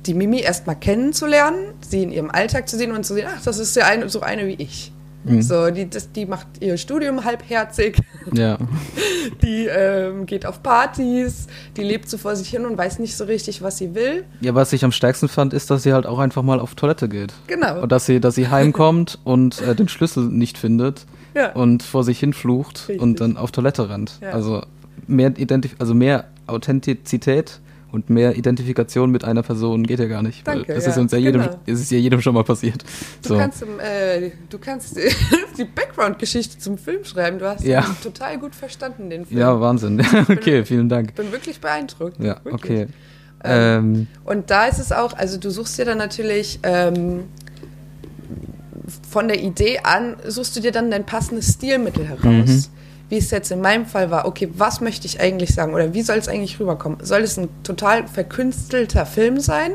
die 0.06 0.14
Mimi 0.14 0.40
erstmal 0.40 0.76
kennenzulernen, 0.76 1.58
sie 1.80 2.02
in 2.04 2.12
ihrem 2.12 2.30
Alltag 2.30 2.68
zu 2.68 2.76
sehen 2.76 2.92
und 2.92 3.04
zu 3.04 3.14
sehen, 3.14 3.26
ach, 3.34 3.42
das 3.42 3.58
ist 3.58 3.74
ja 3.74 3.86
eine, 3.86 4.08
so 4.08 4.20
eine 4.20 4.46
wie 4.46 4.54
ich. 4.54 4.92
Mhm. 5.24 5.42
So, 5.42 5.70
die, 5.72 5.90
das, 5.90 6.12
die 6.12 6.24
macht 6.26 6.46
ihr 6.60 6.76
Studium 6.76 7.24
halbherzig, 7.24 7.96
Ja. 8.32 8.58
die 9.42 9.66
ähm, 9.66 10.24
geht 10.26 10.46
auf 10.46 10.62
Partys, 10.62 11.48
die 11.76 11.82
lebt 11.82 12.08
so 12.08 12.16
vor 12.18 12.36
sich 12.36 12.48
hin 12.48 12.64
und 12.64 12.78
weiß 12.78 13.00
nicht 13.00 13.16
so 13.16 13.24
richtig, 13.24 13.60
was 13.62 13.78
sie 13.78 13.96
will. 13.96 14.24
ja, 14.40 14.54
was 14.54 14.72
ich 14.72 14.84
am 14.84 14.92
stärksten 14.92 15.26
fand, 15.28 15.52
ist, 15.52 15.68
dass 15.70 15.82
sie 15.82 15.92
halt 15.92 16.06
auch 16.06 16.20
einfach 16.20 16.42
mal 16.44 16.60
auf 16.60 16.76
Toilette 16.76 17.08
geht. 17.08 17.32
Genau. 17.48 17.80
Und 17.82 17.90
dass 17.90 18.06
sie, 18.06 18.20
dass 18.20 18.36
sie 18.36 18.46
heimkommt 18.48 19.18
und 19.24 19.60
äh, 19.62 19.74
den 19.74 19.88
Schlüssel 19.88 20.24
nicht 20.28 20.58
findet 20.58 21.06
Ja. 21.36 21.52
und 21.52 21.82
vor 21.84 22.02
sich 22.02 22.18
hin 22.18 22.32
flucht 22.32 22.88
Richtig. 22.88 23.00
und 23.00 23.20
dann 23.20 23.36
auf 23.36 23.52
Toilette 23.52 23.88
rennt. 23.88 24.18
Ja. 24.20 24.30
Also 24.30 24.62
mehr 25.06 25.32
Identif 25.38 25.76
also 25.78 25.94
mehr 25.94 26.24
Authentizität 26.46 27.60
und 27.92 28.10
mehr 28.10 28.36
Identifikation 28.36 29.10
mit 29.10 29.24
einer 29.24 29.42
Person 29.42 29.84
geht 29.86 30.00
ja 30.00 30.06
gar 30.06 30.22
nicht. 30.22 30.46
weil 30.46 30.56
Danke, 30.56 30.74
das 30.74 30.84
ja, 30.84 30.90
ist 30.90 30.98
uns 30.98 31.12
ja 31.12 31.18
jedem, 31.18 31.42
genau. 31.42 31.60
es 31.66 31.80
ist 31.80 31.90
ja 31.90 31.98
jedem 31.98 32.20
schon 32.20 32.34
mal 32.34 32.42
passiert. 32.44 32.82
Du 33.22 33.28
so. 33.30 33.36
kannst, 33.38 33.62
im, 33.62 33.78
äh, 33.80 34.32
du 34.50 34.58
kannst 34.58 34.96
die 35.58 35.64
Background-Geschichte 35.64 36.58
zum 36.58 36.76
Film 36.78 37.04
schreiben. 37.04 37.38
Du 37.38 37.46
hast 37.48 37.64
Ja. 37.64 37.86
total 38.02 38.38
gut 38.38 38.54
verstanden, 38.54 39.08
den 39.08 39.24
Film. 39.24 39.40
ja, 39.40 39.58
Wahnsinn. 39.60 40.00
okay, 40.28 40.64
vielen 40.64 40.88
Dank. 40.88 41.10
Ich 41.10 41.14
bin 41.14 41.30
wirklich 41.32 41.60
beeindruckt. 41.60 42.18
Ja, 42.18 42.36
wirklich. 42.44 42.54
okay. 42.54 42.86
Ähm, 43.44 43.84
Ähm, 43.94 44.06
Und 44.24 44.50
da 44.50 44.66
ist 44.66 44.78
es 44.78 44.92
auch, 44.92 45.12
also 45.12 45.38
du 45.38 45.50
suchst 45.50 45.78
dir 45.78 45.84
dann 45.84 45.98
natürlich 45.98 46.58
ähm, 46.64 47.24
von 49.08 49.28
der 49.28 49.42
Idee 49.42 49.80
an, 49.82 50.16
suchst 50.26 50.56
du 50.56 50.60
dir 50.60 50.72
dann 50.72 50.90
dein 50.90 51.04
passendes 51.04 51.54
Stilmittel 51.54 52.06
heraus. 52.06 52.48
Mhm. 52.48 52.64
Wie 53.08 53.18
es 53.18 53.30
jetzt 53.30 53.52
in 53.52 53.60
meinem 53.60 53.86
Fall 53.86 54.10
war, 54.10 54.26
okay, 54.26 54.48
was 54.56 54.80
möchte 54.80 55.06
ich 55.06 55.20
eigentlich 55.20 55.54
sagen 55.54 55.74
oder 55.74 55.94
wie 55.94 56.02
soll 56.02 56.16
es 56.16 56.28
eigentlich 56.28 56.58
rüberkommen? 56.58 56.98
Soll 57.02 57.20
es 57.20 57.36
ein 57.36 57.48
total 57.62 58.08
verkünstelter 58.08 59.06
Film 59.06 59.38
sein 59.38 59.72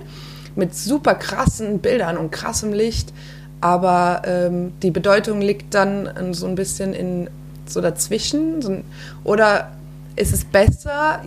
mit 0.55 0.75
super 0.75 1.15
krassen 1.15 1.79
Bildern 1.79 2.17
und 2.17 2.31
krassem 2.31 2.73
Licht, 2.73 3.13
aber 3.61 4.23
ähm, 4.25 4.73
die 4.81 4.91
Bedeutung 4.91 5.39
liegt 5.39 5.73
dann 5.73 6.33
so 6.33 6.45
ein 6.45 6.55
bisschen 6.55 6.93
in 6.93 7.29
so 7.65 7.79
dazwischen? 7.79 8.61
So 8.61 8.71
ein, 8.71 8.83
oder 9.23 9.71
ist 10.17 10.33
es 10.33 10.43
besser, 10.43 11.21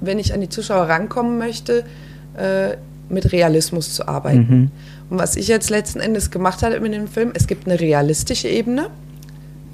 wenn 0.00 0.20
ich 0.20 0.34
an 0.34 0.40
die 0.40 0.48
Zuschauer 0.48 0.88
rankommen 0.88 1.36
möchte, 1.36 1.84
äh, 2.36 2.76
mit 3.08 3.32
Realismus 3.32 3.94
zu 3.94 4.08
arbeiten. 4.08 4.46
Mhm. 4.48 4.70
Und 5.10 5.18
was 5.18 5.36
ich 5.36 5.48
jetzt 5.48 5.70
letzten 5.70 6.00
Endes 6.00 6.30
gemacht 6.30 6.62
habe 6.62 6.80
mit 6.80 6.92
dem 6.92 7.08
Film, 7.08 7.32
es 7.34 7.46
gibt 7.46 7.66
eine 7.66 7.78
realistische 7.78 8.48
Ebene, 8.48 8.88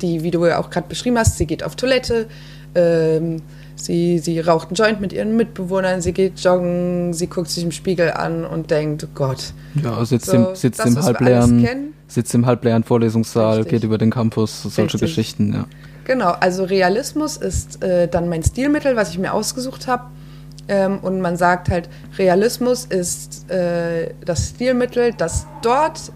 die, 0.01 0.23
wie 0.23 0.31
du 0.31 0.45
ja 0.47 0.59
auch 0.59 0.71
gerade 0.71 0.89
beschrieben 0.89 1.19
hast, 1.19 1.39
sie 1.39 1.47
geht 1.47 1.63
auf 1.63 1.77
Toilette, 1.77 2.27
ähm, 2.75 3.43
sie, 3.77 4.19
sie 4.19 4.41
raucht 4.41 4.69
einen 4.69 4.77
Joint 4.77 5.01
mit 5.01 5.13
ihren 5.13 5.37
Mitbewohnern, 5.37 6.01
sie 6.01 6.13
geht 6.13 6.39
joggen, 6.41 7.13
sie 7.13 7.27
guckt 7.27 7.49
sich 7.49 7.65
im 7.65 7.73
Spiegel 7.73 8.13
an 8.13 8.45
und 8.45 8.71
denkt, 8.71 9.05
oh 9.05 9.11
Gott, 9.15 9.53
ja, 9.83 10.05
sitzt 10.05 10.27
so, 10.27 10.37
im, 10.37 10.47
sitzt 10.55 10.81
das, 10.81 10.87
im 10.87 11.03
halbleeren, 11.03 11.95
sitzt 12.07 12.35
im 12.35 12.47
halbleeren 12.47 12.85
Vorlesungssaal, 12.85 13.59
Richtig. 13.59 13.73
geht 13.73 13.85
über 13.85 13.99
den 13.99 14.11
Campus, 14.11 14.63
solche 14.63 14.83
Richtig. 14.83 15.01
Geschichten, 15.01 15.53
ja. 15.53 15.67
Genau, 16.05 16.31
also 16.31 16.65
Realismus 16.65 17.37
ist 17.37 17.83
äh, 17.83 18.09
dann 18.09 18.31
mein 18.31 18.43
Stilmittel, 18.43 18.97
was 18.97 19.11
ich 19.11 19.19
mir 19.19 19.35
ausgesucht 19.35 19.87
habe. 19.87 20.05
Ähm, 20.69 20.99
und 21.01 21.21
man 21.21 21.37
sagt 21.37 21.71
halt, 21.71 21.89
Realismus 22.19 22.85
ist 22.85 23.51
äh, 23.51 24.13
das 24.25 24.51
Stilmittel, 24.51 25.13
das 25.15 25.47
dort 25.63 26.13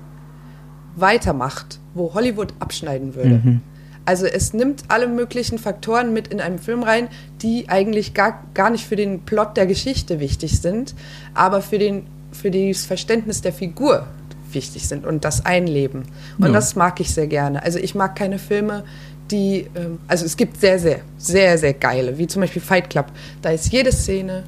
weitermacht, 0.97 1.79
wo 1.95 2.13
Hollywood 2.15 2.53
abschneiden 2.61 3.15
würde. 3.15 3.41
Mhm. 3.43 3.61
Also 4.05 4.27
es 4.27 4.53
nimmt 4.53 4.83
alle 4.89 5.07
möglichen 5.07 5.59
Faktoren 5.59 6.13
mit 6.13 6.29
in 6.29 6.41
einen 6.41 6.59
Film 6.59 6.83
rein, 6.83 7.09
die 7.41 7.69
eigentlich 7.69 8.15
gar, 8.15 8.43
gar 8.53 8.71
nicht 8.71 8.85
für 8.87 8.97
den 8.97 9.21
Plot 9.21 9.57
der 9.57 9.67
Geschichte 9.67 10.19
wichtig 10.19 10.61
sind, 10.61 10.95
aber 11.35 11.63
für, 11.63 11.79
den, 11.79 12.07
für 12.33 12.51
das 12.51 12.85
Verständnis 12.85 13.43
der 13.43 13.53
Figur 13.53 14.07
wichtig 14.51 14.89
sind 14.89 15.07
und 15.07 15.25
das 15.25 15.47
Einleben. 15.47 16.03
Und 16.39 16.47
Ja. 16.47 16.53
das 16.53 16.75
mag 16.77 16.99
ich 17.01 17.15
sehr 17.15 17.29
gerne. 17.29 17.63
Also 17.63 17.79
ich 17.79 17.95
mag 17.95 18.17
keine 18.17 18.39
Filme, 18.39 18.85
die, 19.33 19.67
ähm, 19.75 19.99
also 20.07 20.25
es 20.27 20.37
gibt 20.37 20.61
sehr, 20.61 20.79
sehr, 20.79 21.01
sehr, 21.19 21.59
sehr 21.59 21.73
geile, 21.75 22.17
wie 22.19 22.27
zum 22.27 22.43
Beispiel 22.43 22.63
Fight 22.63 22.91
Club. 22.91 23.07
Da 23.41 23.51
ist 23.51 23.73
jede 23.73 23.91
Szene, 23.91 24.45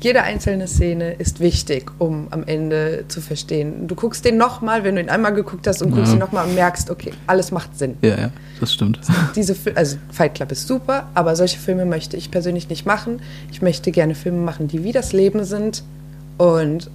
jede 0.00 0.22
einzelne 0.22 0.66
Szene 0.66 1.12
ist 1.14 1.38
wichtig, 1.40 1.90
um 1.98 2.26
am 2.30 2.42
Ende 2.44 3.04
zu 3.08 3.20
verstehen. 3.20 3.86
Du 3.86 3.94
guckst 3.94 4.24
den 4.24 4.36
nochmal, 4.36 4.82
wenn 4.84 4.96
du 4.96 5.00
ihn 5.00 5.08
einmal 5.08 5.32
geguckt 5.32 5.66
hast 5.68 5.80
und 5.82 5.92
guckst 5.92 6.08
Ja. 6.08 6.14
ihn 6.14 6.18
nochmal 6.18 6.46
und 6.48 6.54
merkst, 6.56 6.90
okay, 6.90 7.12
alles 7.28 7.52
macht 7.52 7.78
Sinn. 7.78 7.96
Ja, 8.02 8.18
ja, 8.18 8.30
das 8.58 8.74
stimmt. 8.74 8.98
Diese, 9.36 9.54
also 9.76 9.96
Fight 10.10 10.34
Club 10.34 10.50
ist 10.52 10.66
super, 10.66 11.08
aber 11.14 11.36
solche 11.36 11.58
Filme 11.58 11.84
möchte 11.86 12.16
ich 12.16 12.30
persönlich 12.32 12.68
nicht 12.68 12.86
machen. 12.86 13.20
Ich 13.52 13.62
möchte 13.62 13.92
gerne 13.92 14.14
Filme 14.16 14.38
machen, 14.40 14.66
die 14.66 14.82
wie 14.82 14.92
das 14.92 15.12
Leben 15.12 15.44
sind 15.44 15.84
und 16.38 16.90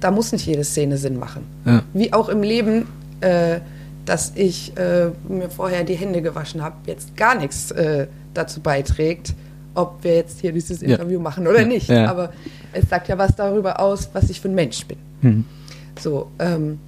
da 0.00 0.10
muss 0.10 0.32
nicht 0.32 0.46
jede 0.46 0.64
Szene 0.64 0.96
Sinn 0.96 1.18
machen. 1.18 1.46
Ja. 1.66 1.82
Wie 1.92 2.12
auch 2.12 2.28
im 2.30 2.42
Leben, 2.42 2.86
äh, 3.20 3.60
dass 4.06 4.32
ich 4.34 4.76
äh, 4.76 5.10
mir 5.28 5.48
vorher 5.50 5.84
die 5.84 5.94
Hände 5.94 6.22
gewaschen 6.22 6.62
habe, 6.62 6.76
jetzt 6.86 7.16
gar 7.16 7.34
nichts 7.34 7.70
äh, 7.70 8.06
dazu 8.34 8.60
beiträgt, 8.60 9.34
ob 9.74 10.02
wir 10.04 10.14
jetzt 10.16 10.40
hier 10.40 10.52
dieses 10.52 10.80
Ja. 10.80 10.88
Interview 10.88 11.20
machen 11.20 11.46
oder 11.46 11.60
Ja. 11.62 11.66
nicht. 11.66 11.88
Ja. 11.88 12.10
Aber 12.10 12.32
es 12.72 12.88
sagt 12.88 13.08
ja 13.08 13.18
was 13.18 13.34
darüber 13.36 13.80
aus, 13.80 14.10
was 14.12 14.30
ich 14.30 14.40
für 14.40 14.48
ein 14.48 14.54
Mensch 14.54 14.84
bin. 14.86 14.98
Hm. 15.22 15.44
So, 16.00 16.28
ähm, 16.38 16.78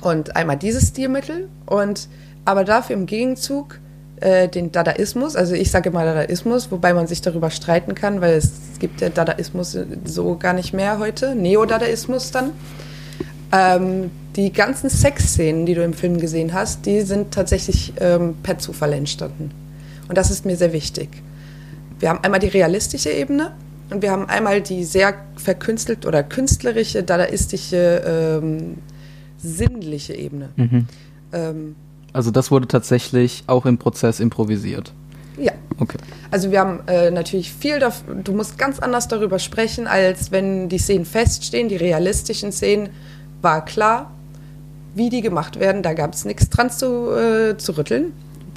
und 0.00 0.36
einmal 0.36 0.56
dieses 0.56 0.88
Stilmittel 0.88 1.48
und 1.66 2.08
aber 2.44 2.64
dafür 2.64 2.96
im 2.96 3.06
Gegenzug 3.06 3.78
äh, 4.20 4.48
den 4.48 4.72
Dadaismus, 4.72 5.36
also 5.36 5.54
ich 5.54 5.70
sage 5.70 5.90
immer 5.90 6.04
Dadaismus, 6.04 6.70
wobei 6.70 6.94
man 6.94 7.06
sich 7.06 7.20
darüber 7.20 7.50
streiten 7.50 7.94
kann, 7.94 8.20
weil 8.20 8.34
es 8.34 8.52
gibt 8.78 9.00
ja 9.00 9.10
Dadaismus 9.10 9.76
so 10.04 10.36
gar 10.36 10.52
nicht 10.54 10.72
mehr 10.72 10.98
heute, 10.98 11.34
Neo-Dadaismus 11.34 12.30
dann. 12.30 12.50
Ähm, 13.52 14.10
die 14.38 14.52
ganzen 14.52 14.88
Sexszenen, 14.88 15.66
die 15.66 15.74
du 15.74 15.82
im 15.82 15.92
Film 15.92 16.18
gesehen 16.18 16.54
hast, 16.54 16.86
die 16.86 17.00
sind 17.00 17.34
tatsächlich 17.34 17.92
ähm, 17.98 18.36
per 18.40 18.56
Zufall 18.58 18.92
entstanden. 18.92 19.50
Und 20.08 20.16
das 20.16 20.30
ist 20.30 20.46
mir 20.46 20.56
sehr 20.56 20.72
wichtig. 20.72 21.08
Wir 21.98 22.08
haben 22.08 22.20
einmal 22.22 22.38
die 22.38 22.46
realistische 22.46 23.10
Ebene 23.10 23.50
und 23.90 24.00
wir 24.00 24.12
haben 24.12 24.26
einmal 24.26 24.62
die 24.62 24.84
sehr 24.84 25.14
verkünstelt 25.34 26.06
oder 26.06 26.22
künstlerische, 26.22 27.02
dadaistische, 27.02 28.40
ähm, 28.40 28.76
sinnliche 29.38 30.14
Ebene. 30.14 30.50
Mhm. 30.54 30.86
Ähm, 31.32 31.74
Also 32.12 32.30
das 32.30 32.52
wurde 32.52 32.68
tatsächlich 32.68 33.42
auch 33.48 33.66
im 33.66 33.76
Prozess 33.76 34.20
improvisiert. 34.20 34.92
ja, 35.36 35.52
Okay. 35.80 35.98
also 36.30 36.52
wir 36.52 36.60
haben 36.60 36.80
äh, 36.86 37.10
natürlich 37.10 37.52
viel, 37.52 37.80
du 38.22 38.32
musst 38.32 38.56
ganz 38.56 38.78
anders 38.78 39.08
darüber 39.08 39.40
sprechen, 39.40 39.88
als 39.88 40.30
wenn 40.30 40.68
die 40.68 40.78
Szenen 40.78 41.04
feststehen. 41.04 41.68
Die 41.68 41.76
realistischen 41.76 42.52
Szenen 42.52 42.90
war 43.42 43.64
klar, 43.64 44.12
wie 44.94 45.10
die 45.10 45.20
gemacht 45.20 45.60
werden. 45.60 45.82
Da 45.82 45.94
gab 45.94 46.14
es 46.14 46.24
nichts 46.24 46.48
dran 46.50 46.70
zu, 46.70 47.10
äh, 47.10 47.56
zu 47.56 47.76
rütteln. 47.76 48.12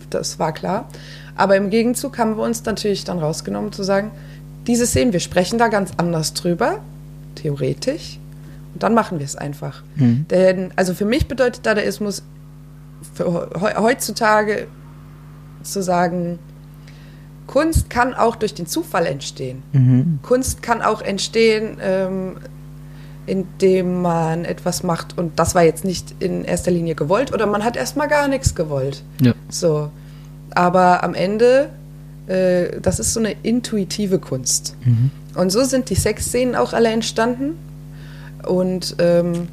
Das 0.10 0.40
war 0.40 0.54
klar. 0.54 0.88
Aber 1.36 1.56
im 1.56 1.70
Gegenzug 1.70 2.18
haben 2.18 2.38
wir 2.38 2.44
uns 2.44 2.66
natürlich 2.66 3.04
dann 3.04 3.20
rausgenommen 3.20 3.72
zu 3.72 3.84
sagen, 3.84 4.12
diese 4.68 4.86
Szenen, 4.86 5.14
wir 5.14 5.20
sprechen 5.20 5.58
da 5.58 5.70
ganz 5.70 5.92
anders 5.98 6.34
drüber, 6.34 6.80
theoretisch. 7.36 8.20
Und 8.74 8.84
dann 8.84 8.94
machen 8.94 9.20
wir 9.20 9.26
es 9.26 9.36
einfach. 9.36 9.84
Mhm. 9.96 10.26
Denn, 10.30 10.72
also 10.76 10.94
für 10.94 11.06
mich 11.06 11.28
bedeutet 11.28 11.66
Dadaismus 11.66 12.24
heutzutage 13.20 14.68
zu 15.64 15.82
sagen, 15.82 16.40
Kunst 17.48 17.90
kann 17.90 18.14
auch 18.14 18.36
durch 18.36 18.54
den 18.54 18.66
Zufall 18.66 19.06
entstehen. 19.06 19.64
Mhm. 19.74 20.20
Kunst 20.22 20.62
kann 20.62 20.82
auch 20.82 21.02
entstehen, 21.02 21.78
ähm, 21.82 22.38
indem 23.26 24.02
man 24.02 24.46
etwas 24.46 24.84
macht 24.84 25.18
und 25.18 25.38
das 25.38 25.56
war 25.56 25.64
jetzt 25.64 25.86
nicht 25.86 26.16
in 26.20 26.44
erster 26.44 26.72
Linie 26.72 26.96
gewollt 26.96 27.34
oder 27.34 27.46
man 27.46 27.64
hat 27.64 27.78
erstmal 27.78 28.08
gar 28.08 28.28
nichts 28.28 28.56
gewollt. 28.56 29.04
Ja. 29.22 29.34
So. 29.50 29.90
Aber 30.54 31.04
am 31.04 31.14
Ende, 31.14 31.70
äh, 32.28 32.80
das 32.82 33.00
ist 33.00 33.14
so 33.14 33.20
eine 33.20 33.36
intuitive 33.44 34.20
Kunst. 34.20 34.76
Mhm. 34.84 35.12
Und 35.36 35.52
so 35.52 35.64
sind 35.64 35.90
die 35.90 35.96
Sexszenen 35.96 36.56
auch 36.56 36.74
alle 36.74 36.90
entstanden. 36.90 37.58
Und 38.46 38.96
ähm, 39.00 39.48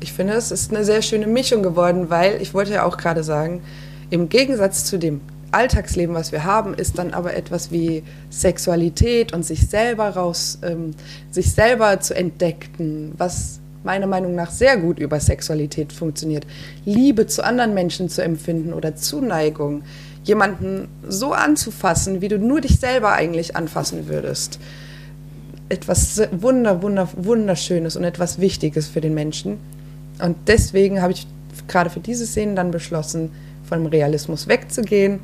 ich 0.00 0.12
finde, 0.12 0.34
es 0.34 0.50
ist 0.50 0.74
eine 0.74 0.84
sehr 0.84 1.00
schöne 1.00 1.26
Mischung 1.26 1.62
geworden, 1.62 2.10
weil 2.10 2.42
ich 2.42 2.52
wollte 2.52 2.72
ja 2.72 2.84
auch 2.84 2.96
gerade 2.96 3.24
sagen, 3.24 3.62
im 4.10 4.28
Gegensatz 4.28 4.84
zu 4.84 4.98
dem 4.98 5.20
Alltagsleben, 5.54 6.14
was 6.14 6.32
wir 6.32 6.44
haben, 6.44 6.74
ist 6.74 6.98
dann 6.98 7.12
aber 7.12 7.34
etwas 7.34 7.70
wie 7.70 8.02
Sexualität 8.30 9.32
und 9.32 9.44
sich 9.44 9.68
selber 9.68 10.10
raus, 10.10 10.58
ähm, 10.62 10.92
sich 11.30 11.52
selber 11.52 12.00
zu 12.00 12.14
entdecken, 12.14 13.12
was 13.16 13.60
meiner 13.82 14.06
Meinung 14.06 14.34
nach 14.34 14.50
sehr 14.50 14.76
gut 14.76 14.98
über 14.98 15.20
Sexualität 15.20 15.92
funktioniert. 15.92 16.46
Liebe 16.84 17.26
zu 17.26 17.44
anderen 17.44 17.74
Menschen 17.74 18.08
zu 18.08 18.22
empfinden 18.22 18.72
oder 18.72 18.96
Zuneigung, 18.96 19.82
jemanden 20.24 20.88
so 21.06 21.32
anzufassen, 21.32 22.20
wie 22.20 22.28
du 22.28 22.38
nur 22.38 22.60
dich 22.60 22.80
selber 22.80 23.12
eigentlich 23.12 23.56
anfassen 23.56 24.08
würdest 24.08 24.58
etwas 25.68 26.20
wunder, 26.30 26.82
wunder, 26.82 27.08
wunderschönes 27.16 27.96
und 27.96 28.04
etwas 28.04 28.38
Wichtiges 28.38 28.86
für 28.88 29.00
den 29.00 29.14
Menschen. 29.14 29.58
Und 30.22 30.36
deswegen 30.46 31.02
habe 31.02 31.12
ich 31.12 31.26
gerade 31.68 31.90
für 31.90 32.00
diese 32.00 32.26
Szenen 32.26 32.54
dann 32.54 32.70
beschlossen, 32.70 33.30
vom 33.68 33.86
Realismus 33.86 34.46
wegzugehen 34.46 35.20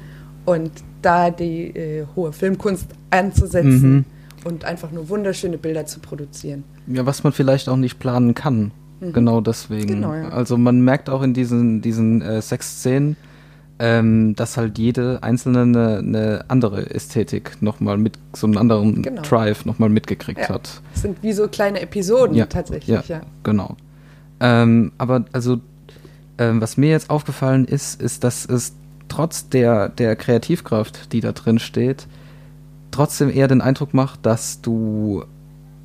und 0.47 0.71
da 1.03 1.31
die 1.31 1.69
äh, 1.77 2.07
hohe 2.17 2.33
Filmkunst 2.33 2.87
anzusetzen 3.11 3.93
Mhm. 3.93 4.05
und 4.45 4.65
einfach 4.65 4.91
nur 4.91 5.09
wunderschöne 5.09 5.59
Bilder 5.59 5.87
zu 5.87 6.01
produzieren. 6.01 6.65
Ja, 6.87 7.07
was 7.07 7.23
man 7.25 7.33
vielleicht 7.33 7.69
auch 7.69 7.77
nicht 7.77 7.99
planen 7.99 8.35
kann. 8.35 8.71
Genau 9.01 9.41
deswegen. 9.41 9.87
Genau, 9.89 10.13
ja. 10.15 10.29
Also 10.29 10.59
man 10.59 10.83
merkt 10.83 11.09
auch 11.09 11.23
in 11.23 11.33
diesen, 11.33 11.81
diesen 11.81 12.21
äh, 12.21 12.43
Sexszenen, 12.43 13.17
ähm, 13.79 14.35
dass 14.37 14.59
halt 14.59 14.77
jede 14.79 15.23
einzelne 15.23 15.63
eine, 15.63 15.99
eine 15.99 16.45
andere 16.49 16.91
Ästhetik 16.91 17.63
nochmal 17.63 17.97
mit, 17.97 18.19
so 18.35 18.47
einen 18.47 18.59
anderen 18.59 19.01
Genau. 19.01 19.23
Drive 19.23 19.65
nochmal 19.65 19.89
mitgekriegt 19.89 20.41
Ja. 20.41 20.49
hat. 20.51 20.83
Das 20.93 21.01
sind 21.03 21.23
wie 21.23 21.33
so 21.33 21.49
kleine 21.49 21.81
Episoden 21.81 22.37
Ja, 22.37 22.45
tatsächlich. 22.45 23.09
Ja. 23.09 23.23
Genau. 23.43 23.77
Ähm, 24.41 24.93
aber 24.99 25.25
also, 25.33 25.61
ähm, 26.37 26.61
was 26.61 26.77
mir 26.77 26.91
jetzt 26.91 27.09
aufgefallen 27.09 27.65
ist, 27.65 28.03
ist, 28.03 28.23
dass 28.23 28.45
es 28.45 28.75
trotz 29.11 29.49
der, 29.51 29.91
der 29.91 30.17
Kreativkraft, 30.17 31.13
die 31.13 31.21
da 31.21 31.33
drin 31.33 31.59
steht, 31.59 32.07
trotzdem 32.91 33.29
eher 33.31 33.49
den 33.49 33.61
Eindruck 33.61 33.93
macht, 33.93 34.25
dass 34.25 34.63
du 34.63 35.25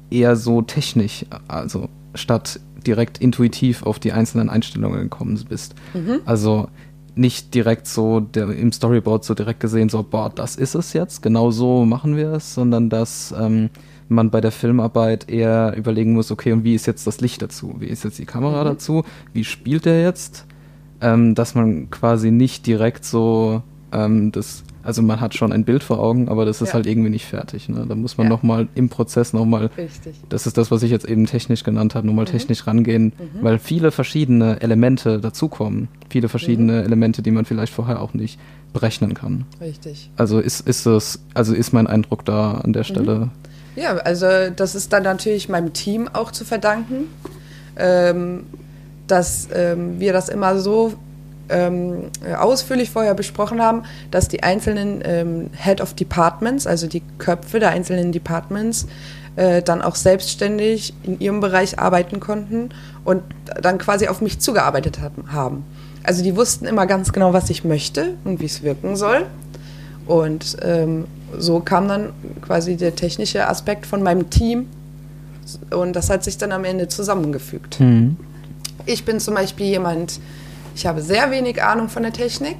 eher 0.10 0.36
so 0.38 0.62
technisch, 0.62 1.26
also 1.48 1.90
statt 2.14 2.60
direkt 2.88 3.18
intuitiv 3.18 3.84
auf 3.84 4.00
die 4.00 4.14
einzelnen 4.14 4.50
Einstellungen 4.50 5.02
gekommen 5.02 5.44
bist. 5.50 5.76
Mhm. 5.94 6.22
Also 6.26 6.70
nicht 7.16 7.54
direkt 7.54 7.88
so 7.88 8.20
der, 8.20 8.50
im 8.50 8.72
Storyboard 8.72 9.24
so 9.26 9.34
direkt 9.34 9.60
gesehen, 9.60 9.90
so, 9.90 10.04
boah, 10.04 10.30
das 10.34 10.56
ist 10.56 10.76
es 10.76 10.94
jetzt, 10.94 11.22
genau 11.22 11.50
so 11.52 11.86
machen 11.86 12.16
wir 12.16 12.34
es, 12.34 12.54
sondern 12.54 12.90
dass 12.90 13.34
ähm, 13.38 13.70
man 14.08 14.30
bei 14.30 14.42
der 14.42 14.52
Filmarbeit 14.52 15.30
eher 15.30 15.74
überlegen 15.76 16.14
muss, 16.14 16.30
okay, 16.30 16.52
und 16.52 16.64
wie 16.64 16.76
ist 16.76 16.86
jetzt 16.86 17.08
das 17.08 17.22
Licht 17.22 17.42
dazu? 17.42 17.76
Wie 17.80 17.88
ist 17.88 18.04
jetzt 18.04 18.20
die 18.20 18.26
Kamera 18.26 18.64
Mhm. 18.64 18.68
dazu? 18.68 19.04
Wie 19.34 19.44
spielt 19.44 19.86
der 19.86 20.02
jetzt? 20.04 20.46
Ähm, 21.06 21.36
dass 21.36 21.54
man 21.54 21.90
quasi 21.92 22.32
nicht 22.32 22.66
direkt 22.66 23.06
so 23.06 23.62
ähm, 23.92 24.32
das, 24.32 24.64
also 24.82 25.02
man 25.04 25.22
hat 25.22 25.36
schon 25.36 25.52
ein 25.52 25.64
Bild 25.64 25.84
vor 25.84 26.00
Augen, 26.00 26.28
aber 26.30 26.46
das 26.46 26.62
ist 26.62 26.70
Ja. 26.70 26.74
halt 26.76 26.88
irgendwie 26.88 27.12
nicht 27.12 27.26
fertig. 27.26 27.70
Ne? 27.70 27.86
Da 27.88 27.94
muss 27.96 28.18
man 28.18 28.26
Ja. 28.26 28.30
nochmal 28.34 28.68
im 28.76 28.90
Prozess 28.90 29.32
nochmal 29.32 29.70
das 30.30 30.48
ist 30.48 30.58
das, 30.58 30.72
was 30.72 30.82
ich 30.84 30.90
jetzt 30.92 31.06
eben 31.08 31.28
technisch 31.28 31.64
genannt 31.64 31.94
habe, 31.94 32.08
nur 32.08 32.16
mal 32.16 32.24
Mhm. 32.24 32.32
technisch 32.38 32.66
rangehen, 32.66 33.14
weil 33.42 33.60
viele 33.60 33.92
verschiedene 33.92 34.62
Elemente 34.62 35.20
dazukommen. 35.20 35.90
Viele 36.10 36.28
verschiedene 36.28 36.74
Mhm. 36.80 36.86
Elemente, 36.86 37.22
die 37.22 37.32
man 37.32 37.46
vielleicht 37.46 37.74
vorher 37.74 38.02
auch 38.02 38.14
nicht 38.16 38.40
berechnen 38.74 39.14
kann. 39.14 39.46
Richtig. 39.62 40.10
Also 40.18 40.40
ist, 40.40 40.68
ist 40.68 40.86
es, 40.88 41.20
also 41.36 41.54
ist 41.54 41.72
mein 41.72 41.86
Eindruck 41.88 42.26
da 42.26 42.54
an 42.64 42.74
der 42.74 42.82
Mhm. 42.82 42.86
Stelle. 42.88 43.30
Ja, 43.76 43.96
also 43.98 44.26
das 44.56 44.74
ist 44.76 44.92
dann 44.92 45.04
natürlich 45.04 45.50
meinem 45.50 45.72
Team 45.74 46.10
auch 46.12 46.32
zu 46.32 46.44
verdanken, 46.46 47.06
ähm, 47.78 48.44
dass 49.08 49.48
ähm, 49.54 50.00
wir 50.00 50.14
das 50.14 50.30
immer 50.30 50.60
so 50.60 50.94
ähm, 51.50 52.10
ausführlich 52.40 52.90
vorher 52.90 53.14
besprochen 53.14 53.62
haben, 53.62 53.84
dass 54.12 54.28
die 54.28 54.44
einzelnen 54.44 55.02
ähm, 55.06 55.50
Head 55.56 55.82
of 55.82 55.94
Departments, 55.94 56.66
also 56.66 56.88
die 56.88 57.02
Köpfe 57.18 57.60
der 57.60 57.70
einzelnen 57.70 58.12
Departments, 58.12 58.88
äh, 59.36 59.62
dann 59.62 59.82
auch 59.82 59.96
selbstständig 59.96 60.94
in 61.04 61.20
ihrem 61.20 61.42
Bereich 61.42 61.78
arbeiten 61.78 62.20
konnten 62.20 62.70
und 63.04 63.22
dann 63.62 63.78
quasi 63.78 64.08
auf 64.08 64.22
mich 64.22 64.40
zugearbeitet 64.40 65.00
haben-. 65.32 65.64
Also 66.04 66.24
die 66.24 66.36
wussten 66.36 66.66
immer 66.66 66.86
ganz 66.86 67.12
genau, 67.14 67.34
was 67.34 67.50
ich 67.50 67.64
möchte 67.64 68.14
und 68.24 68.40
wie 68.40 68.46
es 68.46 68.64
wirken 68.64 68.96
soll. 68.96 69.26
Und 70.06 70.58
ähm, 70.62 71.06
so 71.38 71.60
kam 71.60 71.88
dann 71.88 72.14
quasi 72.42 72.78
der 72.78 72.96
technische 72.96 73.48
Aspekt 73.48 73.86
von 73.86 74.04
meinem 74.04 74.30
Team 74.30 74.68
und 75.72 75.96
das 75.96 76.10
hat 76.10 76.24
sich 76.24 76.38
dann 76.38 76.52
am 76.52 76.64
Ende 76.64 76.88
zusammengefügt. 76.88 77.80
Ich 78.86 79.06
bin 79.06 79.20
zum 79.20 79.34
Beispiel 79.36 79.68
jemand, 79.68 80.20
ich 80.76 80.86
habe 80.86 81.02
sehr 81.02 81.32
wenig 81.32 81.64
Ahnung 81.64 81.90
von 81.90 82.04
der 82.04 82.14
Technik. 82.14 82.58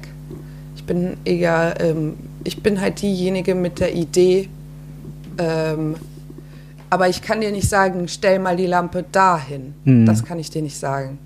Ich 0.74 0.84
bin 0.84 1.16
eher, 1.24 1.74
ähm, 1.80 2.14
ich 2.44 2.62
bin 2.62 2.80
halt 2.80 3.02
diejenige 3.02 3.54
mit 3.54 3.80
der 3.80 3.94
Idee, 3.94 4.48
ähm, 5.38 5.96
aber 6.90 7.08
ich 7.08 7.22
kann 7.22 7.40
dir 7.40 7.50
nicht 7.50 7.68
sagen, 7.68 8.08
stell 8.08 8.38
mal 8.38 8.56
die 8.56 8.66
Lampe 8.66 9.04
dahin. 9.10 9.74
Mhm. 9.84 10.06
Das 10.06 10.24
kann 10.24 10.38
ich 10.38 10.50
dir 10.50 10.62
nicht 10.62 10.78
sagen. 10.78 11.18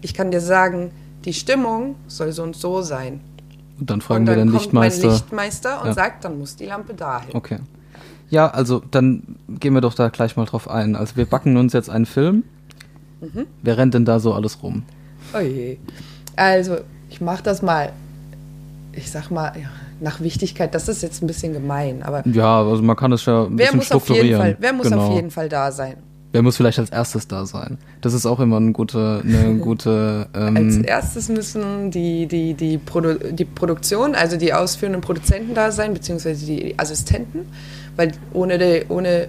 Ich 0.00 0.14
kann 0.14 0.30
dir 0.30 0.40
sagen, 0.40 0.90
die 1.24 1.32
Stimmung 1.34 1.96
soll 2.06 2.32
so 2.32 2.42
und 2.44 2.54
so 2.56 2.82
sein. 2.82 3.20
Und 3.80 3.90
dann 3.90 4.00
fragen 4.00 4.22
und 4.22 4.28
wir 4.28 4.36
dann 4.36 4.48
kommt 4.50 4.60
Lichtmeister. 4.62 5.06
mein 5.06 5.12
Lichtmeister 5.14 5.80
und 5.82 5.86
Ja. 5.88 5.94
sagt, 5.94 6.24
dann 6.24 6.38
muss 6.38 6.56
die 6.56 6.66
Lampe 6.66 6.94
dahin. 6.94 7.34
Okay. 7.34 7.58
Ja, 8.30 8.48
also 8.48 8.82
dann 8.90 9.36
gehen 9.48 9.74
wir 9.74 9.80
doch 9.80 9.94
da 9.94 10.08
gleich 10.08 10.36
mal 10.36 10.44
drauf 10.44 10.68
ein. 10.68 10.94
Also 10.96 11.16
wir 11.16 11.24
backen 11.26 11.56
uns 11.56 11.72
jetzt 11.72 11.88
einen 11.90 12.06
Film. 12.06 12.44
Mhm. 13.20 13.46
Wer 13.62 13.78
rennt 13.78 13.94
denn 13.94 14.04
da 14.04 14.20
so 14.20 14.32
alles 14.32 14.62
rum? 14.62 14.82
Oh 15.34 15.40
je. 15.40 15.78
Also, 16.36 16.78
ich 17.10 17.20
mache 17.20 17.42
das 17.42 17.62
mal, 17.62 17.92
ich 18.92 19.10
sag 19.10 19.30
mal, 19.30 19.52
ja, 19.60 19.68
nach 20.00 20.20
Wichtigkeit. 20.20 20.74
Das 20.74 20.88
ist 20.88 21.02
jetzt 21.02 21.22
ein 21.22 21.26
bisschen 21.26 21.52
gemein, 21.52 22.02
aber 22.02 22.22
Ja, 22.26 22.62
also 22.62 22.82
man 22.82 22.96
kann 22.96 23.12
es 23.12 23.24
ja 23.26 23.44
ein 23.44 23.58
wer 23.58 23.66
bisschen 23.66 23.76
muss, 23.76 23.92
auf 23.92 24.08
jeden 24.08 24.16
strukturieren. 24.16 24.40
Fall, 24.40 24.56
wer 24.60 24.72
muss 24.72 24.88
genau. 24.88 25.06
auf 25.06 25.14
jeden 25.14 25.30
Fall 25.30 25.48
da 25.48 25.72
sein? 25.72 25.96
Wer 26.30 26.42
muss 26.42 26.58
vielleicht 26.58 26.78
als 26.78 26.90
erstes 26.90 27.26
da 27.26 27.46
sein? 27.46 27.78
Das 28.02 28.12
ist 28.12 28.26
auch 28.26 28.38
immer 28.38 28.58
eine 28.58 28.72
gute, 28.72 29.22
eine 29.24 29.54
gute 29.60 30.28
Als 30.34 30.76
ähm, 30.76 30.84
erstes 30.84 31.28
müssen 31.28 31.90
die, 31.90 32.26
die, 32.26 32.52
die, 32.54 32.76
Produ 32.76 33.14
die 33.32 33.46
Produktion, 33.46 34.14
also 34.14 34.36
die 34.36 34.52
ausführenden 34.52 35.00
Produzenten 35.00 35.54
da 35.54 35.72
sein, 35.72 35.94
beziehungsweise 35.94 36.44
die 36.44 36.78
Assistenten, 36.78 37.46
weil 37.96 38.12
ohne, 38.34 38.58
die, 38.58 38.84
ohne 38.90 39.28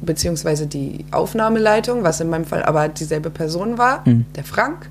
beziehungsweise 0.00 0.66
die 0.66 1.04
Aufnahmeleitung, 1.10 2.02
was 2.04 2.20
in 2.20 2.28
meinem 2.30 2.44
Fall 2.44 2.62
aber 2.62 2.88
dieselbe 2.88 3.30
Person 3.30 3.78
war, 3.78 4.02
Mhm. 4.04 4.26
der 4.36 4.44
Frank, 4.44 4.88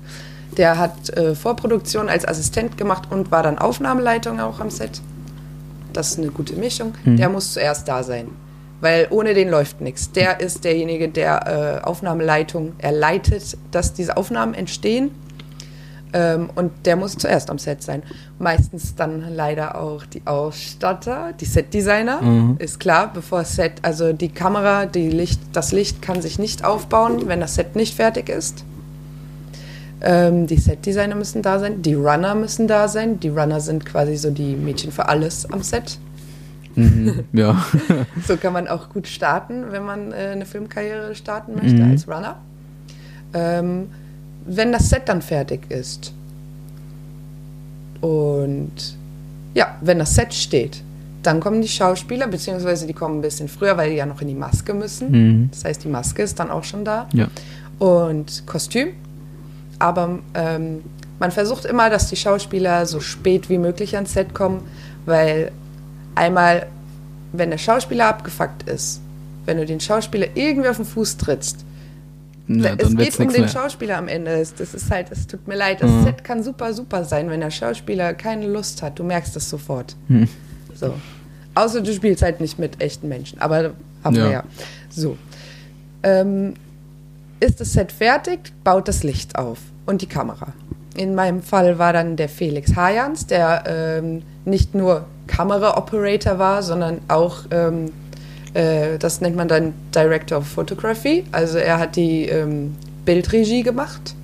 der 0.56 0.78
hat 0.78 1.10
äh, 1.16 1.34
Vorproduktion 1.34 2.08
als 2.08 2.26
Assistent 2.26 2.76
gemacht 2.78 3.04
und 3.10 3.30
war 3.30 3.42
dann 3.42 3.58
Aufnahmeleitung 3.58 4.40
auch 4.40 4.60
am 4.60 4.70
Set. 4.70 5.00
Das 5.92 6.10
ist 6.12 6.18
eine 6.18 6.28
gute 6.28 6.54
Mischung. 6.54 6.94
Mhm. 7.04 7.16
Der 7.16 7.28
muss 7.28 7.52
zuerst 7.52 7.88
da 7.88 8.02
sein. 8.02 8.28
Weil 8.80 9.08
ohne 9.10 9.34
den 9.34 9.48
läuft 9.50 9.80
nichts. 9.80 10.12
Der 10.12 10.40
ist 10.40 10.62
derjenige, 10.64 11.08
der 11.08 11.80
äh, 11.82 11.84
Aufnahmeleitung, 11.84 12.74
er 12.78 12.92
leitet, 12.92 13.56
dass 13.72 13.92
diese 13.92 14.16
Aufnahmen 14.16 14.54
entstehen. 14.54 15.10
Ähm, 16.12 16.48
und 16.54 16.72
der 16.86 16.96
muss 16.96 17.16
zuerst 17.18 17.50
am 17.50 17.58
Set 17.58 17.82
sein. 17.82 18.02
Meistens 18.38 18.94
dann 18.94 19.24
leider 19.34 19.78
auch 19.78 20.06
die 20.06 20.22
Ausstatter, 20.26 21.32
die 21.38 21.44
Setdesigner, 21.44 22.22
Mhm. 22.22 22.56
ist 22.58 22.80
klar, 22.80 23.10
bevor 23.12 23.44
Set, 23.44 23.72
also 23.82 24.12
die 24.14 24.30
Kamera, 24.30 24.86
die 24.86 25.10
Licht, 25.10 25.40
das 25.52 25.72
Licht 25.72 26.00
kann 26.00 26.22
sich 26.22 26.38
nicht 26.38 26.64
aufbauen, 26.64 27.24
wenn 27.28 27.40
das 27.40 27.56
Set 27.56 27.76
nicht 27.76 27.94
fertig 27.94 28.28
ist. 28.30 28.64
Ähm, 30.00 30.46
die 30.46 30.56
Setdesigner 30.58 31.14
müssen 31.16 31.42
da 31.42 31.58
sein, 31.58 31.82
die 31.82 31.94
Runner 31.94 32.34
müssen 32.34 32.68
da 32.68 32.86
sein. 32.88 33.18
Die 33.20 33.28
Runner 33.30 33.60
sind 33.60 33.84
quasi 33.84 34.16
so 34.16 34.30
die 34.30 34.54
Mädchen 34.54 34.92
für 34.92 35.08
alles 35.08 35.50
am 35.50 35.62
Set. 35.62 35.98
mhm, 36.76 37.24
ja. 37.32 37.64
So 38.26 38.36
kann 38.36 38.52
man 38.52 38.68
auch 38.68 38.90
gut 38.90 39.08
starten, 39.08 39.72
wenn 39.72 39.84
man 39.84 40.12
äh, 40.12 40.28
eine 40.32 40.46
Filmkarriere 40.46 41.14
starten 41.16 41.54
möchte 41.56 41.82
Mhm. 41.82 41.90
als 41.90 42.06
Runner. 42.08 42.36
Ähm, 43.34 43.88
wenn 44.48 44.72
das 44.72 44.88
Set 44.88 45.02
dann 45.06 45.22
fertig 45.22 45.70
ist 45.70 46.12
und 48.00 48.72
ja, 49.54 49.76
wenn 49.80 49.98
das 49.98 50.14
Set 50.14 50.32
steht, 50.32 50.82
dann 51.22 51.40
kommen 51.40 51.60
die 51.60 51.68
Schauspieler, 51.68 52.28
beziehungsweise 52.28 52.86
die 52.86 52.92
kommen 52.92 53.18
ein 53.18 53.22
bisschen 53.22 53.48
früher, 53.48 53.76
weil 53.76 53.90
die 53.90 53.96
ja 53.96 54.06
noch 54.06 54.20
in 54.20 54.28
die 54.28 54.34
Maske 54.34 54.72
müssen. 54.72 55.10
Mhm. 55.10 55.50
Das 55.50 55.64
heißt, 55.64 55.84
die 55.84 55.88
Maske 55.88 56.22
ist 56.22 56.38
dann 56.38 56.50
auch 56.50 56.64
schon 56.64 56.84
da 56.84 57.08
ja. 57.12 57.26
und 57.78 58.46
Kostüm. 58.46 58.88
Aber 59.78 60.20
ähm, 60.34 60.82
man 61.18 61.30
versucht 61.30 61.64
immer, 61.64 61.90
dass 61.90 62.08
die 62.08 62.16
Schauspieler 62.16 62.86
so 62.86 63.00
spät 63.00 63.48
wie 63.48 63.58
möglich 63.58 63.96
ans 63.96 64.12
Set 64.12 64.32
kommen, 64.32 64.62
weil 65.06 65.50
einmal, 66.14 66.66
wenn 67.32 67.50
der 67.50 67.58
Schauspieler 67.58 68.06
abgefuckt 68.06 68.68
ist, 68.68 69.00
wenn 69.44 69.58
du 69.58 69.66
den 69.66 69.80
Schauspieler 69.80 70.28
irgendwie 70.34 70.68
auf 70.68 70.76
den 70.76 70.84
Fuß 70.84 71.16
trittst, 71.16 71.64
ja 72.48 72.72
es 72.72 72.76
dann 72.78 72.96
geht 72.96 73.18
um 73.20 73.28
den 73.28 73.40
mehr. 73.42 73.48
Schauspieler 73.48 73.98
am 73.98 74.08
Ende. 74.08 74.32
Es- 74.32 74.54
Das 74.54 74.74
ist 74.74 74.90
halt, 74.90 75.08
es 75.10 75.26
tut 75.26 75.46
mir 75.46 75.56
leid. 75.56 75.82
Das 75.82 75.90
Mhm. 75.90 76.04
Set 76.04 76.24
kann 76.24 76.42
super, 76.42 76.72
super 76.72 77.04
sein, 77.04 77.30
wenn 77.30 77.40
der 77.40 77.50
Schauspieler 77.50 78.14
keine 78.14 78.46
Lust 78.46 78.82
hat. 78.82 78.98
Du 78.98 79.04
merkst 79.04 79.36
das 79.36 79.48
sofort. 79.50 79.94
Hm. 80.08 80.28
So. 80.74 80.94
Außer 81.54 81.80
du 81.80 81.92
spielst 81.92 82.22
halt 82.22 82.40
nicht 82.40 82.58
mit 82.58 82.80
echten 82.80 83.08
Menschen. 83.08 83.40
Aber 83.40 83.72
haben 84.04 84.16
Ja. 84.16 84.24
wir 84.24 84.30
ja. 84.30 84.44
So. 84.90 85.16
Ähm, 86.02 86.54
ist 87.40 87.60
das 87.60 87.72
Set 87.72 87.92
fertig, 87.92 88.52
baut 88.64 88.88
das 88.88 89.02
Licht 89.02 89.36
auf 89.38 89.58
und 89.86 90.02
die 90.02 90.06
Kamera. 90.06 90.52
In 90.96 91.14
meinem 91.14 91.42
Fall 91.42 91.78
war 91.78 91.92
dann 91.92 92.16
der 92.16 92.28
Felix 92.28 92.74
Hajans, 92.74 93.26
der 93.26 93.64
ähm, 93.66 94.22
nicht 94.44 94.74
nur 94.74 95.04
Kamera-Operator 95.28 96.38
war, 96.38 96.62
sondern 96.62 96.98
auch, 97.08 97.38
ähm, 97.50 97.92
äh, 98.54 98.98
das 98.98 99.20
nennt 99.20 99.36
man 99.36 99.48
dann 99.48 99.74
Director 99.94 100.38
of 100.38 100.46
Photography. 100.46 101.24
Also 101.32 101.58
er 101.58 101.78
hat 101.78 101.96
die 101.96 102.26
ähm, 102.26 102.74
Bildregie 103.04 103.62
gemacht. 103.62 104.14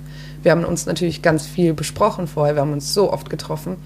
Wir 0.43 0.51
haben 0.51 0.63
uns 0.63 0.85
natürlich 0.85 1.21
ganz 1.21 1.45
viel 1.45 1.73
besprochen 1.73 2.27
vorher, 2.27 2.55
wir 2.55 2.61
haben 2.61 2.73
uns 2.73 2.93
so 2.93 3.11
oft 3.11 3.29
getroffen. 3.29 3.77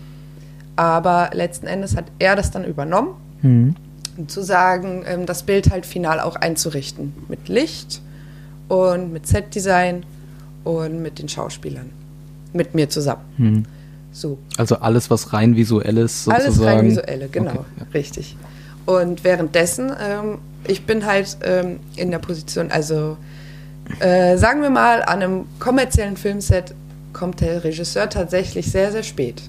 Aber 0.76 1.30
letzten 1.34 1.68
Endes 1.68 1.96
hat 1.96 2.06
er 2.20 2.36
das 2.36 2.52
dann 2.52 2.64
übernommen 2.66 3.10
Mhm. 3.42 3.76
zu 4.28 4.44
sagen, 4.44 5.04
ähm, 5.08 5.26
das 5.26 5.44
Bild 5.44 5.72
halt 5.72 5.86
final 5.86 6.20
auch 6.20 6.36
einzurichten. 6.36 7.14
Mit 7.30 7.48
Licht 7.48 8.02
und 8.68 9.14
mit 9.14 9.26
Setdesign 9.28 10.04
und 10.66 11.02
mit 11.02 11.20
den 11.20 11.30
Schauspielern. 11.30 11.90
Mit 12.52 12.76
mir 12.76 12.90
zusammen. 12.90 13.22
Mhm. 13.38 13.64
So. 14.12 14.38
Also 14.58 14.76
alles, 14.80 15.10
was 15.10 15.32
rein 15.32 15.56
visuell 15.56 15.98
ist, 16.00 16.26
sozusagen. 16.26 16.44
Alles 16.46 16.62
rein 16.62 16.86
visuelle, 16.86 17.28
genau. 17.30 17.52
Okay, 17.52 17.60
ja. 17.80 17.86
Richtig. 17.94 18.36
Und 18.90 19.24
währenddessen, 19.24 19.92
ähm, 20.02 20.40
ich 20.66 20.88
bin 20.88 21.06
halt 21.06 21.38
ähm, 21.44 21.80
in 21.96 22.10
der 22.10 22.18
Position, 22.18 22.72
also 22.72 23.18
äh, 24.00 24.36
sagen 24.36 24.64
wir 24.64 24.72
mal, 24.72 25.04
an 25.04 25.22
einem 25.22 25.46
kommerziellen 25.60 26.18
Filmset 26.18 26.74
kommt 27.14 27.40
der 27.42 27.64
Regisseur 27.64 28.10
tatsächlich 28.10 28.72
sehr, 28.72 28.92
sehr 28.92 29.04
spät. 29.04 29.44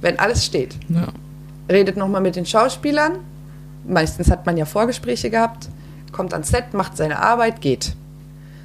Wenn 0.00 0.20
alles 0.20 0.44
steht 0.44 0.76
Ja. 0.88 1.08
redet 1.68 1.96
nochmal 1.96 2.20
mit 2.20 2.36
den 2.36 2.46
Schauspielern. 2.46 3.14
Meistens 3.84 4.30
hat 4.30 4.46
man 4.46 4.56
ja 4.56 4.64
Vorgespräche 4.64 5.28
gehabt, 5.28 5.68
kommt 6.12 6.32
ans 6.32 6.50
Set, 6.50 6.72
macht 6.72 6.96
seine 6.96 7.18
Arbeit, 7.18 7.60
geht. 7.60 7.96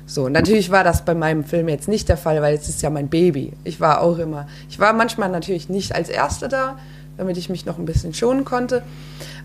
So, 0.05 0.29
natürlich 0.29 0.69
war 0.69 0.83
das 0.83 1.05
bei 1.05 1.15
meinem 1.15 1.43
Film 1.43 1.67
jetzt 1.69 1.87
nicht 1.87 2.07
der 2.07 2.17
Fall, 2.17 2.39
weil 2.43 2.53
es 2.53 2.69
ist 2.69 2.83
ja 2.83 2.91
mein 2.91 3.07
Baby. 3.07 3.53
Ich 3.63 3.79
war 3.79 4.01
auch 4.01 4.19
immer, 4.19 4.47
ich 4.69 4.77
war 4.79 4.93
manchmal 4.93 5.29
natürlich 5.29 5.69
nicht 5.69 5.95
als 5.95 6.09
Erste 6.09 6.49
da, 6.49 6.77
damit 7.17 7.37
ich 7.37 7.49
mich 7.49 7.65
noch 7.65 7.77
ein 7.77 7.85
bisschen 7.85 8.13
schonen 8.13 8.45
konnte. 8.45 8.83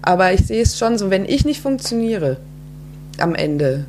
Aber 0.02 0.32
ich 0.32 0.46
sehe 0.46 0.62
es 0.62 0.78
schon 0.78 0.98
so, 0.98 1.10
wenn 1.10 1.24
ich 1.24 1.44
nicht 1.44 1.60
funktioniere 1.60 2.38
am 3.18 3.34
Ende 3.34 3.86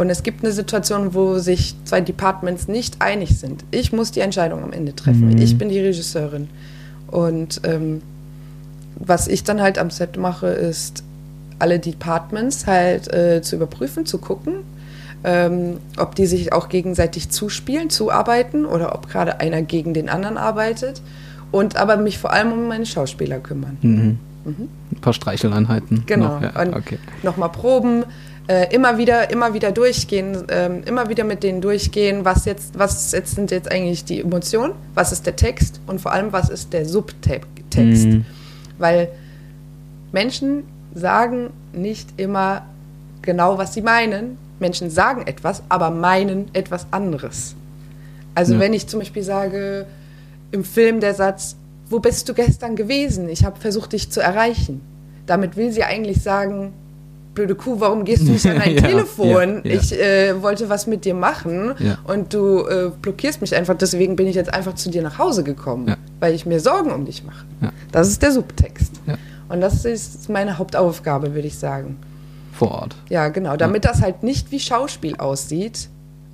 und 0.00 0.08
es 0.08 0.22
gibt 0.22 0.42
eine 0.42 0.52
Situation, 0.52 1.12
wo 1.12 1.38
sich 1.38 1.74
zwei 1.84 2.00
Departments 2.00 2.68
nicht 2.68 3.02
einig 3.02 3.38
sind, 3.38 3.64
ich 3.70 3.92
muss 3.92 4.10
die 4.10 4.20
Entscheidung 4.20 4.62
am 4.62 4.72
Ende 4.72 4.96
treffen. 4.96 5.34
Mhm. 5.34 5.42
Ich 5.42 5.58
bin 5.58 5.68
die 5.68 5.78
Regisseurin. 5.78 6.48
Und 7.06 7.60
ähm, 7.64 8.00
was 8.94 9.28
ich 9.28 9.44
dann 9.44 9.60
halt 9.60 9.78
am 9.78 9.90
Set 9.90 10.16
mache, 10.16 10.46
ist 10.46 11.04
alle 11.58 11.78
Departments 11.78 12.66
halt 12.66 13.12
äh, 13.12 13.42
zu 13.42 13.56
überprüfen, 13.56 14.06
zu 14.06 14.16
gucken, 14.16 14.54
ähm, 15.22 15.76
ob 15.98 16.14
die 16.14 16.24
sich 16.24 16.54
auch 16.54 16.70
gegenseitig 16.70 17.28
zuspielen, 17.28 17.90
zuarbeiten 17.90 18.64
oder 18.64 18.94
ob 18.94 19.06
gerade 19.10 19.38
einer 19.40 19.60
gegen 19.60 19.92
den 19.92 20.08
anderen 20.08 20.38
arbeitet. 20.38 21.02
Und 21.52 21.76
aber 21.76 21.96
mich 21.96 22.18
vor 22.18 22.32
allem 22.32 22.52
um 22.52 22.68
meine 22.68 22.86
Schauspieler 22.86 23.38
kümmern. 23.40 23.76
Mhm. 23.82 24.18
Ein 24.44 25.00
paar 25.00 25.12
Streicheleinheiten. 25.12 26.04
Genau. 26.06 26.40
Noch, 26.40 26.42
ja. 26.42 26.52
Okay. 26.74 26.98
nochmal 27.22 27.50
proben, 27.50 28.04
äh, 28.46 28.74
immer 28.74 28.98
wieder, 28.98 29.30
immer 29.30 29.52
wieder 29.54 29.70
durchgehen, 29.70 30.44
ähm, 30.48 30.82
immer 30.86 31.08
wieder 31.08 31.24
mit 31.24 31.42
denen 31.42 31.60
durchgehen, 31.60 32.24
was 32.24 32.46
jetzt, 32.46 32.78
was 32.78 33.12
jetzt 33.12 33.34
sind 33.34 33.50
jetzt 33.50 33.70
eigentlich 33.70 34.04
die 34.04 34.20
Emotionen, 34.20 34.72
was 34.94 35.12
ist 35.12 35.26
der 35.26 35.36
Text 35.36 35.80
und 35.86 36.00
vor 36.00 36.12
allem, 36.12 36.32
was 36.32 36.48
ist 36.48 36.72
der 36.72 36.86
Subtext. 36.86 37.46
Mhm. 37.76 38.24
Weil 38.78 39.08
Menschen 40.12 40.64
sagen 40.94 41.50
nicht 41.72 42.08
immer 42.16 42.62
genau, 43.22 43.58
was 43.58 43.74
sie 43.74 43.82
meinen. 43.82 44.38
Menschen 44.58 44.90
sagen 44.90 45.26
etwas, 45.26 45.62
aber 45.68 45.90
meinen 45.90 46.48
etwas 46.54 46.86
anderes. 46.90 47.54
Also 48.34 48.54
Ja. 48.54 48.60
wenn 48.60 48.72
ich 48.72 48.86
zum 48.88 49.00
Beispiel 49.00 49.22
sage 49.22 49.86
im 50.52 50.64
Film 50.64 51.00
der 51.00 51.14
Satz, 51.14 51.56
wo 51.88 51.98
bist 51.98 52.28
du 52.28 52.34
gestern 52.34 52.76
gewesen? 52.76 53.28
Ich 53.28 53.44
habe 53.44 53.58
versucht, 53.60 53.92
dich 53.92 54.10
zu 54.10 54.20
erreichen. 54.20 54.80
Damit 55.26 55.56
will 55.56 55.72
sie 55.72 55.84
eigentlich 55.84 56.22
sagen, 56.22 56.72
blöde 57.34 57.54
Kuh, 57.54 57.76
warum 57.78 58.04
gehst 58.04 58.26
du 58.26 58.32
nicht 58.32 58.46
an 58.46 58.58
dein 58.58 58.74
Ja, 58.76 58.82
Telefon? 58.82 59.62
ja, 59.64 59.70
ja. 59.72 59.80
Ich 59.80 59.92
äh, 59.98 60.42
wollte 60.42 60.68
was 60.68 60.86
mit 60.86 61.04
dir 61.04 61.14
machen 61.14 61.74
und 62.04 62.32
du 62.34 62.66
äh, 62.66 62.90
blockierst 63.00 63.40
mich 63.40 63.54
einfach. 63.54 63.76
Deswegen 63.76 64.16
bin 64.16 64.26
ich 64.26 64.34
jetzt 64.36 64.52
einfach 64.52 64.74
zu 64.74 64.90
dir 64.90 65.02
nach 65.02 65.18
Hause 65.18 65.42
gekommen, 65.44 65.94
weil 66.20 66.34
ich 66.34 66.46
mir 66.46 66.60
Sorgen 66.60 66.90
um 66.92 67.04
dich 67.04 67.24
mache. 67.24 67.44
Das 67.92 68.08
ist 68.08 68.22
der 68.22 68.32
Subtext. 68.32 68.92
Und 69.48 69.60
das 69.60 69.84
ist 69.84 70.28
meine 70.28 70.58
Hauptaufgabe, 70.58 71.34
würde 71.34 71.48
ich 71.48 71.58
sagen. 71.58 71.96
Vor 72.52 72.70
Ort. 72.72 72.96
Ja, 73.08 73.28
genau. 73.28 73.56
Damit 73.56 73.84
das 73.84 74.00
halt 74.02 74.22
nicht 74.22 74.52
wie 74.52 74.60
Schauspiel 74.60 75.16
aussieht. 75.16 75.88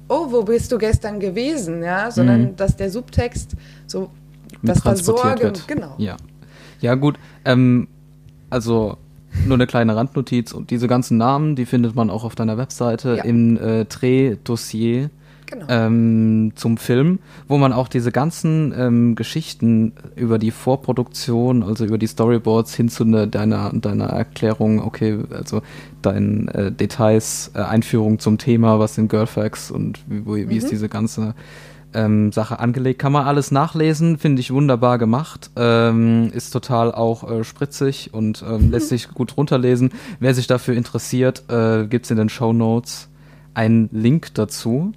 Oh, 0.08 0.26
wo 0.30 0.42
bist 0.42 0.70
du 0.72 0.78
gestern 0.78 1.18
gewesen? 1.20 1.82
Ja, 1.82 2.10
sondern 2.10 2.42
Mhm. 2.42 2.56
dass 2.56 2.76
der 2.76 2.90
Subtext 2.90 3.56
so, 3.86 4.10
dass 4.62 4.82
da 4.82 4.94
Sorge, 4.96 5.42
wird. 5.42 5.66
genau. 5.68 5.94
Ja. 5.98 6.16
Ja, 6.80 6.94
gut. 6.94 7.18
Ähm, 7.44 7.88
also 8.50 8.96
nur 9.44 9.54
eine 9.56 9.66
kleine 9.66 9.96
Randnotiz 9.96 10.52
und 10.52 10.70
diese 10.70 10.86
ganzen 10.88 11.16
Namen, 11.18 11.56
die 11.56 11.66
findet 11.66 11.94
man 11.94 12.10
auch 12.10 12.24
auf 12.24 12.34
deiner 12.34 12.56
Webseite 12.56 13.16
Ja. 13.16 13.24
im 13.24 13.56
äh, 13.58 13.84
Drehdossier 13.86 15.10
Genau. 15.46 15.66
ähm, 15.68 16.52
zum 16.56 16.76
Film, 16.76 17.20
wo 17.46 17.56
man 17.56 17.72
auch 17.72 17.88
diese 17.88 18.10
ganzen 18.10 18.74
ähm, 18.76 19.14
Geschichten 19.14 19.92
über 20.16 20.38
die 20.38 20.50
Vorproduktion, 20.50 21.62
also 21.62 21.84
über 21.84 21.98
die 21.98 22.06
Storyboards 22.06 22.74
hin 22.74 22.88
zu 22.88 23.04
ne, 23.04 23.28
deiner, 23.28 23.72
deiner 23.72 24.06
Erklärung, 24.06 24.82
okay, 24.82 25.18
also 25.30 25.62
deinen 26.02 26.48
äh, 26.48 26.72
Details, 26.72 27.52
äh, 27.54 27.60
Einführung 27.60 28.18
zum 28.18 28.38
Thema, 28.38 28.78
was 28.78 28.96
sind 28.96 29.08
Girlfacts 29.08 29.70
und 29.70 30.00
wie, 30.08 30.48
wie 30.48 30.56
ist 30.56 30.70
diese 30.70 30.88
ganze 30.88 31.34
ähm, 31.94 32.32
Sache 32.32 32.58
angelegt. 32.58 33.00
Kann 33.00 33.12
man 33.12 33.26
alles 33.26 33.50
nachlesen, 33.50 34.18
finde 34.18 34.40
ich 34.40 34.52
wunderbar 34.52 34.98
gemacht. 34.98 35.50
Ähm, 35.56 36.30
ist 36.32 36.50
total 36.50 36.92
auch 36.92 37.28
äh, 37.28 37.44
spritzig 37.44 38.12
und 38.12 38.44
ähm, 38.48 38.70
lässt 38.70 38.90
sich 38.90 39.08
gut 39.08 39.36
runterlesen. 39.36 39.90
Wer 40.20 40.34
sich 40.34 40.46
dafür 40.46 40.74
interessiert, 40.74 41.44
äh, 41.48 41.86
gibt 41.86 42.04
es 42.04 42.10
in 42.10 42.18
den 42.18 42.28
Show 42.28 42.52
Notes 42.52 43.08
einen 43.54 43.88
Link 43.92 44.34
dazu. 44.34 44.92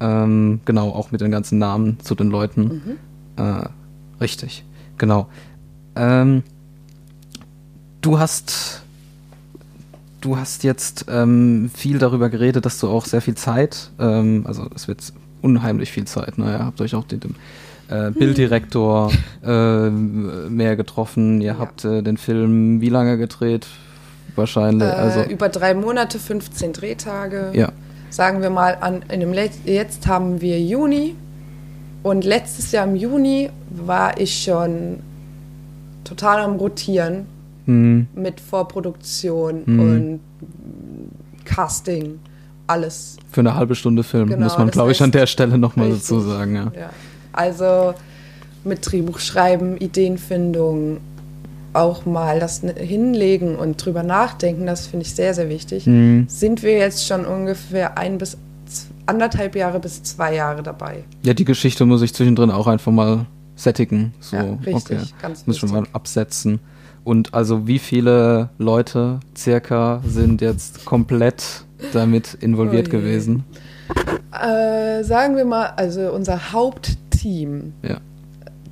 Ähm, 0.00 0.60
genau, 0.64 0.90
auch 0.90 1.10
mit 1.10 1.20
den 1.20 1.30
ganzen 1.30 1.58
Namen 1.58 1.98
zu 2.00 2.14
den 2.14 2.30
Leuten. 2.30 2.98
Äh, 3.36 3.64
richtig, 4.20 4.64
genau. 4.98 5.28
Ähm, 5.96 6.42
du 8.00 8.18
hast 8.18 8.82
du 10.20 10.36
hast 10.36 10.64
jetzt 10.64 11.06
ähm, 11.08 11.70
viel 11.74 11.98
darüber 11.98 12.28
geredet, 12.28 12.66
dass 12.66 12.78
du 12.78 12.88
auch 12.88 13.04
sehr 13.06 13.22
viel 13.22 13.34
Zeit, 13.36 13.90
ähm, 13.98 14.44
also 14.46 14.66
es 14.74 14.86
wird 14.88 15.12
unheimlich 15.42 15.90
viel 15.92 16.04
Zeit, 16.06 16.36
ne? 16.36 16.52
Ihr 16.58 16.64
habt 16.66 16.80
euch 16.82 16.94
auch 16.94 17.04
den, 17.04 17.20
den 17.20 17.34
äh, 17.88 18.10
Bilddirektor 18.10 19.10
äh, 19.42 19.88
mehr 19.90 20.76
getroffen, 20.76 21.40
ihr 21.40 21.52
Ja. 21.52 21.58
habt 21.58 21.84
äh, 21.86 22.02
den 22.02 22.18
Film 22.18 22.80
wie 22.82 22.90
lange 22.90 23.16
gedreht? 23.16 23.66
Wahrscheinlich, 24.36 24.86
äh, 24.88 24.92
also 24.92 25.22
über 25.24 25.48
drei 25.48 25.74
Monate, 25.74 26.18
15 26.18 26.72
Drehtage. 26.74 27.50
ja. 27.54 27.70
Sagen 28.10 28.42
wir 28.42 28.50
mal, 28.50 28.76
an, 28.80 29.02
in 29.10 29.20
dem 29.20 29.32
Let 29.32 29.52
jetzt 29.64 30.06
haben 30.06 30.40
wir 30.40 30.60
Juni 30.60 31.14
und 32.02 32.24
letztes 32.24 32.72
Jahr 32.72 32.86
im 32.86 32.96
Juni 32.96 33.50
war 33.70 34.18
ich 34.20 34.42
schon 34.42 34.98
total 36.04 36.40
am 36.40 36.56
Rotieren 36.56 37.26
Hm, 37.66 38.06
mit 38.14 38.40
Vorproduktion 38.40 39.62
Mhm. 39.66 39.80
und 39.80 40.20
Casting, 41.44 42.18
alles. 42.66 43.16
für 43.30 43.40
eine 43.40 43.54
halbe 43.54 43.74
Stunde 43.74 44.02
Film, 44.02 44.28
Genau, 44.28 44.44
muss 44.44 44.56
man, 44.58 44.70
glaube 44.70 44.92
ich, 44.92 45.02
an 45.02 45.10
der 45.12 45.26
Stelle 45.26 45.58
nochmal 45.58 45.90
dazu 45.90 46.20
sagen, 46.20 46.54
ja. 46.54 46.72
Ja. 46.78 46.90
Also 47.32 47.94
mit 48.64 48.90
Drehbuchschreiben, 48.90 49.76
Ideenfindung, 49.78 50.98
auch 51.72 52.04
mal 52.06 52.40
das 52.40 52.60
hinlegen 52.76 53.56
und 53.56 53.84
drüber 53.84 54.02
nachdenken, 54.02 54.66
das 54.66 54.86
finde 54.86 55.06
ich 55.06 55.14
sehr, 55.14 55.34
sehr 55.34 55.48
wichtig. 55.48 55.86
Hm. 55.86 56.26
Sind 56.28 56.62
wir 56.62 56.78
jetzt 56.78 57.06
schon 57.06 57.24
ungefähr 57.24 57.96
ein 57.98 58.18
bis 58.18 58.36
anderthalb 59.06 59.56
Jahre 59.56 59.80
bis 59.80 60.02
zwei 60.02 60.34
Jahre 60.34 60.62
dabei. 60.62 61.04
Ja, 61.22 61.34
die 61.34 61.44
Geschichte 61.44 61.84
muss 61.86 62.02
ich 62.02 62.14
zwischendrin 62.14 62.50
auch 62.50 62.66
einfach 62.68 62.92
mal 62.92 63.26
sättigen. 63.56 64.14
So, 64.20 64.36
Ja, 64.36 64.42
richtig, 64.64 64.98
okay. 64.98 65.08
ganz 65.20 65.46
Muss 65.46 65.58
schon 65.58 65.70
mal 65.70 65.84
absetzen. 65.92 66.60
Und 67.02 67.34
also 67.34 67.66
wie 67.66 67.78
viele 67.78 68.50
Leute 68.58 69.20
circa 69.36 70.00
sind 70.06 70.40
jetzt 70.40 70.84
komplett 70.84 71.64
damit 71.92 72.34
involviert 72.34 72.88
Oh 72.88 72.92
gewesen? 72.92 73.44
Äh, 74.32 75.02
sagen 75.02 75.36
wir 75.36 75.44
mal, 75.44 75.72
also 75.76 76.12
unser 76.12 76.52
Hauptteam, 76.52 77.72
Ja. 77.82 77.98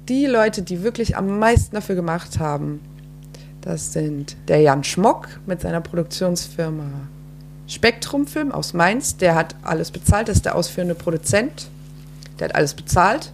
die 0.08 0.26
Leute, 0.26 0.62
die 0.62 0.82
wirklich 0.82 1.16
am 1.16 1.38
meisten 1.38 1.74
dafür 1.74 1.94
gemacht 1.96 2.38
haben, 2.38 2.80
das 3.60 3.92
sind 3.92 4.36
der 4.48 4.60
Jan 4.60 4.84
Schmock 4.84 5.28
mit 5.46 5.60
seiner 5.60 5.80
Produktionsfirma 5.80 6.84
Spektrumfilm 7.66 8.50
aus 8.52 8.72
Mainz. 8.72 9.16
Der 9.16 9.34
hat 9.34 9.54
alles 9.62 9.90
bezahlt, 9.90 10.28
das 10.28 10.36
ist 10.36 10.44
der 10.44 10.54
ausführende 10.54 10.94
Produzent. 10.94 11.68
Der 12.38 12.48
hat 12.48 12.54
alles 12.54 12.74
bezahlt 12.74 13.32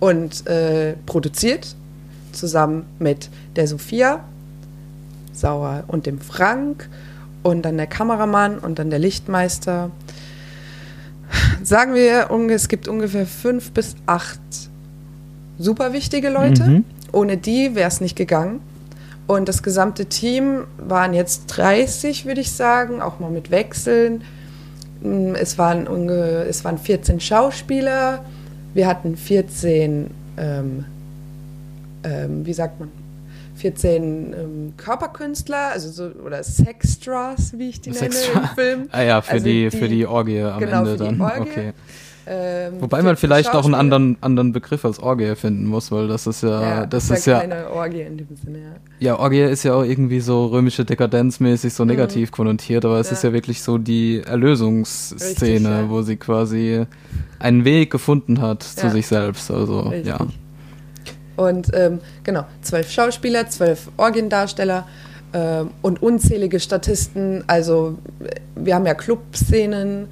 und 0.00 0.46
äh, 0.46 0.94
produziert, 1.06 1.74
zusammen 2.32 2.86
mit 2.98 3.28
der 3.56 3.68
Sophia 3.68 4.20
Sauer 5.32 5.84
und 5.88 6.06
dem 6.06 6.20
Frank 6.20 6.88
und 7.42 7.62
dann 7.62 7.76
der 7.76 7.86
Kameramann 7.86 8.58
und 8.58 8.78
dann 8.78 8.90
der 8.90 8.98
Lichtmeister. 8.98 9.90
Sagen 11.62 11.94
wir, 11.94 12.30
es 12.50 12.68
gibt 12.68 12.88
ungefähr 12.88 13.26
fünf 13.26 13.72
bis 13.72 13.96
acht 14.06 14.40
super 15.58 15.92
wichtige 15.92 16.30
Leute. 16.30 16.64
Mhm. 16.64 16.84
Ohne 17.12 17.36
die 17.36 17.74
wäre 17.74 17.88
es 17.88 18.00
nicht 18.00 18.16
gegangen. 18.16 18.60
Und 19.26 19.48
das 19.48 19.62
gesamte 19.62 20.06
Team 20.06 20.64
waren 20.78 21.14
jetzt 21.14 21.46
30, 21.46 22.26
würde 22.26 22.40
ich 22.42 22.52
sagen, 22.52 23.00
auch 23.00 23.20
mal 23.20 23.30
mit 23.30 23.50
Wechseln. 23.50 24.22
Mm, 25.02 25.34
Es 25.34 25.56
waren, 25.56 25.86
unge 25.86 26.44
es 26.48 26.64
waren 26.64 26.76
14 26.78 27.20
Schauspieler. 27.20 28.24
Wir 28.74 28.86
hatten 28.86 29.16
14, 29.16 30.10
ähm, 30.36 30.84
ähm, 32.02 32.44
wie 32.44 32.52
sagt 32.52 32.80
man, 32.80 32.90
14 33.56 34.34
ähm, 34.34 34.72
Körperkünstler, 34.76 35.68
also 35.72 35.88
so, 35.90 36.10
oder 36.24 36.42
Sextras, 36.42 37.54
wie 37.56 37.68
ich 37.70 37.80
die 37.80 37.90
nenne 37.90 38.12
Sextra. 38.12 38.40
im 38.40 38.46
Film. 38.54 38.88
Ah 38.92 39.02
ja, 39.02 39.22
für, 39.22 39.32
Also 39.34 39.44
die, 39.46 39.70
die- 39.70 39.76
für 39.78 39.88
die 39.88 40.06
Orgie 40.06 40.42
am 40.42 40.60
genau, 40.60 40.78
Ende 40.80 40.90
für 40.90 40.96
die 40.98 41.18
dann. 41.18 41.20
Orgie. 41.20 41.40
Okay. 41.50 41.72
Ähm, 42.26 42.80
Wobei 42.80 42.98
man 43.02 43.16
14 43.16 43.28
vielleicht 43.28 43.52
noch 43.52 43.64
einen 43.64 43.74
anderen, 43.74 44.16
anderen 44.22 44.52
Begriff 44.52 44.84
als 44.84 44.98
Orgie 44.98 45.34
finden 45.36 45.66
muss, 45.66 45.92
weil 45.92 46.08
das 46.08 46.26
ist 46.26 46.42
ja, 46.42 46.86
das 46.86 47.10
ist 47.10 47.26
ja, 47.26 47.40
keine 47.40 47.70
Orgie 47.70 48.00
in 48.00 48.16
dem 48.16 48.34
Sinne, 48.42 48.58
ja. 48.58 49.08
ja, 49.08 49.18
Orgie 49.18 49.42
ist 49.42 49.62
ja 49.62 49.74
auch 49.74 49.82
irgendwie 49.84 50.20
so 50.20 50.46
römische 50.46 50.84
Dekadenzmäßig 50.86 51.74
so 51.74 51.84
negativ 51.84 52.30
konnotiert, 52.32 52.84
aber 52.86 52.98
es 52.98 53.08
Mhm. 53.08 53.10
Ja. 53.12 53.16
ist 53.18 53.24
ja 53.24 53.32
wirklich 53.34 53.62
so 53.62 53.76
die 53.78 54.22
Erlösungsszene, 54.24 55.34
Richtig, 55.44 55.62
ja. 55.64 55.90
wo 55.90 56.02
sie 56.02 56.16
quasi 56.16 56.86
einen 57.38 57.64
Weg 57.64 57.90
gefunden 57.90 58.40
hat 58.40 58.62
zu 58.62 58.86
Ja. 58.86 58.90
sich 58.92 59.06
selbst, 59.06 59.50
also, 59.50 59.80
Richtig. 59.80 60.06
ja. 60.06 60.26
Und 61.36 61.68
ähm, 61.74 61.98
genau, 62.22 62.44
zwölf 62.62 62.90
Schauspieler, 62.90 63.48
zwölf 63.50 63.88
Orgiendarsteller 63.96 64.86
ähm, 65.32 65.70
und 65.82 66.00
unzählige 66.00 66.60
Statisten. 66.60 67.42
Also 67.48 67.98
wir 68.54 68.76
haben 68.76 68.86
ja 68.86 68.94
Clubszenen 68.94 70.06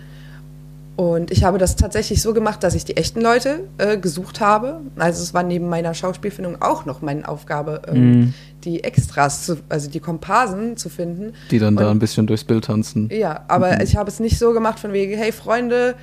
und 1.03 1.31
ich 1.33 1.43
habe 1.43 1.59
das 1.59 1.75
tatsächlich 1.75 2.23
so 2.23 2.33
gemacht, 2.33 2.63
dass 2.63 2.75
ich 2.75 2.85
die 2.85 2.97
echten 2.97 3.21
Leute 3.21 3.61
äh, 3.79 3.97
gesucht 3.99 4.41
habe. 4.41 4.81
Also 4.97 5.23
es 5.23 5.35
war 5.35 5.43
neben 5.43 5.69
meiner 5.69 5.95
Schauspielfindung 5.95 6.63
auch 6.63 6.85
noch 6.87 7.03
meine 7.03 7.27
Aufgabe, 7.27 7.83
ähm, 7.89 8.11
Mhm. 8.21 8.35
die 8.65 8.85
Extras, 8.85 9.45
zu, 9.47 9.57
also 9.69 9.91
die 9.91 9.99
Komparsen 10.01 10.77
zu 10.77 10.89
finden. 10.89 11.33
Die 11.51 11.59
dann 11.59 11.75
da 11.77 11.87
Und- 11.87 11.97
ein 11.97 11.99
bisschen 11.99 12.27
durchs 12.29 12.45
Bild 12.45 12.65
tanzen. 12.67 13.09
Ja, 13.13 13.45
aber 13.49 13.83
ich 13.83 13.97
habe 13.97 14.09
es 14.11 14.21
nicht 14.21 14.39
so 14.39 14.53
gemacht 14.53 14.79
von 14.79 14.93
wegen, 14.93 15.17
hey 15.19 15.33
Freunde, 15.33 15.95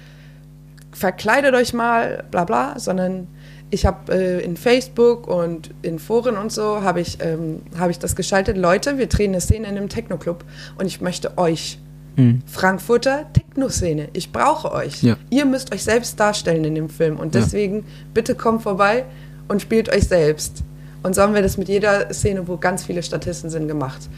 verkleidet 0.91 1.53
euch 1.55 1.73
mal, 1.73 2.23
bla 2.31 2.43
bla, 2.43 2.77
sondern 2.79 3.27
ich 3.69 3.85
habe 3.85 4.11
äh, 4.13 4.43
in 4.43 4.57
Facebook 4.57 5.27
und 5.27 5.69
in 5.83 5.99
Foren 5.99 6.35
und 6.35 6.51
so 6.51 6.81
habe 6.81 6.99
ich, 7.01 7.19
ähm, 7.21 7.61
habe 7.77 7.91
ich 7.91 7.99
das 7.99 8.15
geschaltet. 8.15 8.57
Leute, 8.57 8.97
wir 8.97 9.07
drehen 9.07 9.31
eine 9.31 9.41
Szene 9.41 9.67
in 9.67 9.77
einem 9.77 9.87
Techno-Club 9.89 10.43
und 10.77 10.87
ich 10.87 10.99
möchte 11.01 11.37
euch, 11.37 11.77
Mhm. 12.15 12.41
Frankfurter 12.45 13.25
Techno-Szene, 13.33 14.09
ich 14.13 14.31
brauche 14.31 14.71
euch. 14.71 15.01
Ja. 15.03 15.17
Ihr 15.29 15.45
müsst 15.45 15.73
euch 15.73 15.83
selbst 15.83 16.19
darstellen 16.19 16.63
in 16.65 16.75
dem 16.75 16.89
Film 16.89 17.17
und 17.17 17.33
Ja. 17.35 17.41
deswegen 17.41 17.85
bitte 18.13 18.35
kommt 18.35 18.61
vorbei 18.63 19.05
und 19.47 19.61
spielt 19.61 19.89
euch 19.93 20.07
selbst. 20.07 20.63
Und 21.03 21.15
so 21.15 21.21
haben 21.21 21.33
wir 21.33 21.41
das 21.41 21.57
mit 21.57 21.69
jeder 21.69 22.13
Szene, 22.13 22.47
wo 22.47 22.57
ganz 22.57 22.83
viele 22.83 23.01
Statisten 23.03 23.49
sind, 23.49 23.67
gemacht. 23.67 24.09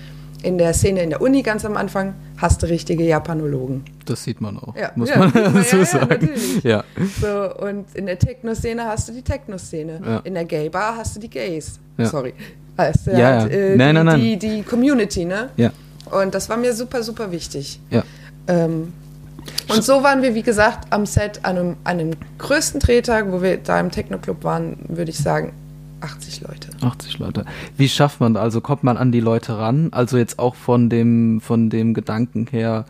In 0.43 0.57
der 0.57 0.73
Szene 0.73 1.03
in 1.03 1.11
der 1.11 1.21
Uni 1.21 1.43
ganz 1.43 1.63
am 1.65 1.77
Anfang 1.77 2.15
hast 2.37 2.63
du 2.63 2.67
richtige 2.67 3.03
Japanologen. 3.03 3.83
Das 4.05 4.23
sieht 4.23 4.41
man 4.41 4.57
auch, 4.57 4.75
Ja, 4.75 4.91
muss 4.95 5.09
ja, 5.09 5.19
man 5.19 5.31
dazu 5.33 5.75
ja, 5.75 5.81
ja, 5.83 5.85
sagen. 5.85 6.29
Ja, 6.63 6.83
So, 7.21 7.55
und 7.67 7.85
in 7.93 8.07
der 8.07 8.17
Techno-Szene 8.17 8.83
hast 8.85 9.07
du 9.09 9.13
die 9.13 9.21
Techno-Szene. 9.21 10.01
Ja. 10.03 10.17
In 10.23 10.33
der 10.33 10.45
Gay-Bar 10.45 10.97
hast 10.97 11.15
du 11.15 11.19
die 11.19 11.29
Gays. 11.29 11.79
Ja. 11.99 12.05
Sorry. 12.07 12.33
Hast 12.75 13.05
du 13.05 13.11
Ja, 13.11 13.41
halt, 13.41 13.51
ja. 13.53 13.57
äh, 13.59 13.75
Nein, 13.75 13.89
die, 13.89 13.93
nein, 13.93 14.05
nein. 14.07 14.19
Die, 14.19 14.37
die 14.37 14.63
Community, 14.63 15.25
ne? 15.25 15.49
ja, 15.57 15.71
Und 16.10 16.34
das 16.34 16.49
war 16.49 16.58
mir 16.58 16.74
super, 16.74 17.04
super 17.04 17.32
wichtig. 17.32 17.80
ja. 17.89 18.04
Ähm, 18.47 18.93
und 19.70 19.84
so 19.84 20.04
waren 20.04 20.22
wir, 20.22 20.36
wie 20.36 20.43
gesagt, 20.43 20.88
am 20.91 21.06
Set 21.06 21.43
an 21.43 21.58
einem, 21.58 21.78
an 21.84 21.99
einem 21.99 22.12
größten 22.38 22.80
Drehtag, 22.80 23.32
wo 23.32 23.41
wir 23.41 23.58
da 23.58 23.80
im 23.80 23.89
Techno-Club 23.89 24.43
waren, 24.43 24.78
würde 24.88 25.12
ich 25.12 25.18
sagen, 25.18 25.54
80 26.02 26.41
Leute. 26.41 26.70
80 26.82 27.20
Leute. 27.20 27.45
Wie 27.78 27.88
schafft 27.88 28.20
man, 28.20 28.36
also 28.36 28.60
kommt 28.62 28.84
man 28.84 28.97
an 28.97 29.12
die 29.12 29.20
Leute 29.20 29.58
ran? 29.58 29.89
Also 29.91 30.18
jetzt 30.18 30.39
auch 30.39 30.56
von 30.56 30.89
dem, 30.89 31.41
von 31.41 31.70
dem 31.70 31.93
Gedanken 31.93 32.47
her, 32.47 32.86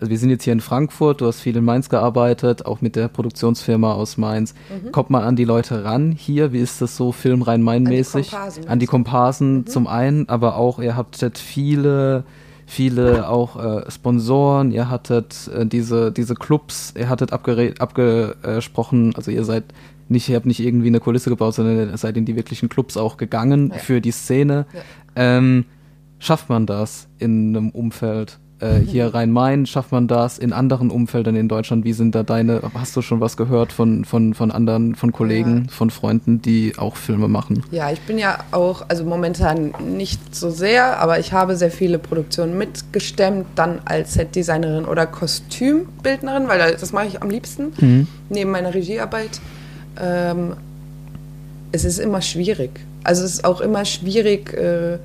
also 0.00 0.10
wir 0.10 0.18
sind 0.18 0.30
jetzt 0.30 0.44
hier 0.44 0.52
in 0.52 0.60
Frankfurt, 0.60 1.20
du 1.20 1.26
hast 1.26 1.40
viel 1.40 1.56
in 1.56 1.64
Mainz 1.64 1.88
gearbeitet, 1.88 2.66
auch 2.66 2.80
mit 2.80 2.96
der 2.96 3.08
Produktionsfirma 3.08 3.92
aus 3.92 4.16
Mainz. 4.16 4.54
Mhm. 4.84 4.92
Kommt 4.92 5.10
man 5.10 5.22
an 5.22 5.36
die 5.36 5.44
Leute 5.44 5.84
ran 5.84 6.12
hier? 6.12 6.52
Wie 6.52 6.58
ist 6.60 6.82
das 6.82 6.96
so 6.96 7.12
Film 7.12 7.42
Rhein-Main-mäßig? 7.42 8.32
An 8.66 8.78
die? 8.80 8.86
Komparsen 8.86 9.58
Mhm. 9.58 9.66
zum 9.66 9.86
einen, 9.86 10.28
aber 10.28 10.56
auch, 10.56 10.78
ihr 10.80 10.96
habtet 10.96 11.38
viele, 11.38 12.24
viele 12.66 13.28
auch 13.28 13.56
äh, 13.62 13.90
Sponsoren, 13.90 14.72
ihr 14.72 14.90
hattet 14.90 15.48
äh, 15.54 15.64
diese, 15.66 16.10
diese 16.12 16.34
Clubs, 16.34 16.92
ihr 16.98 17.08
hattet 17.08 17.32
abgesprochen, 17.32 19.14
also 19.16 19.30
ihr 19.30 19.44
seid 19.44 19.64
nicht, 20.08 20.28
ihr 20.28 20.36
habt 20.36 20.46
nicht 20.46 20.60
irgendwie 20.60 20.88
eine 20.88 21.00
Kulisse 21.00 21.30
gebaut, 21.30 21.54
sondern 21.54 21.90
ihr 21.90 21.96
seid 21.96 22.16
in 22.16 22.24
die 22.26 22.36
wirklichen 22.36 22.68
Clubs 22.68 22.96
auch 22.96 23.16
gegangen 23.16 23.70
Ja. 23.72 23.78
für 23.78 24.00
die 24.00 24.10
Szene. 24.10 24.66
Ähm, 25.16 25.64
schafft 26.18 26.48
man 26.50 26.66
das 26.66 27.08
in 27.18 27.56
einem 27.56 27.70
Umfeld? 27.70 28.38
Äh, 28.64 28.80
hier 28.80 29.12
Rhein-Main, 29.12 29.66
schafft 29.66 29.92
man 29.92 30.08
das 30.08 30.38
in 30.38 30.54
anderen 30.54 30.90
Umfeldern 30.90 31.36
in 31.36 31.48
Deutschland? 31.48 31.84
Wie 31.84 31.92
sind 31.92 32.14
da 32.14 32.22
deine, 32.22 32.62
hast 32.72 32.96
du 32.96 33.02
schon 33.02 33.20
was 33.20 33.36
gehört 33.36 33.72
von, 33.72 34.06
von, 34.06 34.32
von 34.32 34.50
anderen, 34.50 34.94
von 34.94 35.12
Kollegen, 35.12 35.68
von 35.68 35.90
Freunden, 35.90 36.40
die 36.40 36.72
auch 36.78 36.96
Filme 36.96 37.28
machen? 37.28 37.62
Ja, 37.70 37.90
ich 37.90 38.00
bin 38.00 38.16
ja 38.18 38.38
auch, 38.52 38.86
also 38.88 39.04
momentan 39.04 39.74
nicht 39.96 40.34
so 40.34 40.48
sehr, 40.50 40.98
aber 40.98 41.18
ich 41.18 41.32
habe 41.34 41.56
sehr 41.56 41.70
viele 41.70 41.98
Produktionen 41.98 42.56
mitgestemmt, 42.56 43.46
dann 43.54 43.80
als 43.84 44.14
Setdesignerin 44.14 44.86
oder 44.86 45.06
Kostümbildnerin, 45.06 46.48
weil 46.48 46.58
das 46.72 46.92
mache 46.92 47.08
ich 47.08 47.22
am 47.22 47.28
liebsten, 47.28 47.72
Mhm. 47.78 48.06
neben 48.30 48.50
meiner 48.50 48.72
Regiearbeit. 48.72 49.40
Ähm, 50.00 50.54
es 51.72 51.84
ist 51.84 51.98
immer 51.98 52.22
schwierig. 52.22 52.70
Also 53.02 53.24
es 53.24 53.34
ist 53.34 53.44
auch 53.44 53.60
immer 53.60 53.84
schwierig 53.84 54.54
äh, 54.54 54.98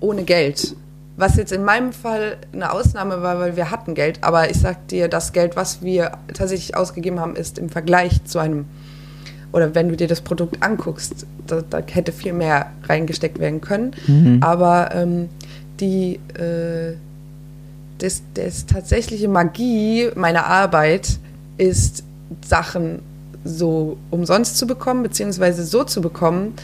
ohne 0.00 0.24
Geld. 0.24 0.74
Was 1.18 1.36
jetzt 1.36 1.50
in 1.50 1.64
meinem 1.64 1.92
Fall 1.92 2.36
eine 2.52 2.72
Ausnahme 2.72 3.22
war, 3.22 3.40
weil 3.40 3.56
wir 3.56 3.72
hatten 3.72 3.94
Geld, 3.94 4.22
aber 4.22 4.50
ich 4.50 4.58
sag 4.58 4.86
dir, 4.86 5.08
das 5.08 5.32
Geld, 5.32 5.56
was 5.56 5.82
wir 5.82 6.12
tatsächlich 6.32 6.76
ausgegeben 6.76 7.18
haben, 7.18 7.34
ist 7.34 7.58
im 7.58 7.68
Vergleich 7.68 8.24
zu 8.24 8.38
einem 8.38 8.66
oder 9.50 9.74
wenn 9.74 9.88
du 9.88 9.96
dir 9.96 10.06
das 10.06 10.20
Produkt 10.20 10.62
anguckst, 10.62 11.26
da, 11.46 11.62
da 11.68 11.80
hätte 11.90 12.12
viel 12.12 12.34
mehr 12.34 12.70
reingesteckt 12.84 13.40
werden 13.40 13.60
können. 13.60 13.92
Aber 14.42 14.90
ähm, 14.94 15.28
die 15.80 16.20
äh, 16.34 16.94
das, 17.98 18.22
das 18.34 18.66
tatsächliche 18.66 19.26
Magie 19.26 20.10
meiner 20.14 20.46
Arbeit 20.46 21.18
ist, 21.56 22.04
Sachen 22.46 23.00
so 23.44 23.96
umsonst 24.10 24.58
zu 24.58 24.66
bekommen, 24.66 25.02
beziehungsweise 25.02 25.64
so 25.64 25.82
zu 25.82 26.00
bekommen, 26.00 26.54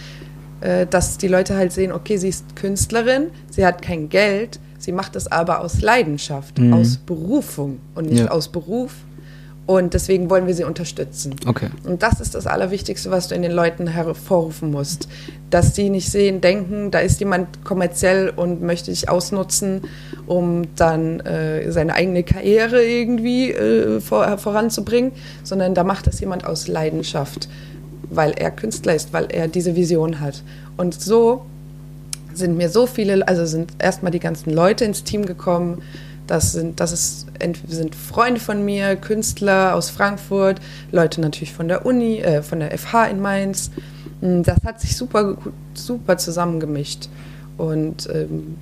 äh, 0.64 0.86
dass 0.86 1.18
die 1.18 1.28
Leute 1.28 1.56
halt 1.56 1.72
sehen, 1.72 1.92
okay, 1.92 2.16
sie 2.16 2.28
ist 2.28 2.56
Künstlerin, 2.56 3.26
sie 3.50 3.64
hat 3.64 3.82
kein 3.82 4.08
Geld, 4.08 4.58
sie 4.78 4.92
macht 4.92 5.14
das 5.14 5.30
aber 5.30 5.60
aus 5.60 5.80
Leidenschaft, 5.82 6.58
Mhm. 6.58 6.72
aus 6.72 6.96
Berufung 6.96 7.78
und 7.94 8.06
nicht 8.10 8.24
Ja. 8.24 8.30
aus 8.30 8.48
Beruf. 8.48 8.92
Und 9.66 9.94
deswegen 9.94 10.28
wollen 10.28 10.46
wir 10.46 10.52
sie 10.52 10.64
unterstützen. 10.64 11.36
Okay. 11.46 11.68
Und 11.84 12.02
das 12.02 12.20
ist 12.20 12.34
das 12.34 12.46
Allerwichtigste, 12.46 13.10
was 13.10 13.28
du 13.28 13.34
in 13.34 13.40
den 13.40 13.52
Leuten 13.52 13.86
hervorrufen 13.86 14.70
musst. 14.70 15.08
Dass 15.48 15.72
die 15.72 15.88
nicht 15.88 16.10
sehen, 16.10 16.42
denken, 16.42 16.90
da 16.90 16.98
ist 16.98 17.18
jemand 17.20 17.64
kommerziell 17.64 18.28
und 18.36 18.60
möchte 18.60 18.90
dich 18.90 19.08
ausnutzen, 19.08 19.80
um 20.26 20.64
dann 20.76 21.20
äh, 21.20 21.72
seine 21.72 21.94
eigene 21.94 22.24
Karriere 22.24 22.84
irgendwie 22.84 23.52
äh, 23.52 24.00
vor, 24.02 24.36
voranzubringen, 24.36 25.12
sondern 25.44 25.74
da 25.74 25.82
macht 25.82 26.06
das 26.08 26.20
jemand 26.20 26.44
aus 26.44 26.68
Leidenschaft, 26.68 27.48
weil 28.10 28.32
er 28.32 28.50
Künstler 28.50 28.94
ist, 28.94 29.12
weil 29.12 29.26
er 29.30 29.48
diese 29.48 29.76
Vision 29.76 30.20
hat. 30.20 30.42
Und 30.76 30.94
so 31.00 31.44
sind 32.32 32.56
mir 32.56 32.68
so 32.68 32.86
viele, 32.86 33.26
also 33.26 33.46
sind 33.46 33.72
erstmal 33.78 34.12
die 34.12 34.20
ganzen 34.20 34.50
Leute 34.50 34.84
ins 34.84 35.04
Team 35.04 35.26
gekommen. 35.26 35.82
Das 36.26 36.52
sind, 36.52 36.80
das 36.80 36.92
ist, 36.92 37.26
sind 37.68 37.94
Freunde 37.94 38.40
von 38.40 38.64
mir, 38.64 38.96
Künstler 38.96 39.74
aus 39.74 39.90
Frankfurt, 39.90 40.60
Leute 40.90 41.20
natürlich 41.20 41.52
von 41.52 41.68
der 41.68 41.84
Uni, 41.84 42.18
äh, 42.18 42.42
von 42.42 42.60
der 42.60 42.76
FH 42.76 43.06
in 43.06 43.20
Mainz. 43.20 43.70
Mm, 44.20 44.42
Das 44.42 44.56
hat 44.64 44.80
sich 44.80 44.96
super, 44.96 45.36
super 45.74 46.16
zusammengemischt. 46.16 47.08
Und 47.58 48.08
ähm, 48.12 48.56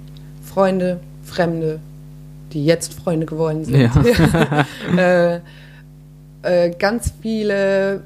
Freunde, 0.45 1.01
Fremde, 1.25 1.79
die 2.53 2.67
jetzt 2.67 2.95
Freunde 2.95 3.27
geworden 3.27 3.65
sind. 3.65 3.91
äh, 4.99 5.41
äh, 6.43 6.71
ganz 6.79 7.13
viele 7.23 8.03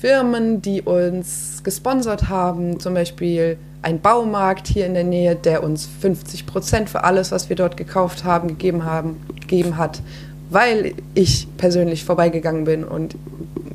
Firmen, 0.00 0.62
die 0.62 0.82
uns 0.82 1.62
gesponsert 1.64 2.28
haben, 2.28 2.78
zum 2.80 2.94
Beispiel 2.94 3.58
ein 3.82 4.00
Baumarkt 4.00 4.66
hier 4.68 4.86
in 4.86 4.94
der 4.94 5.04
Nähe, 5.04 5.34
der 5.36 5.62
uns 5.62 5.86
50 6.00 6.46
Prozent 6.46 6.90
für 6.90 7.04
alles, 7.04 7.30
was 7.32 7.48
wir 7.48 7.56
dort 7.56 7.76
gekauft 7.76 8.24
haben, 8.24 8.48
gegeben, 8.48 8.84
haben, 8.84 9.16
gegeben 9.40 9.76
hat, 9.76 10.02
weil 10.50 10.94
ich 11.14 11.46
persönlich 11.56 12.04
vorbeigegangen 12.04 12.64
bin 12.64 12.84
und 12.84 13.16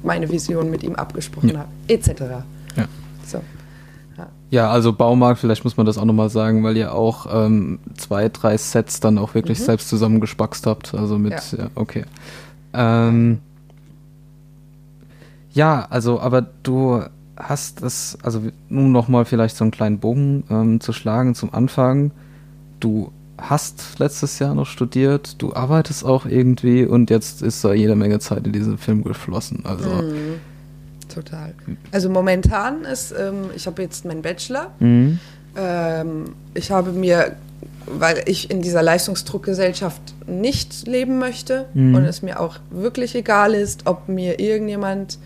meine 0.03 0.29
Vision 0.29 0.69
mit 0.69 0.83
ihm 0.83 0.95
abgesprochen 0.95 1.49
Ja. 1.49 1.59
habe, 1.59 1.69
etc. 1.87 2.09
Ja. 2.75 2.85
So. 3.25 3.39
Ja, 4.51 4.69
also 4.69 4.93
Baumarkt, 4.93 5.39
vielleicht 5.39 5.63
muss 5.63 5.77
man 5.77 5.87
das 5.87 5.97
auch 5.97 6.05
nochmal 6.05 6.29
sagen, 6.29 6.63
weil 6.63 6.77
ihr 6.77 6.93
auch 6.93 7.25
ähm, 7.33 7.79
zwei, 7.97 8.29
drei 8.29 8.55
Sets 8.57 8.99
dann 8.99 9.17
auch 9.17 9.33
wirklich 9.33 9.59
Mhm. 9.59 9.63
selbst 9.63 9.89
zusammengespackst 9.89 10.67
habt. 10.67 10.93
Also 10.93 11.17
mit, 11.17 11.31
ja, 11.33 11.57
Ja. 11.57 11.67
okay. 11.73 12.03
Ähm, 12.71 13.39
ja, 15.53 15.87
also, 15.89 16.19
aber 16.19 16.41
du 16.63 17.01
hast 17.37 17.81
es, 17.81 18.17
also 18.23 18.41
nun 18.69 18.91
nochmal 18.91 19.25
vielleicht 19.25 19.55
so 19.55 19.63
einen 19.63 19.71
kleinen 19.71 19.99
Bogen 19.99 20.43
ähm, 20.49 20.79
zu 20.81 20.93
schlagen 20.93 21.33
zum 21.35 21.53
Anfang. 21.53 22.11
Du 22.79 23.11
hast 23.39 23.97
letztes 23.99 24.37
Jahr 24.39 24.53
noch 24.53 24.67
studiert, 24.67 25.41
du 25.41 25.53
arbeitest 25.53 26.05
auch 26.05 26.25
irgendwie 26.25 26.85
und 26.85 27.09
jetzt 27.09 27.41
ist 27.41 27.63
da 27.65 27.73
jede 27.73 27.95
Menge 27.95 28.19
Zeit 28.19 28.45
in 28.45 28.53
diesen 28.53 28.77
Film 28.77 29.03
geflossen. 29.03 29.63
Also, 29.65 29.89
Mhm. 29.89 30.35
Total. 31.13 31.53
Also 31.91 32.09
momentan 32.09 32.85
ist, 32.85 33.11
ähm, 33.11 33.51
ich 33.55 33.67
habe 33.67 33.81
jetzt 33.83 34.03
meinen 34.05 34.21
Bachelor. 34.23 34.71
mhm. 34.79 35.19
Ähm, 35.55 36.33
ich 36.55 36.71
habe 36.71 36.91
mir, 36.91 37.35
weil 37.85 38.23
ich 38.25 38.49
in 38.49 38.61
dieser 38.63 38.81
Leistungsdruckgesellschaft 38.81 40.01
nicht 40.27 40.87
leben 40.87 41.19
möchte 41.19 41.65
Mhm. 41.75 41.95
und 41.95 42.05
es 42.05 42.21
mir 42.23 42.39
auch 42.39 42.57
wirklich 42.71 43.13
egal 43.15 43.53
ist, 43.53 43.85
ob 43.85 44.07
mir 44.09 44.39
irgendjemand 44.39 45.19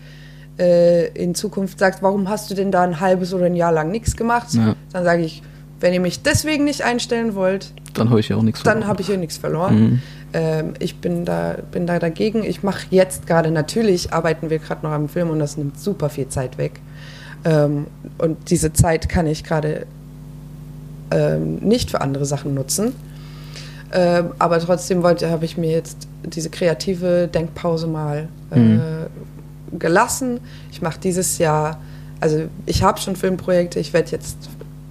äh, 0.58 1.06
in 1.08 1.34
Zukunft 1.34 1.78
sagt, 1.78 2.02
warum 2.02 2.28
hast 2.28 2.50
du 2.50 2.54
denn 2.54 2.70
da 2.72 2.82
ein 2.82 3.00
halbes 3.00 3.32
oder 3.34 3.46
ein 3.46 3.54
Jahr 3.56 3.72
lang 3.72 3.90
nichts 3.90 4.16
gemacht, 4.16 4.52
Ja. 4.54 4.74
dann 4.92 5.04
sage 5.04 5.22
ich, 5.22 5.42
wenn 5.80 5.92
ihr 5.94 6.00
mich 6.00 6.22
deswegen 6.22 6.64
nicht 6.64 6.82
einstellen 6.82 7.34
wollt, 7.34 7.72
dann 7.94 8.10
habe 8.10 8.20
ich 8.20 8.28
ja 8.28 8.36
auch 8.36 8.42
nichts 8.42 8.62
dann 8.62 8.72
verloren. 8.74 8.88
habe 8.88 9.00
ich 9.00 9.06
hier 9.06 9.16
nichts 9.16 9.36
verloren. 9.36 9.80
Mhm. 9.80 10.02
Ähm, 10.34 10.74
ich 10.78 10.96
bin 10.96 11.24
da, 11.24 11.56
bin 11.72 11.86
da 11.86 11.98
dagegen. 11.98 12.42
Ich 12.44 12.62
mache 12.62 12.86
jetzt 12.90 13.26
gerade, 13.26 13.50
natürlich 13.50 14.12
arbeiten 14.12 14.50
wir 14.50 14.58
gerade 14.58 14.84
noch 14.84 14.92
am 14.92 15.08
Film 15.08 15.30
und 15.30 15.38
das 15.38 15.56
nimmt 15.56 15.78
super 15.78 16.08
viel 16.10 16.28
Zeit 16.28 16.58
weg. 16.58 16.80
Ähm, 17.44 17.86
und 18.18 18.50
diese 18.50 18.72
Zeit 18.72 19.08
kann 19.08 19.26
ich 19.26 19.44
gerade 19.44 19.86
ähm, 21.10 21.56
nicht 21.56 21.90
für 21.90 22.00
andere 22.00 22.24
Sachen 22.26 22.54
nutzen. 22.54 22.94
Ähm, 23.92 24.32
aber 24.38 24.58
trotzdem 24.60 25.02
wollte, 25.02 25.30
habe 25.30 25.44
ich 25.46 25.56
mir 25.56 25.70
jetzt 25.70 26.08
diese 26.24 26.50
kreative 26.50 27.28
Denkpause 27.28 27.86
mal 27.86 28.28
äh, 28.50 28.58
Mhm. 28.58 28.80
Gelassen. 29.72 30.40
Ich 30.70 30.82
mache 30.82 30.98
dieses 31.00 31.38
Jahr, 31.38 31.80
also 32.20 32.48
ich 32.66 32.82
habe 32.82 33.00
schon 33.00 33.16
Filmprojekte, 33.16 33.78
ich 33.78 33.92
werde 33.92 34.10
jetzt 34.10 34.36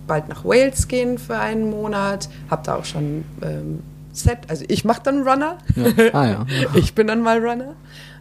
bald 0.07 0.29
nach 0.29 0.45
Wales 0.45 0.87
gehen 0.87 1.17
für 1.17 1.37
einen 1.37 1.69
Monat, 1.69 2.29
habe 2.49 2.63
da 2.65 2.75
auch 2.75 2.85
schon 2.85 3.25
ähm, 3.41 3.79
Set, 4.13 4.39
also 4.47 4.65
ich 4.67 4.83
mache 4.85 5.01
dann 5.03 5.27
Runner, 5.27 5.57
Ja. 5.75 6.13
Ah 6.13 6.25
ja. 6.25 6.45
ich 6.75 6.95
bin 6.95 7.07
dann 7.07 7.21
mal 7.21 7.39
Runner, 7.39 7.73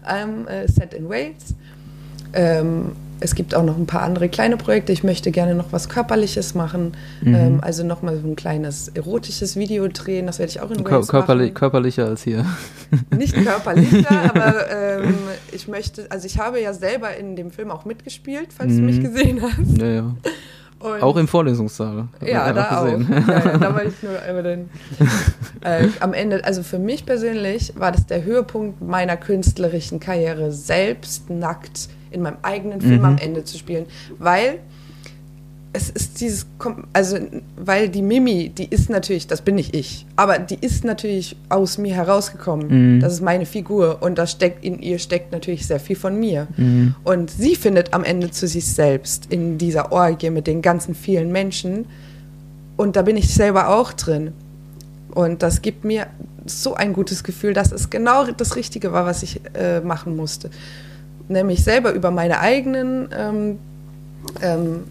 ähm, 0.09 0.47
äh, 0.49 0.69
Set 0.69 0.93
in 0.93 1.09
Wales. 1.09 1.55
Ähm, 2.33 2.93
es 3.21 3.35
gibt 3.35 3.55
auch 3.55 3.63
noch 3.65 3.77
ein 3.77 3.87
paar 3.87 4.03
andere 4.03 4.29
kleine 4.29 4.57
Projekte. 4.57 4.93
Ich 4.93 5.03
möchte 5.05 5.31
gerne 5.31 5.55
noch 5.55 5.73
was 5.73 5.89
Körperliches 5.89 6.55
machen. 6.55 6.93
Mhm. 7.23 7.35
Ähm, 7.35 7.59
also 7.63 7.85
nochmal 7.85 8.19
so 8.21 8.27
ein 8.27 8.37
kleines 8.37 8.89
erotisches 8.89 9.57
Video 9.57 9.89
drehen. 9.89 10.27
Das 10.27 10.39
werde 10.39 10.51
ich 10.51 10.61
auch 10.61 10.71
in 10.71 10.85
Kör 10.85 10.97
Wales 10.97 11.09
körperlich, 11.09 11.49
machen. 11.51 11.55
körperlicher 11.55 12.07
als 12.07 12.23
hier. 12.23 12.45
Nicht 13.17 13.35
körperlicher, 13.35 14.31
aber 14.35 14.71
ähm, 14.71 15.15
ich 15.53 15.67
möchte, 15.69 16.07
also 16.11 16.27
ich 16.27 16.39
habe 16.39 16.61
ja 16.61 16.73
selber 16.73 17.17
in 17.17 17.37
dem 17.37 17.51
Film 17.51 17.71
auch 17.71 17.85
mitgespielt, 17.85 18.49
falls 18.57 18.75
du 18.75 18.83
mich 18.83 18.99
Mhm. 18.99 19.03
gesehen 19.05 19.43
hast. 19.43 19.79
Ja, 19.81 19.87
ja. 19.89 20.15
Und 20.79 21.03
Auch 21.03 21.17
im 21.17 21.27
Vorlesungssaal. 21.27 22.09
Ja, 22.21 22.53
da 22.53 22.83
auch. 22.83 22.87
Ja, 22.87 22.99
ja, 22.99 23.57
da 23.59 23.75
war 23.75 23.83
ich 23.83 23.95
nur 24.03 24.21
einmal 24.21 24.43
drin. 24.43 24.69
Äh, 25.63 25.89
am 26.01 26.13
Ende, 26.13 26.45
also 26.45 26.63
für 26.63 26.79
mich 26.79 27.07
persönlich 27.07 27.73
war 27.77 27.91
das 27.91 28.07
der 28.07 28.23
Höhepunkt 28.23 28.83
meiner 28.83 29.17
künstlerischen 29.17 29.99
Karriere, 29.99 30.53
selbst 30.53 31.29
nackt 31.31 31.89
in 32.11 32.23
meinem 32.23 32.39
eigenen 32.43 32.81
Film 32.81 32.99
Mhm. 32.99 33.05
am 33.05 33.19
Ende 33.19 33.45
zu 33.45 33.59
spielen, 33.59 33.87
weil 34.19 34.61
es 35.73 35.91
ist 35.91 36.23
dieses, 36.23 36.47
also 36.95 37.19
weil 37.57 37.91
die 37.91 38.01
Mimi, 38.01 38.49
die 38.49 38.65
ist 38.65 38.89
natürlich, 38.89 39.27
das 39.27 39.43
bin 39.43 39.57
nicht 39.57 39.77
ich, 39.77 40.07
aber 40.17 40.39
die 40.39 40.57
ist 40.59 40.85
natürlich 40.85 41.37
aus 41.51 41.77
mir 41.77 41.95
herausgekommen. 41.95 42.97
Mhm. 42.97 43.01
Das 43.01 43.13
ist 43.13 43.21
meine 43.21 43.45
Figur 43.45 43.99
und 44.01 44.17
da 44.17 44.27
steckt 44.27 44.65
in 44.65 44.79
ihr 44.81 44.99
steckt 44.99 45.33
natürlich 45.33 45.67
sehr 45.67 45.79
viel 45.79 45.97
von 45.97 46.19
mir. 46.19 46.47
Mhm. 46.57 46.95
Und 47.05 47.31
sie 47.31 47.57
findet 47.57 47.93
am 47.93 48.05
Ende 48.05 48.31
zu 48.31 48.49
sich 48.49 48.67
selbst 48.67 49.27
in 49.29 49.59
dieser 49.59 49.93
Orgie 49.93 50.31
mit 50.31 50.47
den 50.47 50.63
ganzen 50.63 50.95
vielen 50.95 51.31
Menschen. 51.31 51.85
Und 52.79 52.97
da 52.97 53.03
bin 53.03 53.19
ich 53.19 53.35
selber 53.35 53.69
auch 53.69 53.93
drin. 53.93 54.33
Und 55.15 55.43
das 55.43 55.61
gibt 55.61 55.85
mir 55.85 56.07
so 56.47 56.75
ein 56.75 56.95
gutes 56.95 57.23
Gefühl, 57.23 57.53
dass 57.53 57.73
es 57.73 57.91
genau 57.91 58.25
das 58.31 58.57
Richtige 58.57 58.93
war, 58.93 59.05
was 59.05 59.23
ich 59.23 59.41
äh, 59.55 59.81
machen 59.81 60.17
musste. 60.17 60.49
Nämlich 61.29 61.63
selber 61.65 61.93
über 61.93 62.11
meine 62.11 62.41
eigenen, 62.41 63.09
ähm, 63.17 63.59
ähm, 64.43 64.85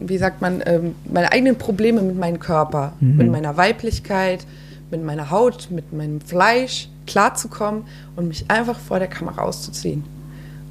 wie 0.00 0.18
sagt 0.18 0.42
man, 0.42 0.62
ähm, 0.66 0.94
meine 1.10 1.32
eigenen 1.32 1.56
Probleme 1.56 2.02
mit 2.02 2.18
meinem 2.18 2.40
Körper, 2.40 2.92
Mhm. 3.00 3.16
mit 3.16 3.30
meiner 3.30 3.56
Weiblichkeit, 3.56 4.44
mit 4.90 5.02
meiner 5.04 5.30
Haut, 5.30 5.68
mit 5.70 5.92
meinem 5.92 6.20
Fleisch 6.20 6.88
klarzukommen 7.06 7.84
und 8.16 8.28
mich 8.28 8.44
einfach 8.48 8.78
vor 8.78 8.98
der 8.98 9.08
Kamera 9.08 9.42
auszuziehen. 9.42 10.04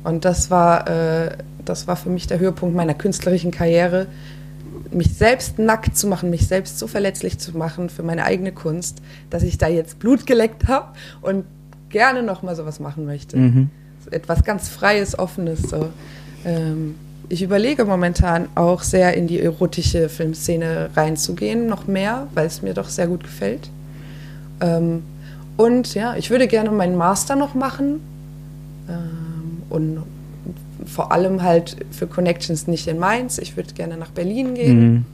Und 0.03 0.25
das 0.25 0.49
war, 0.49 0.87
äh, 0.87 1.37
das 1.65 1.87
war 1.87 1.95
für 1.95 2.09
mich 2.09 2.27
der 2.27 2.39
Höhepunkt 2.39 2.75
meiner 2.75 2.93
künstlerischen 2.93 3.51
Karriere, 3.51 4.07
mich 4.91 5.13
selbst 5.15 5.57
nackt 5.59 5.97
zu 5.97 6.07
machen, 6.07 6.29
mich 6.29 6.47
selbst 6.47 6.77
so 6.79 6.87
verletzlich 6.87 7.37
zu 7.39 7.57
machen 7.57 7.89
für 7.89 8.03
meine 8.03 8.25
eigene 8.25 8.51
Kunst, 8.51 9.01
dass 9.29 9.43
ich 9.43 9.57
da 9.57 9.67
jetzt 9.67 9.99
Blut 9.99 10.25
geleckt 10.25 10.67
habe 10.67 10.87
und 11.21 11.45
gerne 11.89 12.23
noch 12.23 12.43
mal 12.43 12.55
sowas 12.55 12.79
machen 12.79 13.05
möchte. 13.05 13.37
Mhm. 13.37 13.69
Etwas 14.11 14.43
ganz 14.43 14.69
Freies, 14.69 15.17
Offenes. 15.17 15.61
So. 15.61 15.89
Ähm, 16.45 16.95
ich 17.29 17.41
überlege 17.41 17.85
momentan 17.85 18.49
auch 18.55 18.83
sehr 18.83 19.15
in 19.15 19.27
die 19.27 19.39
erotische 19.39 20.09
Filmszene 20.09 20.89
reinzugehen, 20.95 21.67
noch 21.67 21.87
mehr, 21.87 22.27
weil 22.33 22.45
es 22.45 22.61
mir 22.61 22.73
doch 22.73 22.89
sehr 22.89 23.07
gut 23.07 23.23
gefällt. 23.23 23.69
Ähm, 24.59 25.03
und 25.57 25.93
ja, 25.93 26.15
ich 26.15 26.29
würde 26.29 26.47
gerne 26.47 26.71
meinen 26.71 26.95
Master 26.95 27.35
noch 27.35 27.53
machen 27.53 28.01
ähm, 28.89 29.61
und 29.69 30.03
vor 30.85 31.11
allem 31.11 31.41
halt 31.41 31.77
für 31.91 32.07
Connections 32.07 32.67
nicht 32.67 32.87
in 32.87 32.99
Mainz. 32.99 33.37
Ich 33.37 33.55
würde 33.55 33.73
gerne 33.73 33.97
nach 33.97 34.09
Berlin 34.09 34.55
gehen, 34.55 34.93
mhm. 34.93 35.05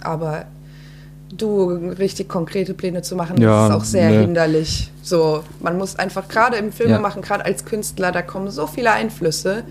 aber 0.00 0.44
du 1.36 1.70
richtig 1.70 2.28
konkrete 2.28 2.74
Pläne 2.74 3.02
zu 3.02 3.16
machen, 3.16 3.40
ja, 3.40 3.68
ist 3.68 3.72
auch 3.72 3.84
sehr 3.84 4.10
ne. 4.10 4.20
hinderlich. 4.20 4.90
So, 5.02 5.42
man 5.60 5.78
muss 5.78 5.96
einfach 5.96 6.28
gerade 6.28 6.56
im 6.56 6.72
Film 6.72 6.90
ja. 6.90 6.98
machen, 6.98 7.22
gerade 7.22 7.44
als 7.44 7.64
Künstler, 7.64 8.12
da 8.12 8.22
kommen 8.22 8.50
so 8.50 8.66
viele 8.66 8.92
Einflüsse 8.92 9.64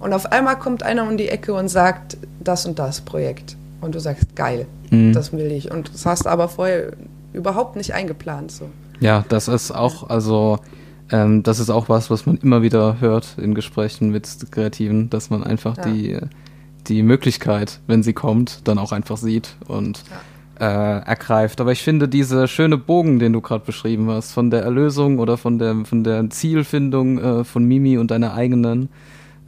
und 0.00 0.12
auf 0.12 0.32
einmal 0.32 0.58
kommt 0.58 0.82
einer 0.82 1.06
um 1.08 1.16
die 1.16 1.28
Ecke 1.28 1.54
und 1.54 1.68
sagt 1.68 2.16
das 2.40 2.66
und 2.66 2.78
das 2.78 3.00
Projekt 3.02 3.56
und 3.80 3.94
du 3.94 4.00
sagst 4.00 4.34
geil, 4.34 4.66
mhm. 4.90 5.12
das 5.12 5.32
will 5.32 5.52
ich 5.52 5.70
und 5.70 5.92
das 5.92 6.06
hast 6.06 6.26
aber 6.26 6.48
vorher 6.48 6.92
überhaupt 7.32 7.76
nicht 7.76 7.94
eingeplant 7.94 8.50
so. 8.50 8.68
Ja, 9.00 9.24
das 9.28 9.48
ist 9.48 9.70
auch 9.70 10.08
also 10.08 10.58
ähm, 11.10 11.42
das 11.42 11.60
ist 11.60 11.70
auch 11.70 11.88
was, 11.88 12.10
was 12.10 12.26
man 12.26 12.38
immer 12.38 12.62
wieder 12.62 13.00
hört 13.00 13.36
in 13.36 13.54
Gesprächen 13.54 14.10
mit 14.10 14.28
Kreativen, 14.50 15.10
dass 15.10 15.30
man 15.30 15.44
einfach 15.44 15.76
ja. 15.76 15.84
die 15.84 16.18
die 16.88 17.04
Möglichkeit, 17.04 17.78
wenn 17.86 18.02
sie 18.02 18.12
kommt, 18.12 18.66
dann 18.66 18.78
auch 18.78 18.90
einfach 18.90 19.16
sieht 19.16 19.54
und 19.68 19.98
ja 19.98 20.16
äh, 20.62 20.64
ergreift. 20.64 21.60
Aber 21.60 21.72
ich 21.72 21.82
finde 21.82 22.08
diese 22.08 22.46
schöne 22.46 22.78
Bogen, 22.78 23.18
den 23.18 23.32
du 23.32 23.40
gerade 23.40 23.64
beschrieben 23.64 24.08
hast, 24.08 24.30
von 24.30 24.48
der 24.48 24.62
Erlösung 24.62 25.18
oder 25.18 25.36
von 25.36 25.58
der, 25.58 25.84
von 25.84 26.04
der 26.04 26.30
Zielfindung 26.30 27.18
äh, 27.18 27.44
von 27.44 27.64
Mimi 27.64 27.98
und 27.98 28.12
deiner 28.12 28.34
eigenen, 28.34 28.88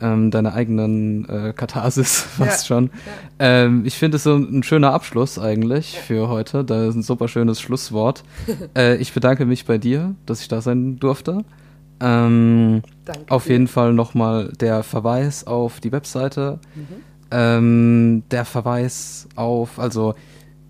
ähm, 0.01 0.33
deiner 0.33 0.55
eigenen 0.55 1.29
äh, 1.29 1.53
Katharsis 1.57 2.21
fast 2.37 2.63
ja. 2.63 2.67
schon. 2.67 2.91
Ja. 3.39 3.65
Ähm, 3.65 3.83
ich 3.87 3.95
finde 3.95 4.17
es 4.17 4.25
so 4.25 4.35
ein 4.35 4.65
schöner 4.65 4.93
Abschluss 4.93 5.39
eigentlich 5.39 5.95
ja. 5.95 6.01
für 6.01 6.29
heute. 6.29 6.65
Da 6.65 6.89
ist 6.89 6.97
ein 6.97 7.05
super 7.05 7.29
schönes 7.29 7.61
Schlusswort. 7.61 8.25
äh, 8.77 8.97
ich 8.97 9.13
bedanke 9.13 9.47
mich 9.47 9.67
bei 9.67 9.79
dir, 9.79 10.17
dass 10.27 10.41
ich 10.41 10.49
da 10.49 10.61
sein 10.61 10.99
durfte. 10.99 11.45
Ähm, 12.01 12.83
auf 13.29 13.49
jeden 13.49 13.69
Fall 13.69 13.93
nochmal 13.95 14.51
der 14.59 14.83
Verweis 14.83 15.47
auf 15.47 15.79
die 15.79 15.93
Webseite. 15.93 16.59
Mhm. 16.75 16.87
Ähm, 17.31 18.23
der 18.33 18.45
Verweis 18.45 19.29
auf, 19.37 19.79
also 19.79 20.15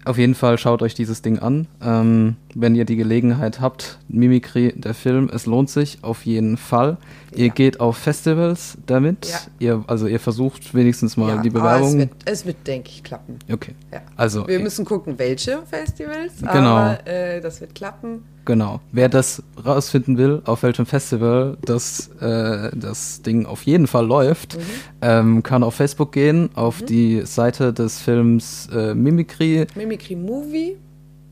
auf 0.05 0.19
jeden 0.19 0.35
Fall 0.35 0.59
schaut 0.59 0.83
euch 0.83 0.95
dieses 0.95 1.23
Ding 1.23 1.39
an. 1.39 1.67
Ähm, 1.83 2.37
wenn 2.55 2.75
ihr 2.75 2.85
die 2.85 2.97
Gelegenheit 2.97 3.61
habt, 3.61 3.99
Mimikry, 4.09 4.73
der 4.77 4.95
Film, 4.95 5.31
es 5.33 5.47
lohnt 5.47 5.71
sich 5.71 5.99
auf 6.03 6.25
jeden 6.25 6.57
Fall. 6.57 6.97
Ihr 7.35 7.47
ja. 7.47 7.53
geht 7.53 7.81
auf 7.81 7.97
Festivals 7.97 8.79
damit. 8.87 9.27
Ja. 9.27 9.39
Ihr, 9.59 9.85
also 9.87 10.07
ihr 10.07 10.21
versucht 10.21 10.75
wenigstens 10.75 11.17
mal 11.17 11.37
ja, 11.37 11.43
die 11.43 11.51
Bewerbung. 11.51 11.89
Es 11.89 11.99
wird, 11.99 12.11
es 12.25 12.47
wird, 12.47 12.67
denke 12.67 12.91
ich, 12.91 13.03
klappen. 13.03 13.39
Okay. 13.53 13.75
Also, 14.17 14.47
Wir 14.47 14.61
müssen 14.61 14.85
gucken, 14.85 15.19
welche 15.19 15.63
Festivals, 15.67 16.35
genau. 16.41 16.77
aber 16.77 17.07
äh, 17.07 17.41
das 17.41 17.61
wird 17.61 17.75
klappen. 17.75 18.23
Genau. 18.45 18.81
Wer 18.93 19.09
das 19.09 19.43
rausfinden 19.65 20.19
will, 20.19 20.43
auf 20.45 20.63
welchem 20.63 20.87
Festival 20.87 21.57
das, 21.63 22.11
äh, 22.21 22.71
das 22.77 23.23
Ding 23.23 23.47
auf 23.47 23.63
jeden 23.63 23.87
Fall 23.87 24.07
läuft, 24.07 24.57
mhm. 24.57 24.61
ähm, 25.01 25.43
kann 25.43 25.63
auf 25.63 25.75
Facebook 25.75 26.13
gehen, 26.13 26.51
auf 26.55 26.83
mhm. 26.83 26.87
die 26.87 27.23
Seite 27.25 27.73
des 27.73 28.01
Films 28.01 28.69
äh, 28.73 28.95
Mimikry. 28.95 29.67
Mimikry 29.75 30.17
Movie. 30.17 30.77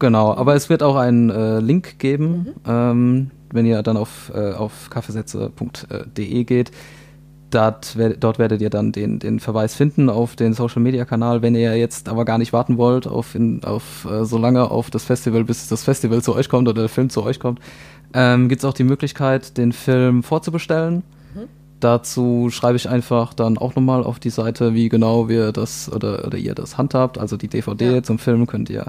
Genau, 0.02 0.34
aber 0.34 0.56
es 0.56 0.68
wird 0.68 0.82
auch 0.82 0.96
einen 0.96 1.30
äh, 1.30 1.60
Link 1.60 2.00
geben, 2.00 2.26
mhm. 2.26 2.52
ähm, 2.66 3.30
wenn 3.52 3.66
ihr 3.66 3.84
dann 3.84 3.96
auf, 3.96 4.32
äh, 4.34 4.50
auf 4.50 4.90
kaffeesätze.de 4.90 6.42
geht 6.42 6.72
dort, 7.50 7.96
dort 8.18 8.40
werdet 8.40 8.60
ihr 8.60 8.68
dann 8.68 8.90
den, 8.90 9.20
den 9.20 9.38
Verweis 9.38 9.76
finden 9.76 10.10
auf 10.10 10.34
den 10.34 10.54
Social 10.54 10.82
Media 10.82 11.04
Kanal. 11.04 11.40
Wenn 11.40 11.54
ihr 11.54 11.76
jetzt 11.76 12.08
aber 12.08 12.24
gar 12.24 12.38
nicht 12.38 12.52
warten 12.52 12.78
wollt, 12.78 13.06
auf, 13.06 13.36
in, 13.36 13.62
auf 13.62 14.04
äh, 14.10 14.24
so 14.24 14.38
lange 14.38 14.72
auf 14.72 14.90
das 14.90 15.04
Festival, 15.04 15.44
bis 15.44 15.68
das 15.68 15.84
Festival 15.84 16.20
zu 16.20 16.34
euch 16.34 16.48
kommt 16.48 16.66
oder 16.66 16.82
der 16.82 16.88
Film 16.88 17.08
zu 17.08 17.22
euch 17.22 17.38
kommt, 17.38 17.60
ähm, 18.12 18.48
gibt 18.48 18.62
es 18.62 18.64
auch 18.64 18.74
die 18.74 18.82
Möglichkeit, 18.82 19.56
den 19.56 19.70
Film 19.70 20.24
vorzubestellen. 20.24 21.04
Mhm. 21.32 21.48
Dazu 21.78 22.48
schreibe 22.50 22.74
ich 22.74 22.88
einfach 22.88 23.34
dann 23.34 23.56
auch 23.56 23.76
nochmal 23.76 24.02
auf 24.02 24.18
die 24.18 24.30
Seite, 24.30 24.74
wie 24.74 24.88
genau 24.88 25.28
wir 25.28 25.52
das 25.52 25.92
oder, 25.92 26.26
oder 26.26 26.38
ihr 26.38 26.56
das 26.56 26.76
handhabt. 26.76 27.18
Also 27.18 27.36
die 27.36 27.48
DVD 27.48 27.94
ja. 27.94 28.02
zum 28.02 28.18
Film 28.18 28.48
könnt 28.48 28.68
ihr 28.68 28.86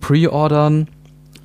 pre-ordern. 0.00 0.88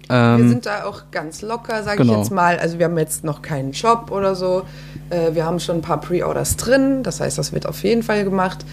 Ähm, 0.09 0.41
wir 0.41 0.49
sind 0.49 0.65
da 0.65 0.83
auch 0.85 1.11
ganz 1.11 1.41
locker, 1.41 1.83
sage 1.83 1.97
genau. 1.97 2.13
ich 2.13 2.19
jetzt 2.19 2.31
mal. 2.31 2.57
Also 2.57 2.79
wir 2.79 2.85
haben 2.85 2.97
jetzt 2.97 3.23
noch 3.23 3.41
keinen 3.41 3.73
Shop 3.73 4.11
oder 4.11 4.35
so. 4.35 4.63
Äh, 5.09 5.35
wir 5.35 5.45
haben 5.45 5.59
schon 5.59 5.77
ein 5.77 5.81
paar 5.81 6.01
Pre-Orders 6.01 6.57
drin. 6.57 7.03
Das 7.03 7.21
heißt, 7.21 7.37
das 7.37 7.53
wird 7.53 7.67
auf 7.67 7.83
jeden 7.83 8.03
Fall 8.03 8.23
gemacht. 8.23 8.65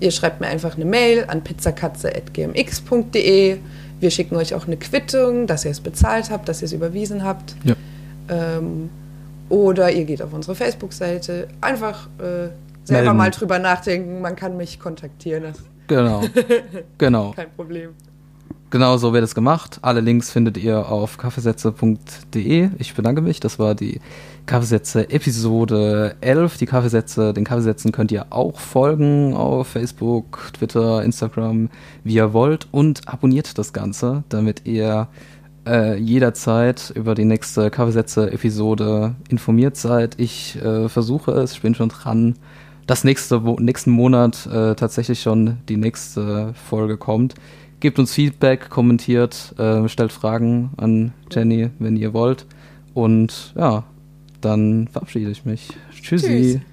Ihr 0.00 0.10
schreibt 0.10 0.40
mir 0.40 0.48
einfach 0.48 0.74
eine 0.76 0.84
Mail 0.84 1.24
an 1.28 1.42
pizzakatze.gmx.de. 1.42 3.58
Wir 4.00 4.10
schicken 4.10 4.36
euch 4.36 4.54
auch 4.54 4.66
eine 4.66 4.76
Quittung, 4.76 5.46
dass 5.46 5.64
ihr 5.64 5.70
es 5.70 5.80
bezahlt 5.80 6.30
habt, 6.30 6.46
dass 6.48 6.60
ihr 6.60 6.66
es 6.66 6.72
überwiesen 6.72 7.24
habt. 7.24 7.54
Ja. 7.64 7.76
Ähm, 8.28 8.90
oder 9.48 9.90
ihr 9.92 10.04
geht 10.04 10.20
auf 10.22 10.32
unsere 10.32 10.56
Facebook-Seite. 10.56 11.48
Einfach 11.60 12.08
äh, 12.18 12.48
selber 12.84 13.04
Melden. 13.04 13.16
mal 13.16 13.30
drüber 13.30 13.58
nachdenken. 13.58 14.20
Man 14.20 14.34
kann 14.34 14.56
mich 14.56 14.80
kontaktieren. 14.80 15.52
Genau. 15.86 16.22
genau. 16.98 17.30
Kein 17.30 17.52
Problem. 17.54 17.90
Genau 18.72 18.96
so 18.96 19.12
wird 19.12 19.22
es 19.22 19.34
gemacht. 19.34 19.80
Alle 19.82 20.00
Links 20.00 20.30
findet 20.30 20.56
ihr 20.56 20.88
auf 20.88 21.18
kaffeesätze.de. 21.18 22.70
Ich 22.78 22.94
bedanke 22.94 23.20
mich. 23.20 23.38
Das 23.38 23.58
war 23.58 23.74
die 23.74 24.00
Kaffeesätze 24.46 25.10
Episode 25.10 26.16
11. 26.22 26.56
Die 26.56 26.64
Kaffeesätze, 26.64 27.34
den 27.34 27.44
Kaffeesätzen 27.44 27.92
könnt 27.92 28.10
ihr 28.12 28.28
auch 28.30 28.58
folgen 28.58 29.36
auf 29.36 29.68
Facebook, 29.68 30.52
Twitter, 30.54 31.04
Instagram, 31.04 31.68
wie 32.02 32.14
ihr 32.14 32.32
wollt. 32.32 32.66
Und 32.70 33.06
abonniert 33.06 33.58
das 33.58 33.74
Ganze, 33.74 34.24
damit 34.30 34.62
ihr 34.64 35.08
äh, 35.66 35.98
jederzeit 35.98 36.94
über 36.96 37.14
die 37.14 37.26
nächste 37.26 37.70
Kaffeesätze-Episode 37.70 39.16
informiert 39.28 39.76
seid. 39.76 40.18
Ich 40.18 40.56
äh, 40.56 40.88
versuche 40.88 41.32
es, 41.32 41.52
ich 41.52 41.60
bin 41.60 41.74
schon 41.74 41.90
dran, 41.90 42.36
dass 42.86 43.04
nächste, 43.04 43.38
nächsten 43.60 43.90
Monat 43.90 44.46
äh, 44.46 44.74
tatsächlich 44.76 45.20
schon 45.20 45.58
die 45.68 45.76
nächste 45.76 46.54
Folge 46.54 46.96
kommt. 46.96 47.34
Gebt 47.82 47.98
uns 47.98 48.14
Feedback, 48.14 48.70
kommentiert, 48.70 49.56
äh, 49.58 49.88
stellt 49.88 50.12
Fragen 50.12 50.70
an 50.76 51.12
Jenny, 51.32 51.70
wenn 51.80 51.96
ihr 51.96 52.14
wollt. 52.14 52.46
Und 52.94 53.52
ja, 53.56 53.82
dann 54.40 54.86
verabschiede 54.86 55.32
ich 55.32 55.44
mich. 55.44 55.70
Tschüssi. 56.00 56.60
Tschüss. 56.60 56.71